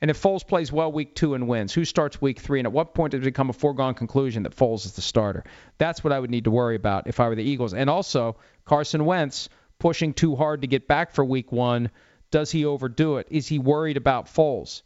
And 0.00 0.10
if 0.10 0.20
Foles 0.20 0.46
plays 0.46 0.70
well 0.70 0.92
week 0.92 1.14
two 1.14 1.34
and 1.34 1.48
wins, 1.48 1.72
who 1.72 1.84
starts 1.84 2.20
week 2.20 2.40
three? 2.40 2.60
And 2.60 2.66
at 2.66 2.72
what 2.72 2.94
point 2.94 3.12
does 3.12 3.22
it 3.22 3.24
become 3.24 3.48
a 3.48 3.54
foregone 3.54 3.94
conclusion 3.94 4.42
that 4.42 4.56
Foles 4.56 4.84
is 4.84 4.92
the 4.92 5.00
starter? 5.00 5.44
That's 5.78 6.04
what 6.04 6.12
I 6.12 6.20
would 6.20 6.30
need 6.30 6.44
to 6.44 6.50
worry 6.50 6.76
about 6.76 7.06
if 7.06 7.20
I 7.20 7.28
were 7.28 7.36
the 7.36 7.42
Eagles. 7.42 7.74
And 7.74 7.88
also, 7.88 8.36
Carson 8.64 9.04
Wentz 9.04 9.48
pushing 9.78 10.12
too 10.12 10.36
hard 10.36 10.62
to 10.62 10.66
get 10.66 10.88
back 10.88 11.12
for 11.12 11.24
week 11.24 11.52
one. 11.52 11.90
Does 12.30 12.50
he 12.50 12.64
overdo 12.64 13.18
it? 13.18 13.28
Is 13.30 13.46
he 13.46 13.58
worried 13.58 13.96
about 13.96 14.26
Foles? 14.26 14.82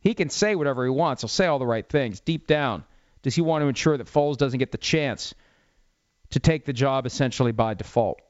He 0.00 0.14
can 0.14 0.30
say 0.30 0.54
whatever 0.54 0.84
he 0.84 0.90
wants. 0.90 1.22
He'll 1.22 1.28
say 1.28 1.46
all 1.46 1.58
the 1.58 1.66
right 1.66 1.88
things. 1.88 2.20
Deep 2.20 2.46
down, 2.46 2.84
does 3.22 3.34
he 3.34 3.42
want 3.42 3.62
to 3.62 3.68
ensure 3.68 3.96
that 3.96 4.06
Foles 4.06 4.36
doesn't 4.36 4.58
get 4.58 4.72
the 4.72 4.78
chance 4.78 5.34
to 6.30 6.40
take 6.40 6.64
the 6.64 6.72
job 6.72 7.06
essentially 7.06 7.52
by 7.52 7.74
default? 7.74 8.20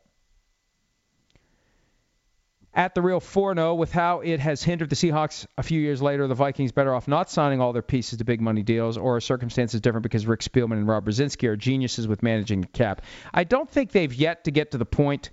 At 2.78 2.94
the 2.94 3.02
real 3.02 3.18
4 3.18 3.56
0, 3.56 3.74
with 3.74 3.90
how 3.90 4.20
it 4.20 4.38
has 4.38 4.62
hindered 4.62 4.88
the 4.88 4.94
Seahawks 4.94 5.48
a 5.58 5.64
few 5.64 5.80
years 5.80 6.00
later, 6.00 6.28
the 6.28 6.36
Vikings 6.36 6.70
better 6.70 6.94
off 6.94 7.08
not 7.08 7.28
signing 7.28 7.60
all 7.60 7.72
their 7.72 7.82
pieces 7.82 8.18
to 8.18 8.24
big 8.24 8.40
money 8.40 8.62
deals, 8.62 8.96
or 8.96 9.20
circumstances 9.20 9.80
different 9.80 10.04
because 10.04 10.28
Rick 10.28 10.42
Spielman 10.42 10.74
and 10.74 10.86
Rob 10.86 11.04
Brzezinski 11.04 11.48
are 11.48 11.56
geniuses 11.56 12.06
with 12.06 12.22
managing 12.22 12.60
the 12.60 12.68
cap? 12.68 13.02
I 13.34 13.42
don't 13.42 13.68
think 13.68 13.90
they've 13.90 14.14
yet 14.14 14.44
to 14.44 14.52
get 14.52 14.70
to 14.70 14.78
the 14.78 14.86
point 14.86 15.30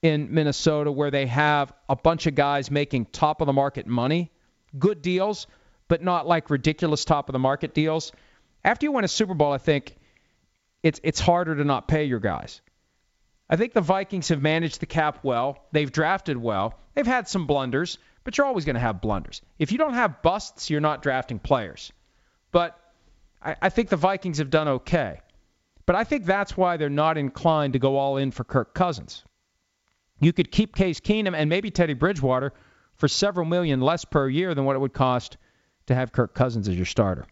in 0.00 0.32
Minnesota 0.32 0.90
where 0.90 1.10
they 1.10 1.26
have 1.26 1.74
a 1.90 1.96
bunch 1.96 2.26
of 2.26 2.34
guys 2.34 2.70
making 2.70 3.04
top 3.12 3.42
of 3.42 3.46
the 3.46 3.52
market 3.52 3.86
money, 3.86 4.32
good 4.78 5.02
deals, 5.02 5.46
but 5.88 6.02
not 6.02 6.26
like 6.26 6.48
ridiculous 6.48 7.04
top 7.04 7.28
of 7.28 7.34
the 7.34 7.38
market 7.38 7.74
deals. 7.74 8.12
After 8.64 8.86
you 8.86 8.92
win 8.92 9.04
a 9.04 9.08
Super 9.08 9.34
Bowl, 9.34 9.52
I 9.52 9.58
think 9.58 9.94
it's 10.82 11.02
it's 11.04 11.20
harder 11.20 11.54
to 11.54 11.64
not 11.64 11.86
pay 11.86 12.04
your 12.04 12.20
guys. 12.20 12.62
I 13.50 13.56
think 13.56 13.72
the 13.72 13.80
Vikings 13.80 14.28
have 14.28 14.42
managed 14.42 14.80
the 14.80 14.86
cap 14.86 15.20
well. 15.22 15.64
They've 15.72 15.90
drafted 15.90 16.36
well. 16.36 16.78
They've 16.94 17.06
had 17.06 17.28
some 17.28 17.46
blunders, 17.46 17.98
but 18.24 18.36
you're 18.36 18.46
always 18.46 18.64
going 18.64 18.74
to 18.74 18.80
have 18.80 19.00
blunders. 19.00 19.40
If 19.58 19.72
you 19.72 19.78
don't 19.78 19.94
have 19.94 20.22
busts, 20.22 20.68
you're 20.68 20.80
not 20.80 21.02
drafting 21.02 21.38
players. 21.38 21.92
But 22.52 22.78
I, 23.42 23.56
I 23.62 23.68
think 23.70 23.88
the 23.88 23.96
Vikings 23.96 24.38
have 24.38 24.50
done 24.50 24.68
okay. 24.68 25.20
But 25.86 25.96
I 25.96 26.04
think 26.04 26.26
that's 26.26 26.56
why 26.56 26.76
they're 26.76 26.90
not 26.90 27.16
inclined 27.16 27.72
to 27.72 27.78
go 27.78 27.96
all 27.96 28.18
in 28.18 28.30
for 28.30 28.44
Kirk 28.44 28.74
Cousins. 28.74 29.24
You 30.20 30.32
could 30.32 30.50
keep 30.50 30.74
Case 30.74 31.00
Keenum 31.00 31.34
and 31.34 31.48
maybe 31.48 31.70
Teddy 31.70 31.94
Bridgewater 31.94 32.52
for 32.96 33.08
several 33.08 33.46
million 33.46 33.80
less 33.80 34.04
per 34.04 34.28
year 34.28 34.54
than 34.54 34.64
what 34.64 34.76
it 34.76 34.80
would 34.80 34.92
cost 34.92 35.38
to 35.86 35.94
have 35.94 36.12
Kirk 36.12 36.34
Cousins 36.34 36.68
as 36.68 36.76
your 36.76 36.84
starter. 36.84 37.26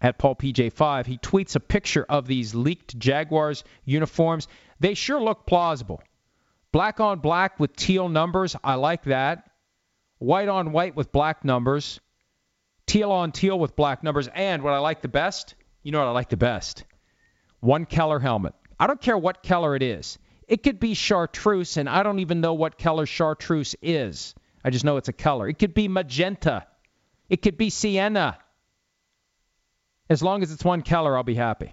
At 0.00 0.18
Paul 0.18 0.34
PJ5, 0.34 1.06
he 1.06 1.18
tweets 1.18 1.56
a 1.56 1.60
picture 1.60 2.06
of 2.08 2.26
these 2.26 2.54
leaked 2.54 2.98
Jaguars 2.98 3.64
uniforms. 3.84 4.48
They 4.80 4.94
sure 4.94 5.20
look 5.22 5.46
plausible. 5.46 6.02
Black 6.72 7.00
on 7.00 7.20
black 7.20 7.60
with 7.60 7.76
teal 7.76 8.08
numbers, 8.08 8.56
I 8.64 8.74
like 8.74 9.04
that. 9.04 9.50
White 10.18 10.48
on 10.48 10.72
white 10.72 10.96
with 10.96 11.12
black 11.12 11.44
numbers. 11.44 12.00
Teal 12.86 13.12
on 13.12 13.32
teal 13.32 13.58
with 13.58 13.76
black 13.76 14.02
numbers. 14.02 14.28
And 14.28 14.62
what 14.62 14.72
I 14.72 14.78
like 14.78 15.02
the 15.02 15.08
best, 15.08 15.54
you 15.82 15.92
know 15.92 15.98
what 15.98 16.08
I 16.08 16.12
like 16.12 16.28
the 16.28 16.36
best? 16.36 16.84
One 17.60 17.84
Keller 17.84 18.18
helmet. 18.18 18.54
I 18.78 18.86
don't 18.86 19.00
care 19.00 19.18
what 19.18 19.42
Keller 19.42 19.76
it 19.76 19.82
is. 19.82 20.18
It 20.48 20.64
could 20.64 20.80
be 20.80 20.94
chartreuse, 20.94 21.76
and 21.76 21.88
I 21.88 22.02
don't 22.02 22.18
even 22.18 22.40
know 22.40 22.54
what 22.54 22.76
color 22.76 23.06
chartreuse 23.06 23.76
is. 23.82 24.34
I 24.64 24.70
just 24.70 24.84
know 24.84 24.96
it's 24.96 25.08
a 25.08 25.12
color. 25.12 25.48
It 25.48 25.58
could 25.58 25.74
be 25.74 25.86
magenta. 25.86 26.66
It 27.28 27.42
could 27.42 27.56
be 27.56 27.70
sienna. 27.70 28.36
As 30.08 30.24
long 30.24 30.42
as 30.42 30.50
it's 30.50 30.64
one 30.64 30.82
color, 30.82 31.16
I'll 31.16 31.22
be 31.22 31.36
happy. 31.36 31.72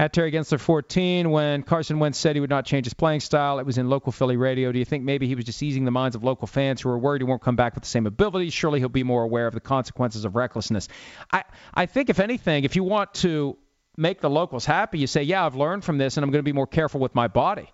At 0.00 0.12
Terry 0.12 0.30
Gensler 0.30 0.60
14, 0.60 1.28
when 1.28 1.64
Carson 1.64 1.98
Wentz 1.98 2.18
said 2.18 2.36
he 2.36 2.40
would 2.40 2.48
not 2.48 2.64
change 2.64 2.86
his 2.86 2.94
playing 2.94 3.18
style, 3.18 3.58
it 3.58 3.66
was 3.66 3.78
in 3.78 3.90
local 3.90 4.12
Philly 4.12 4.36
radio. 4.36 4.70
Do 4.70 4.78
you 4.78 4.84
think 4.84 5.02
maybe 5.02 5.26
he 5.26 5.34
was 5.34 5.44
just 5.44 5.60
easing 5.60 5.84
the 5.84 5.90
minds 5.90 6.14
of 6.14 6.22
local 6.22 6.46
fans 6.46 6.80
who 6.80 6.88
were 6.88 6.98
worried 6.98 7.20
he 7.20 7.24
won't 7.24 7.42
come 7.42 7.56
back 7.56 7.74
with 7.74 7.82
the 7.82 7.88
same 7.88 8.06
abilities? 8.06 8.52
Surely 8.52 8.78
he'll 8.78 8.88
be 8.88 9.02
more 9.02 9.24
aware 9.24 9.48
of 9.48 9.54
the 9.54 9.60
consequences 9.60 10.24
of 10.24 10.36
recklessness. 10.36 10.86
I, 11.32 11.42
I 11.74 11.86
think, 11.86 12.10
if 12.10 12.20
anything, 12.20 12.62
if 12.62 12.76
you 12.76 12.84
want 12.84 13.12
to 13.14 13.58
make 13.96 14.20
the 14.20 14.30
locals 14.30 14.64
happy, 14.64 15.00
you 15.00 15.08
say, 15.08 15.24
yeah, 15.24 15.44
I've 15.44 15.56
learned 15.56 15.84
from 15.84 15.98
this 15.98 16.16
and 16.16 16.22
I'm 16.22 16.30
going 16.30 16.44
to 16.44 16.48
be 16.48 16.52
more 16.52 16.68
careful 16.68 17.00
with 17.00 17.16
my 17.16 17.26
body. 17.26 17.68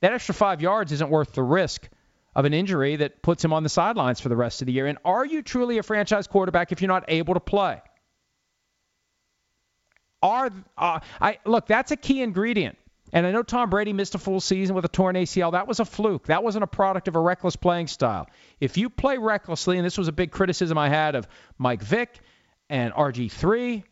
That 0.00 0.12
extra 0.12 0.32
five 0.32 0.62
yards 0.62 0.92
isn't 0.92 1.10
worth 1.10 1.32
the 1.32 1.42
risk 1.42 1.88
of 2.36 2.44
an 2.44 2.54
injury 2.54 2.94
that 2.96 3.20
puts 3.20 3.44
him 3.44 3.52
on 3.52 3.64
the 3.64 3.68
sidelines 3.68 4.20
for 4.20 4.28
the 4.28 4.36
rest 4.36 4.62
of 4.62 4.66
the 4.66 4.72
year. 4.72 4.86
And 4.86 4.98
are 5.04 5.26
you 5.26 5.42
truly 5.42 5.78
a 5.78 5.82
franchise 5.82 6.28
quarterback 6.28 6.70
if 6.70 6.80
you're 6.80 6.88
not 6.88 7.06
able 7.08 7.34
to 7.34 7.40
play? 7.40 7.82
Are 10.24 10.50
uh, 10.76 11.00
I 11.20 11.38
look? 11.44 11.66
That's 11.66 11.92
a 11.92 11.96
key 11.96 12.22
ingredient. 12.22 12.78
And 13.12 13.24
I 13.24 13.30
know 13.30 13.44
Tom 13.44 13.70
Brady 13.70 13.92
missed 13.92 14.16
a 14.16 14.18
full 14.18 14.40
season 14.40 14.74
with 14.74 14.84
a 14.84 14.88
torn 14.88 15.14
ACL. 15.14 15.52
That 15.52 15.68
was 15.68 15.78
a 15.78 15.84
fluke. 15.84 16.26
That 16.26 16.42
wasn't 16.42 16.64
a 16.64 16.66
product 16.66 17.06
of 17.06 17.14
a 17.14 17.20
reckless 17.20 17.54
playing 17.54 17.86
style. 17.86 18.26
If 18.58 18.76
you 18.76 18.90
play 18.90 19.18
recklessly, 19.18 19.76
and 19.76 19.86
this 19.86 19.96
was 19.96 20.08
a 20.08 20.12
big 20.12 20.32
criticism 20.32 20.76
I 20.76 20.88
had 20.88 21.14
of 21.14 21.28
Mike 21.58 21.82
Vick 21.82 22.18
and 22.68 22.92
RG3 22.92 23.84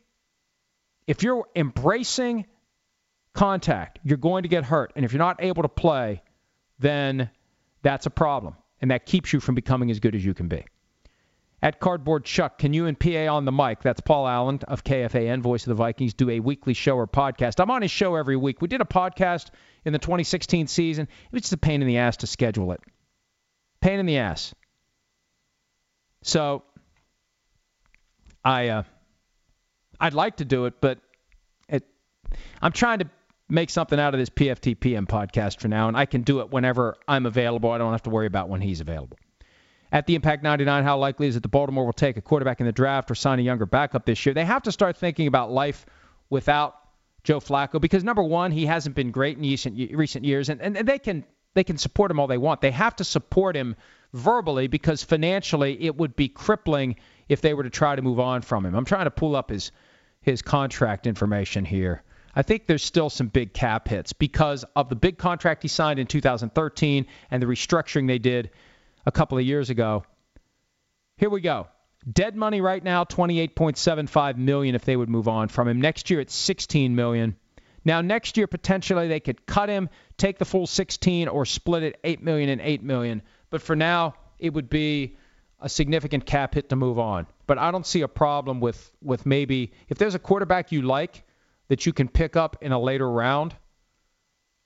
if 1.06 1.22
you're 1.22 1.46
embracing 1.56 2.46
contact, 3.34 3.98
you're 4.04 4.18
going 4.18 4.44
to 4.44 4.48
get 4.48 4.64
hurt. 4.64 4.92
And 4.96 5.04
if 5.04 5.12
you're 5.12 5.18
not 5.18 5.42
able 5.42 5.62
to 5.62 5.68
play, 5.68 6.22
then 6.78 7.30
that's 7.82 8.06
a 8.06 8.10
problem. 8.10 8.56
And 8.80 8.90
that 8.90 9.06
keeps 9.06 9.32
you 9.32 9.40
from 9.40 9.54
becoming 9.54 9.90
as 9.90 10.00
good 10.00 10.14
as 10.14 10.24
you 10.24 10.34
can 10.34 10.48
be. 10.48 10.64
At 11.62 11.78
Cardboard 11.78 12.24
Chuck, 12.24 12.58
can 12.58 12.72
you 12.72 12.86
and 12.86 12.98
PA 12.98 13.32
on 13.32 13.44
the 13.44 13.52
mic, 13.52 13.82
that's 13.82 14.00
Paul 14.00 14.26
Allen 14.26 14.58
of 14.66 14.82
KFAN, 14.82 15.42
voice 15.42 15.62
of 15.62 15.68
the 15.68 15.76
Vikings, 15.76 16.12
do 16.12 16.28
a 16.28 16.40
weekly 16.40 16.74
show 16.74 16.96
or 16.96 17.06
podcast? 17.06 17.60
I'm 17.60 17.70
on 17.70 17.82
his 17.82 17.90
show 17.92 18.16
every 18.16 18.36
week. 18.36 18.60
We 18.60 18.66
did 18.66 18.80
a 18.80 18.84
podcast 18.84 19.50
in 19.84 19.92
the 19.92 20.00
2016 20.00 20.66
season. 20.66 21.06
It 21.06 21.32
was 21.32 21.42
just 21.42 21.52
a 21.52 21.58
pain 21.58 21.80
in 21.80 21.86
the 21.86 21.98
ass 21.98 22.16
to 22.18 22.26
schedule 22.26 22.72
it. 22.72 22.80
Pain 23.80 24.00
in 24.00 24.06
the 24.06 24.18
ass. 24.18 24.52
So 26.22 26.64
I 28.44 28.68
uh, 28.68 28.82
I'd 30.00 30.14
like 30.14 30.38
to 30.38 30.44
do 30.44 30.66
it, 30.66 30.80
but 30.80 30.98
it, 31.68 31.84
I'm 32.60 32.72
trying 32.72 33.00
to 33.00 33.10
make 33.48 33.70
something 33.70 34.00
out 34.00 34.14
of 34.14 34.18
this 34.18 34.30
PFT 34.30 34.78
PM 34.78 35.06
podcast 35.06 35.60
for 35.60 35.68
now, 35.68 35.86
and 35.86 35.96
I 35.96 36.06
can 36.06 36.22
do 36.22 36.40
it 36.40 36.50
whenever 36.50 36.96
I'm 37.06 37.26
available. 37.26 37.70
I 37.70 37.78
don't 37.78 37.92
have 37.92 38.02
to 38.04 38.10
worry 38.10 38.26
about 38.26 38.48
when 38.48 38.60
he's 38.60 38.80
available. 38.80 39.16
At 39.92 40.06
the 40.06 40.14
Impact 40.14 40.42
99, 40.42 40.84
how 40.84 40.96
likely 40.96 41.26
is 41.26 41.36
it 41.36 41.42
that 41.42 41.50
Baltimore 41.50 41.84
will 41.84 41.92
take 41.92 42.16
a 42.16 42.22
quarterback 42.22 42.60
in 42.60 42.66
the 42.66 42.72
draft 42.72 43.10
or 43.10 43.14
sign 43.14 43.38
a 43.38 43.42
younger 43.42 43.66
backup 43.66 44.06
this 44.06 44.24
year? 44.24 44.32
They 44.34 44.46
have 44.46 44.62
to 44.62 44.72
start 44.72 44.96
thinking 44.96 45.26
about 45.26 45.52
life 45.52 45.84
without 46.30 46.76
Joe 47.24 47.40
Flacco 47.40 47.78
because 47.78 48.02
number 48.02 48.22
one, 48.22 48.52
he 48.52 48.64
hasn't 48.64 48.96
been 48.96 49.10
great 49.10 49.36
in 49.36 49.42
recent 49.42 49.78
recent 49.92 50.24
years, 50.24 50.48
and, 50.48 50.62
and 50.62 50.76
they 50.76 50.98
can 50.98 51.24
they 51.54 51.62
can 51.62 51.76
support 51.76 52.10
him 52.10 52.18
all 52.18 52.26
they 52.26 52.38
want. 52.38 52.62
They 52.62 52.70
have 52.70 52.96
to 52.96 53.04
support 53.04 53.54
him 53.54 53.76
verbally 54.14 54.66
because 54.66 55.02
financially 55.02 55.84
it 55.84 55.94
would 55.94 56.16
be 56.16 56.28
crippling 56.28 56.96
if 57.28 57.42
they 57.42 57.52
were 57.52 57.62
to 57.62 57.70
try 57.70 57.94
to 57.94 58.00
move 58.00 58.18
on 58.18 58.40
from 58.40 58.64
him. 58.64 58.74
I'm 58.74 58.86
trying 58.86 59.04
to 59.04 59.10
pull 59.10 59.36
up 59.36 59.50
his 59.50 59.72
his 60.22 60.40
contract 60.40 61.06
information 61.06 61.66
here. 61.66 62.02
I 62.34 62.40
think 62.40 62.66
there's 62.66 62.82
still 62.82 63.10
some 63.10 63.26
big 63.26 63.52
cap 63.52 63.88
hits 63.88 64.14
because 64.14 64.64
of 64.74 64.88
the 64.88 64.96
big 64.96 65.18
contract 65.18 65.62
he 65.62 65.68
signed 65.68 65.98
in 65.98 66.06
2013 66.06 67.06
and 67.30 67.42
the 67.42 67.46
restructuring 67.46 68.06
they 68.06 68.18
did 68.18 68.50
a 69.06 69.12
couple 69.12 69.38
of 69.38 69.44
years 69.44 69.70
ago. 69.70 70.04
Here 71.16 71.30
we 71.30 71.40
go. 71.40 71.68
Dead 72.10 72.34
money 72.34 72.60
right 72.60 72.82
now 72.82 73.04
28.75 73.04 74.36
million 74.36 74.74
if 74.74 74.84
they 74.84 74.96
would 74.96 75.08
move 75.08 75.28
on 75.28 75.48
from 75.48 75.68
him. 75.68 75.80
Next 75.80 76.10
year 76.10 76.20
it's 76.20 76.34
16 76.34 76.96
million. 76.96 77.36
Now 77.84 78.00
next 78.00 78.36
year 78.36 78.46
potentially 78.46 79.08
they 79.08 79.20
could 79.20 79.46
cut 79.46 79.68
him, 79.68 79.88
take 80.16 80.38
the 80.38 80.44
full 80.44 80.66
16 80.66 81.28
or 81.28 81.44
split 81.44 81.82
it 81.82 82.00
8 82.02 82.22
million 82.22 82.48
and 82.48 82.60
8 82.60 82.82
million. 82.82 83.22
But 83.50 83.62
for 83.62 83.76
now 83.76 84.14
it 84.38 84.52
would 84.52 84.68
be 84.68 85.16
a 85.60 85.68
significant 85.68 86.26
cap 86.26 86.54
hit 86.54 86.70
to 86.70 86.76
move 86.76 86.98
on. 86.98 87.26
But 87.46 87.58
I 87.58 87.70
don't 87.70 87.86
see 87.86 88.02
a 88.02 88.08
problem 88.08 88.60
with 88.60 88.92
with 89.00 89.24
maybe 89.24 89.72
if 89.88 89.98
there's 89.98 90.16
a 90.16 90.18
quarterback 90.18 90.72
you 90.72 90.82
like 90.82 91.22
that 91.68 91.86
you 91.86 91.92
can 91.92 92.08
pick 92.08 92.36
up 92.36 92.56
in 92.60 92.72
a 92.72 92.78
later 92.78 93.08
round. 93.08 93.54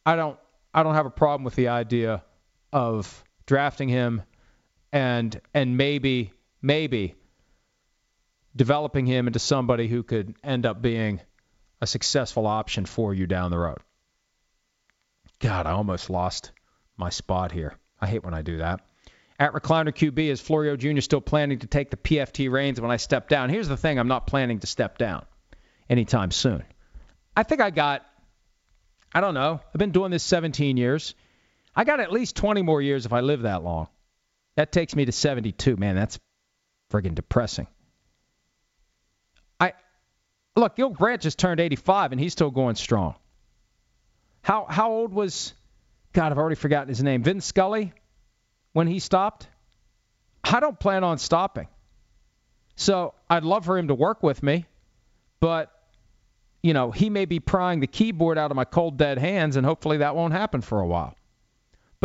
I 0.07 0.17
don't 0.17 0.39
I 0.73 0.83
don't 0.83 0.95
have 0.95 1.07
a 1.07 1.11
problem 1.11 1.45
with 1.45 1.55
the 1.55 1.69
idea 1.69 2.23
of 2.73 3.25
drafting 3.47 3.89
him 3.89 4.23
and 4.93 5.41
and 5.55 5.77
maybe 5.77 6.33
maybe 6.61 7.15
developing 8.55 9.07
him 9.07 9.27
into 9.27 9.39
somebody 9.39 9.89
who 9.89 10.03
could 10.03 10.35
end 10.43 10.67
up 10.67 10.81
being 10.81 11.21
a 11.81 11.87
successful 11.87 12.47
option 12.47 12.87
for 12.87 13.13
you 13.13 13.27
down 13.27 13.51
the 13.51 13.59
road. 13.59 13.79
God, 15.39 15.67
I 15.67 15.73
almost 15.73 16.09
lost 16.09 16.53
my 16.97 17.11
spot 17.11 17.53
here. 17.53 17.75
I 18.01 18.07
hate 18.07 18.25
when 18.25 18.35
I 18.35 18.43
do 18.43 18.59
that. 18.59 18.81
At 19.39 19.53
Recliner 19.53 19.93
QB, 19.93 20.19
is 20.19 20.41
Florio 20.41 20.77
Jr. 20.77 21.01
still 21.01 21.21
planning 21.21 21.59
to 21.59 21.67
take 21.67 21.91
the 21.91 21.99
PFT 21.99 22.51
reins 22.51 22.81
when 22.81 22.91
I 22.91 22.97
step 22.97 23.29
down? 23.29 23.51
Here's 23.51 23.69
the 23.69 23.77
thing 23.77 23.99
I'm 23.99 24.09
not 24.09 24.27
planning 24.27 24.61
to 24.61 24.67
step 24.67 24.97
down 24.97 25.27
anytime 25.91 26.31
soon. 26.31 26.65
I 27.37 27.43
think 27.43 27.61
I 27.61 27.69
got, 27.69 28.07
I 29.13 29.21
don't 29.21 29.35
know, 29.35 29.61
I've 29.63 29.79
been 29.79 29.91
doing 29.91 30.11
this 30.11 30.23
17 30.23 30.79
years. 30.79 31.15
I 31.77 31.85
got 31.85 32.01
at 32.01 32.11
least 32.11 32.37
20 32.37 32.63
more 32.63 32.81
years 32.81 33.05
if 33.05 33.13
I 33.13 33.21
live 33.21 33.43
that 33.43 33.63
long. 33.63 33.89
That 34.57 34.73
takes 34.73 34.97
me 34.97 35.05
to 35.05 35.13
72. 35.13 35.77
Man, 35.77 35.95
that's 35.95 36.19
friggin' 36.91 37.15
depressing. 37.15 37.67
I 39.61 39.75
look, 40.57 40.77
Gil 40.77 40.91
Brandt 40.91 41.21
just 41.21 41.39
turned 41.39 41.61
85 41.61 42.13
and 42.13 42.21
he's 42.21 42.33
still 42.33 42.51
going 42.51 42.77
strong. 42.77 43.15
How 44.41 44.65
how 44.69 44.91
old 44.91 45.13
was 45.13 45.53
God? 46.15 46.33
I've 46.33 46.39
already 46.39 46.57
forgotten 46.57 46.89
his 46.89 47.03
name. 47.03 47.23
Vin 47.23 47.43
Scully 47.43 47.93
when 48.73 48.87
he 48.87 48.99
stopped. 48.99 49.47
I 50.45 50.61
don't 50.61 50.79
plan 50.79 51.05
on 51.05 51.19
stopping. 51.19 51.69
So 52.77 53.13
I'd 53.29 53.43
love 53.43 53.65
for 53.65 53.77
him 53.77 53.89
to 53.89 53.95
work 53.95 54.23
with 54.23 54.43
me, 54.43 54.67
but 55.41 55.73
you 56.63 56.73
know 56.73 56.91
he 56.91 57.11
may 57.11 57.25
be 57.25 57.41
prying 57.41 57.81
the 57.81 57.87
keyboard 57.87 58.39
out 58.39 58.51
of 58.51 58.57
my 58.57 58.65
cold 58.65 58.97
dead 58.97 59.19
hands, 59.19 59.57
and 59.57 59.67
hopefully 59.67 59.99
that 59.99 60.15
won't 60.15 60.33
happen 60.33 60.63
for 60.63 60.81
a 60.81 60.87
while. 60.87 61.17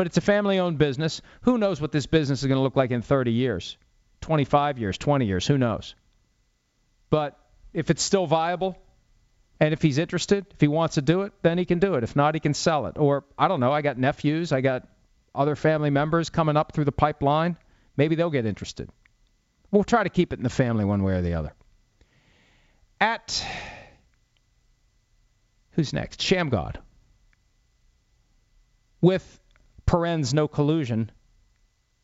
But 0.02 0.08
it's 0.08 0.18
a 0.18 0.22
family-owned 0.22 0.80
business. 0.80 1.22
Who 1.42 1.60
knows 1.60 1.80
what 1.80 1.92
this 1.92 2.08
business 2.08 2.42
is 2.42 2.48
going 2.48 2.58
to 2.58 2.64
look 2.64 2.76
like 2.76 2.90
in 2.90 3.04
30 3.04 3.34
years, 3.34 3.78
25 4.22 4.80
years, 4.80 4.98
20 4.98 5.28
years? 5.28 5.46
Who 5.46 5.60
knows? 5.60 5.94
But 7.12 7.38
if 7.72 7.92
it's 7.92 8.02
still 8.02 8.26
viable, 8.26 8.76
and 9.60 9.76
if 9.76 9.82
he's 9.84 10.00
interested, 10.00 10.48
if 10.50 10.60
he 10.60 10.68
wants 10.68 10.96
to 10.96 11.04
do 11.04 11.22
it, 11.22 11.34
then 11.44 11.60
he 11.60 11.66
can 11.66 11.78
do 11.78 11.94
it. 11.94 12.04
If 12.04 12.16
not, 12.16 12.34
he 12.34 12.40
can 12.40 12.56
sell 12.56 12.88
it. 12.88 12.98
Or, 12.98 13.26
I 13.38 13.48
don't 13.48 13.60
know, 13.60 13.72
I 13.72 13.84
got 13.84 14.00
nephews, 14.00 14.52
I 14.52 14.62
got 14.62 14.88
other 15.36 15.56
family 15.56 15.92
members 15.92 16.32
coming 16.32 16.58
up 16.58 16.72
through 16.72 16.86
the 16.86 16.92
pipeline. 16.92 17.56
Maybe 17.96 18.16
they'll 18.16 18.32
get 18.32 18.48
interested. 18.48 18.90
We'll 19.70 19.84
try 19.84 20.02
to 20.02 20.10
keep 20.10 20.34
it 20.34 20.40
in 20.40 20.44
the 20.44 20.50
family 20.50 20.84
one 20.84 21.04
way 21.04 21.14
or 21.14 21.22
the 21.22 21.36
other. 21.36 21.54
At. 23.00 23.46
Who's 25.74 25.94
next? 25.94 26.20
Shamgod. 26.22 26.78
With 29.00 29.38
parens 29.86 30.34
no 30.34 30.48
collusion 30.48 31.12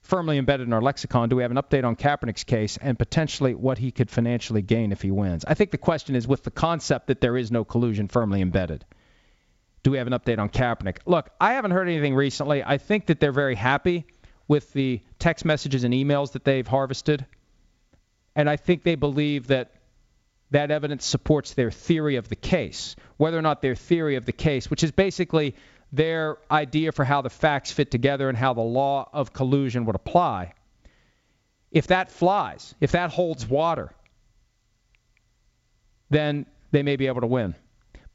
firmly 0.01 0.37
embedded 0.37 0.67
in 0.67 0.73
our 0.73 0.81
lexicon. 0.81 1.29
Do 1.29 1.35
we 1.35 1.43
have 1.43 1.51
an 1.51 1.57
update 1.57 1.83
on 1.83 1.95
Kaepernick's 1.95 2.45
case 2.45 2.77
and 2.77 2.97
potentially 2.97 3.53
what 3.53 3.77
he 3.77 3.91
could 3.91 4.09
financially 4.09 4.61
gain 4.61 4.91
if 4.91 5.01
he 5.01 5.11
wins? 5.11 5.43
I 5.45 5.53
think 5.53 5.71
the 5.71 5.77
question 5.77 6.15
is 6.15 6.27
with 6.27 6.43
the 6.43 6.51
concept 6.51 7.07
that 7.07 7.19
there 7.19 7.35
is 7.35 7.51
no 7.51 7.65
collusion 7.65 8.07
firmly 8.07 8.41
embedded. 8.41 8.85
Do 9.83 9.91
we 9.91 9.97
have 9.97 10.07
an 10.07 10.13
update 10.13 10.39
on 10.39 10.49
Kaepernick? 10.49 10.99
Look, 11.05 11.29
I 11.39 11.53
haven't 11.53 11.71
heard 11.71 11.87
anything 11.87 12.15
recently. 12.15 12.63
I 12.63 12.77
think 12.77 13.07
that 13.07 13.19
they're 13.19 13.31
very 13.31 13.55
happy 13.55 14.05
with 14.47 14.71
the 14.73 15.01
text 15.19 15.43
messages 15.45 15.83
and 15.83 15.93
emails 15.93 16.31
that 16.33 16.45
they've 16.45 16.67
harvested. 16.67 17.25
And 18.35 18.49
I 18.49 18.55
think 18.55 18.83
they 18.83 18.95
believe 18.95 19.47
that 19.47 19.73
that 20.51 20.71
evidence 20.71 21.05
supports 21.05 21.53
their 21.53 21.71
theory 21.71 22.15
of 22.15 22.29
the 22.29 22.35
case. 22.35 22.95
Whether 23.17 23.37
or 23.37 23.41
not 23.41 23.61
their 23.61 23.75
theory 23.75 24.15
of 24.15 24.25
the 24.25 24.31
case, 24.31 24.69
which 24.69 24.83
is 24.83 24.91
basically 24.91 25.55
their 25.91 26.37
idea 26.51 26.91
for 26.91 27.05
how 27.05 27.21
the 27.21 27.29
facts 27.29 27.71
fit 27.71 27.91
together 27.91 28.29
and 28.29 28.37
how 28.37 28.53
the 28.53 28.61
law 28.61 29.09
of 29.13 29.33
collusion 29.33 29.85
would 29.85 29.95
apply, 29.95 30.53
if 31.71 31.87
that 31.87 32.11
flies, 32.11 32.75
if 32.81 32.91
that 32.91 33.11
holds 33.11 33.47
water, 33.47 33.91
then 36.09 36.45
they 36.71 36.83
may 36.83 36.95
be 36.95 37.07
able 37.07 37.21
to 37.21 37.27
win. 37.27 37.55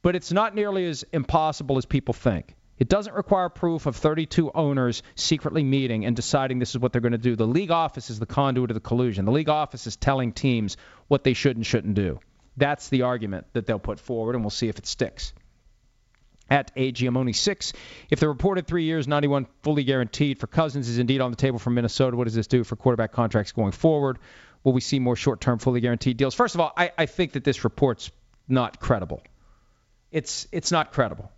But 0.01 0.15
it's 0.15 0.31
not 0.31 0.53
nearly 0.53 0.85
as 0.85 1.05
impossible 1.13 1.77
as 1.77 1.85
people 1.85 2.13
think. 2.13 2.55
It 2.77 2.89
doesn't 2.89 3.15
require 3.15 3.49
proof 3.49 3.85
of 3.85 3.95
32 3.95 4.51
owners 4.53 5.03
secretly 5.15 5.63
meeting 5.63 6.05
and 6.05 6.15
deciding 6.15 6.59
this 6.59 6.71
is 6.71 6.79
what 6.79 6.91
they're 6.91 7.01
going 7.01 7.13
to 7.13 7.17
do. 7.17 7.35
The 7.35 7.47
league 7.47 7.71
office 7.71 8.09
is 8.09 8.19
the 8.19 8.25
conduit 8.25 8.71
of 8.71 8.75
the 8.75 8.81
collusion. 8.81 9.25
The 9.25 9.31
league 9.31 9.49
office 9.49 9.87
is 9.87 9.95
telling 9.95 10.33
teams 10.33 10.75
what 11.07 11.23
they 11.23 11.33
should 11.33 11.55
and 11.55 11.65
shouldn't 11.65 11.93
do. 11.93 12.19
That's 12.57 12.89
the 12.89 13.03
argument 13.03 13.47
that 13.53 13.65
they'll 13.65 13.79
put 13.79 13.99
forward, 13.99 14.35
and 14.35 14.43
we'll 14.43 14.49
see 14.49 14.67
if 14.67 14.77
it 14.77 14.85
sticks 14.85 15.33
at 16.49 16.75
AGM 16.75 17.35
6. 17.35 17.73
If 18.09 18.19
the 18.19 18.27
reported 18.27 18.67
three 18.67 18.83
years, 18.83 19.07
91 19.07 19.47
fully 19.61 19.83
guaranteed 19.83 20.39
for 20.39 20.47
Cousins 20.47 20.89
is 20.89 20.99
indeed 20.99 21.21
on 21.21 21.31
the 21.31 21.37
table 21.37 21.59
for 21.59 21.69
Minnesota, 21.69 22.17
what 22.17 22.25
does 22.25 22.35
this 22.35 22.47
do 22.47 22.63
for 22.63 22.75
quarterback 22.75 23.11
contracts 23.11 23.51
going 23.51 23.71
forward? 23.71 24.19
Will 24.63 24.73
we 24.73 24.81
see 24.81 24.99
more 24.99 25.15
short-term 25.15 25.59
fully 25.59 25.81
guaranteed 25.81 26.17
deals? 26.17 26.33
First 26.33 26.55
of 26.55 26.61
all, 26.61 26.71
I, 26.75 26.91
I 26.97 27.05
think 27.05 27.33
that 27.33 27.43
this 27.43 27.63
report's 27.63 28.11
not 28.47 28.79
credible. 28.79 29.21
It's 30.11 30.47
it's 30.51 30.71
not 30.71 30.91
credible. 30.91 31.31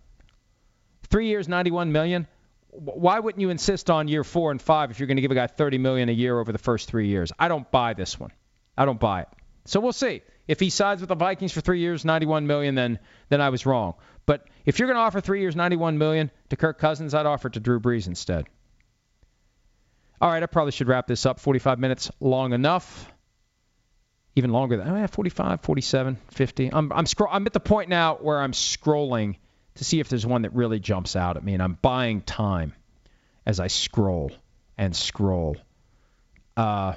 Three 1.08 1.28
years, 1.28 1.48
91 1.48 1.92
million. 1.92 2.26
Why 2.70 3.18
wouldn't 3.20 3.40
you 3.40 3.48
insist 3.48 3.88
on 3.88 4.06
year 4.06 4.22
four 4.22 4.50
and 4.50 4.60
five 4.60 4.90
if 4.90 5.00
you're 5.00 5.06
going 5.06 5.16
to 5.16 5.22
give 5.22 5.30
a 5.30 5.34
guy 5.34 5.46
30 5.46 5.78
million 5.78 6.08
a 6.10 6.12
year 6.12 6.38
over 6.38 6.52
the 6.52 6.58
first 6.58 6.88
three 6.88 7.08
years? 7.08 7.32
I 7.38 7.48
don't 7.48 7.68
buy 7.70 7.94
this 7.94 8.20
one. 8.20 8.32
I 8.76 8.84
don't 8.84 9.00
buy 9.00 9.22
it. 9.22 9.28
So 9.64 9.80
we'll 9.80 9.94
see. 9.94 10.22
If 10.46 10.60
he 10.60 10.70
sides 10.70 11.00
with 11.00 11.08
the 11.08 11.14
Vikings 11.14 11.52
for 11.52 11.60
three 11.60 11.80
years, 11.80 12.04
91 12.04 12.46
million, 12.46 12.74
then 12.74 12.98
then 13.28 13.40
I 13.40 13.48
was 13.48 13.64
wrong. 13.66 13.94
But 14.26 14.46
if 14.64 14.78
you're 14.78 14.88
going 14.88 14.96
to 14.96 15.02
offer 15.02 15.20
three 15.20 15.40
years, 15.40 15.56
91 15.56 15.98
million 15.98 16.30
to 16.50 16.56
Kirk 16.56 16.78
Cousins, 16.78 17.14
I'd 17.14 17.26
offer 17.26 17.48
it 17.48 17.54
to 17.54 17.60
Drew 17.60 17.80
Brees 17.80 18.08
instead. 18.08 18.46
All 20.20 20.30
right, 20.30 20.42
I 20.42 20.46
probably 20.46 20.72
should 20.72 20.88
wrap 20.88 21.06
this 21.06 21.26
up. 21.26 21.38
45 21.38 21.78
minutes 21.78 22.10
long 22.20 22.52
enough. 22.52 23.12
Even 24.34 24.50
longer 24.50 24.76
than 24.76 24.88
oh, 24.88 25.06
45, 25.06 25.62
47, 25.62 26.18
50. 26.28 26.70
I'm 26.72 26.92
I'm 26.92 27.06
scroll. 27.06 27.30
I'm 27.32 27.46
at 27.46 27.54
the 27.54 27.60
point 27.60 27.88
now 27.88 28.16
where 28.16 28.38
I'm 28.38 28.52
scrolling 28.52 29.36
to 29.76 29.84
see 29.84 30.00
if 30.00 30.08
there's 30.10 30.26
one 30.26 30.42
that 30.42 30.52
really 30.54 30.78
jumps 30.78 31.16
out 31.16 31.38
at 31.38 31.44
me, 31.44 31.54
and 31.54 31.62
I'm 31.62 31.78
buying 31.80 32.20
time 32.20 32.74
as 33.46 33.60
I 33.60 33.68
scroll 33.68 34.30
and 34.76 34.94
scroll. 34.94 35.56
Uh, 36.54 36.94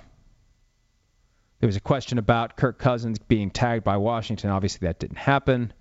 there 1.60 1.68
was 1.68 1.76
a 1.76 1.82
question 1.82 2.18
about 2.18 2.58
Kirk 2.58 2.78
Cousins 2.78 3.20
being 3.20 3.52
tagged 3.52 3.84
by 3.84 3.98
Washington. 3.98 4.50
Obviously, 4.50 4.88
that 4.88 5.00
didn't 5.00 5.18
happen. 5.18 5.74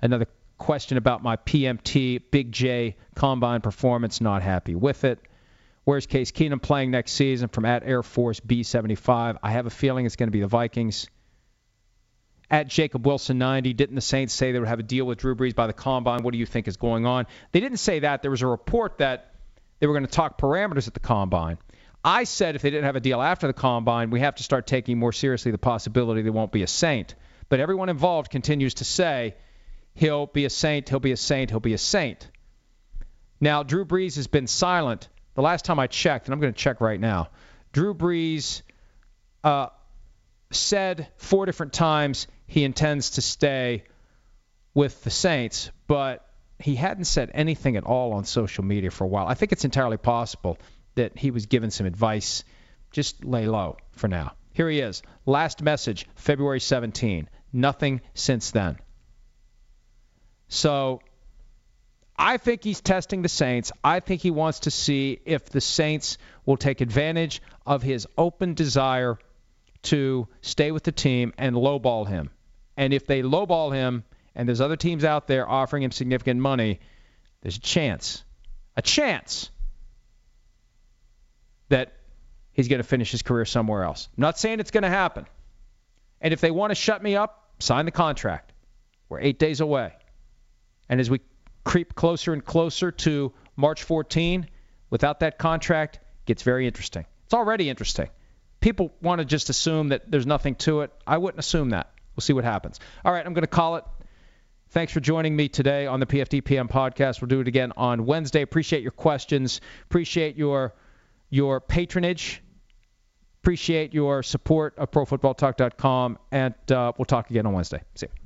Another 0.00 0.26
question 0.62 0.96
about 0.96 1.24
my 1.24 1.34
PMT 1.34 2.22
Big 2.30 2.52
J 2.52 2.94
combine 3.16 3.62
performance. 3.62 4.20
Not 4.20 4.42
happy 4.42 4.76
with 4.76 5.02
it. 5.02 5.18
Where's 5.82 6.06
Case 6.06 6.30
Keenum 6.30 6.62
playing 6.62 6.92
next 6.92 7.12
season 7.12 7.48
from 7.48 7.64
at 7.64 7.82
Air 7.82 8.04
Force 8.04 8.38
B75? 8.38 9.38
I 9.42 9.50
have 9.50 9.66
a 9.66 9.70
feeling 9.70 10.06
it's 10.06 10.14
going 10.14 10.28
to 10.28 10.32
be 10.32 10.40
the 10.40 10.46
Vikings. 10.46 11.08
At 12.48 12.68
Jacob 12.68 13.04
Wilson 13.04 13.38
90, 13.38 13.72
didn't 13.72 13.96
the 13.96 14.00
Saints 14.00 14.34
say 14.34 14.52
they 14.52 14.60
would 14.60 14.68
have 14.68 14.78
a 14.78 14.84
deal 14.84 15.04
with 15.04 15.18
Drew 15.18 15.34
Brees 15.34 15.52
by 15.52 15.66
the 15.66 15.72
combine? 15.72 16.22
What 16.22 16.30
do 16.30 16.38
you 16.38 16.46
think 16.46 16.68
is 16.68 16.76
going 16.76 17.06
on? 17.06 17.26
They 17.50 17.58
didn't 17.58 17.78
say 17.78 17.98
that. 18.00 18.22
There 18.22 18.30
was 18.30 18.42
a 18.42 18.46
report 18.46 18.98
that 18.98 19.34
they 19.80 19.88
were 19.88 19.94
going 19.94 20.06
to 20.06 20.12
talk 20.12 20.38
parameters 20.38 20.86
at 20.86 20.94
the 20.94 21.00
combine. 21.00 21.58
I 22.04 22.22
said 22.22 22.54
if 22.54 22.62
they 22.62 22.70
didn't 22.70 22.84
have 22.84 22.94
a 22.94 23.00
deal 23.00 23.20
after 23.20 23.48
the 23.48 23.52
combine, 23.52 24.10
we 24.10 24.20
have 24.20 24.36
to 24.36 24.44
start 24.44 24.68
taking 24.68 24.96
more 24.96 25.12
seriously 25.12 25.50
the 25.50 25.58
possibility 25.58 26.22
they 26.22 26.30
won't 26.30 26.52
be 26.52 26.62
a 26.62 26.68
Saint. 26.68 27.16
But 27.48 27.58
everyone 27.58 27.88
involved 27.88 28.30
continues 28.30 28.74
to 28.74 28.84
say 28.84 29.34
he'll 29.94 30.26
be 30.26 30.44
a 30.44 30.50
saint, 30.50 30.88
he'll 30.88 31.00
be 31.00 31.12
a 31.12 31.16
saint, 31.16 31.50
he'll 31.50 31.60
be 31.60 31.74
a 31.74 31.78
saint. 31.78 32.28
Now, 33.40 33.62
Drew 33.62 33.84
Brees 33.84 34.16
has 34.16 34.26
been 34.26 34.46
silent. 34.46 35.08
The 35.34 35.42
last 35.42 35.64
time 35.64 35.78
I 35.78 35.86
checked, 35.86 36.26
and 36.26 36.34
I'm 36.34 36.40
going 36.40 36.52
to 36.52 36.58
check 36.58 36.80
right 36.80 37.00
now, 37.00 37.30
Drew 37.72 37.94
Brees 37.94 38.62
uh, 39.42 39.68
said 40.50 41.08
four 41.16 41.46
different 41.46 41.72
times 41.72 42.26
he 42.46 42.64
intends 42.64 43.10
to 43.10 43.22
stay 43.22 43.84
with 44.74 45.02
the 45.04 45.10
Saints, 45.10 45.70
but 45.86 46.26
he 46.58 46.74
hadn't 46.74 47.04
said 47.04 47.30
anything 47.34 47.76
at 47.76 47.84
all 47.84 48.12
on 48.12 48.24
social 48.24 48.64
media 48.64 48.90
for 48.90 49.04
a 49.04 49.08
while. 49.08 49.26
I 49.26 49.34
think 49.34 49.52
it's 49.52 49.64
entirely 49.64 49.96
possible 49.96 50.58
that 50.94 51.18
he 51.18 51.30
was 51.30 51.46
given 51.46 51.70
some 51.70 51.86
advice. 51.86 52.44
Just 52.90 53.24
lay 53.24 53.46
low 53.46 53.78
for 53.92 54.08
now. 54.08 54.32
Here 54.52 54.68
he 54.68 54.80
is. 54.80 55.02
Last 55.24 55.62
message, 55.62 56.06
February 56.14 56.60
17. 56.60 57.28
Nothing 57.52 58.02
since 58.14 58.50
then. 58.50 58.78
So 60.52 61.00
I 62.14 62.36
think 62.36 62.62
he's 62.62 62.82
testing 62.82 63.22
the 63.22 63.30
Saints. 63.30 63.72
I 63.82 64.00
think 64.00 64.20
he 64.20 64.30
wants 64.30 64.60
to 64.60 64.70
see 64.70 65.18
if 65.24 65.46
the 65.46 65.62
Saints 65.62 66.18
will 66.44 66.58
take 66.58 66.82
advantage 66.82 67.40
of 67.64 67.82
his 67.82 68.06
open 68.18 68.52
desire 68.52 69.18
to 69.84 70.28
stay 70.42 70.70
with 70.70 70.82
the 70.82 70.92
team 70.92 71.32
and 71.38 71.56
lowball 71.56 72.06
him. 72.06 72.28
And 72.76 72.92
if 72.92 73.06
they 73.06 73.22
lowball 73.22 73.72
him 73.72 74.04
and 74.34 74.46
there's 74.46 74.60
other 74.60 74.76
teams 74.76 75.04
out 75.04 75.26
there 75.26 75.48
offering 75.48 75.84
him 75.84 75.90
significant 75.90 76.38
money, 76.38 76.80
there's 77.40 77.56
a 77.56 77.60
chance, 77.60 78.22
a 78.76 78.82
chance 78.82 79.50
that 81.70 81.94
he's 82.52 82.68
going 82.68 82.80
to 82.82 82.86
finish 82.86 83.10
his 83.10 83.22
career 83.22 83.46
somewhere 83.46 83.84
else. 83.84 84.06
I'm 84.18 84.20
not 84.20 84.38
saying 84.38 84.60
it's 84.60 84.70
going 84.70 84.82
to 84.82 84.90
happen. 84.90 85.24
And 86.20 86.34
if 86.34 86.42
they 86.42 86.50
want 86.50 86.72
to 86.72 86.74
shut 86.74 87.02
me 87.02 87.16
up, 87.16 87.52
sign 87.58 87.86
the 87.86 87.90
contract. 87.90 88.52
We're 89.08 89.20
eight 89.20 89.38
days 89.38 89.62
away. 89.62 89.94
And 90.92 91.00
as 91.00 91.08
we 91.08 91.20
creep 91.64 91.94
closer 91.94 92.34
and 92.34 92.44
closer 92.44 92.92
to 92.92 93.32
March 93.56 93.82
14, 93.82 94.46
without 94.90 95.20
that 95.20 95.38
contract, 95.38 96.00
gets 96.26 96.42
very 96.42 96.66
interesting. 96.66 97.06
It's 97.24 97.32
already 97.32 97.70
interesting. 97.70 98.10
People 98.60 98.92
want 99.00 99.20
to 99.20 99.24
just 99.24 99.48
assume 99.48 99.88
that 99.88 100.10
there's 100.10 100.26
nothing 100.26 100.54
to 100.56 100.82
it. 100.82 100.92
I 101.06 101.16
wouldn't 101.16 101.38
assume 101.38 101.70
that. 101.70 101.90
We'll 102.14 102.20
see 102.20 102.34
what 102.34 102.44
happens. 102.44 102.78
All 103.06 103.10
right, 103.10 103.24
I'm 103.24 103.32
going 103.32 103.40
to 103.40 103.46
call 103.46 103.76
it. 103.76 103.84
Thanks 104.68 104.92
for 104.92 105.00
joining 105.00 105.34
me 105.34 105.48
today 105.48 105.86
on 105.86 105.98
the 105.98 106.04
PFTPM 106.04 106.68
podcast. 106.68 107.22
We'll 107.22 107.28
do 107.28 107.40
it 107.40 107.48
again 107.48 107.72
on 107.74 108.04
Wednesday. 108.04 108.42
Appreciate 108.42 108.82
your 108.82 108.92
questions. 108.92 109.62
Appreciate 109.84 110.36
your 110.36 110.74
your 111.30 111.62
patronage. 111.62 112.42
Appreciate 113.40 113.94
your 113.94 114.22
support 114.22 114.76
of 114.76 114.90
ProFootballTalk.com, 114.90 116.18
and 116.30 116.54
uh, 116.70 116.92
we'll 116.98 117.06
talk 117.06 117.30
again 117.30 117.46
on 117.46 117.54
Wednesday. 117.54 117.80
See 117.94 118.08
you. 118.14 118.21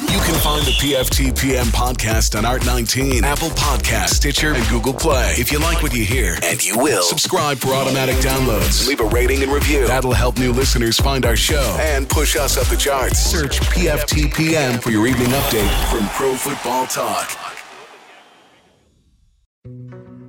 You 0.00 0.18
can 0.18 0.34
Find 0.44 0.66
the 0.66 0.72
PFT 0.72 1.38
PM 1.38 1.66
podcast 1.66 2.36
on 2.36 2.44
Art19, 2.44 3.22
Apple 3.22 3.48
Podcast, 3.50 4.08
Stitcher, 4.10 4.52
and 4.52 4.68
Google 4.68 4.92
Play. 4.92 5.32
If 5.38 5.52
you 5.52 5.58
like 5.58 5.82
what 5.82 5.94
you 5.94 6.04
hear, 6.04 6.36
and 6.42 6.62
you 6.62 6.76
will, 6.76 7.02
subscribe 7.02 7.58
for 7.58 7.72
automatic 7.72 8.16
downloads. 8.16 8.86
Leave 8.88 9.00
a 9.00 9.06
rating 9.06 9.42
and 9.42 9.52
review. 9.52 9.86
That'll 9.86 10.12
help 10.12 10.36
new 10.36 10.52
listeners 10.52 10.98
find 10.98 11.24
our 11.24 11.36
show 11.36 11.76
and 11.80 12.08
push 12.08 12.36
us 12.36 12.58
up 12.58 12.66
the 12.66 12.76
charts. 12.76 13.20
Search 13.20 13.60
PFT 13.60 14.34
PM 14.34 14.80
for 14.80 14.90
your 14.90 15.06
evening 15.06 15.28
update 15.28 15.90
from 15.90 16.08
Pro 16.08 16.34
Football 16.34 16.86
Talk. 16.88 17.53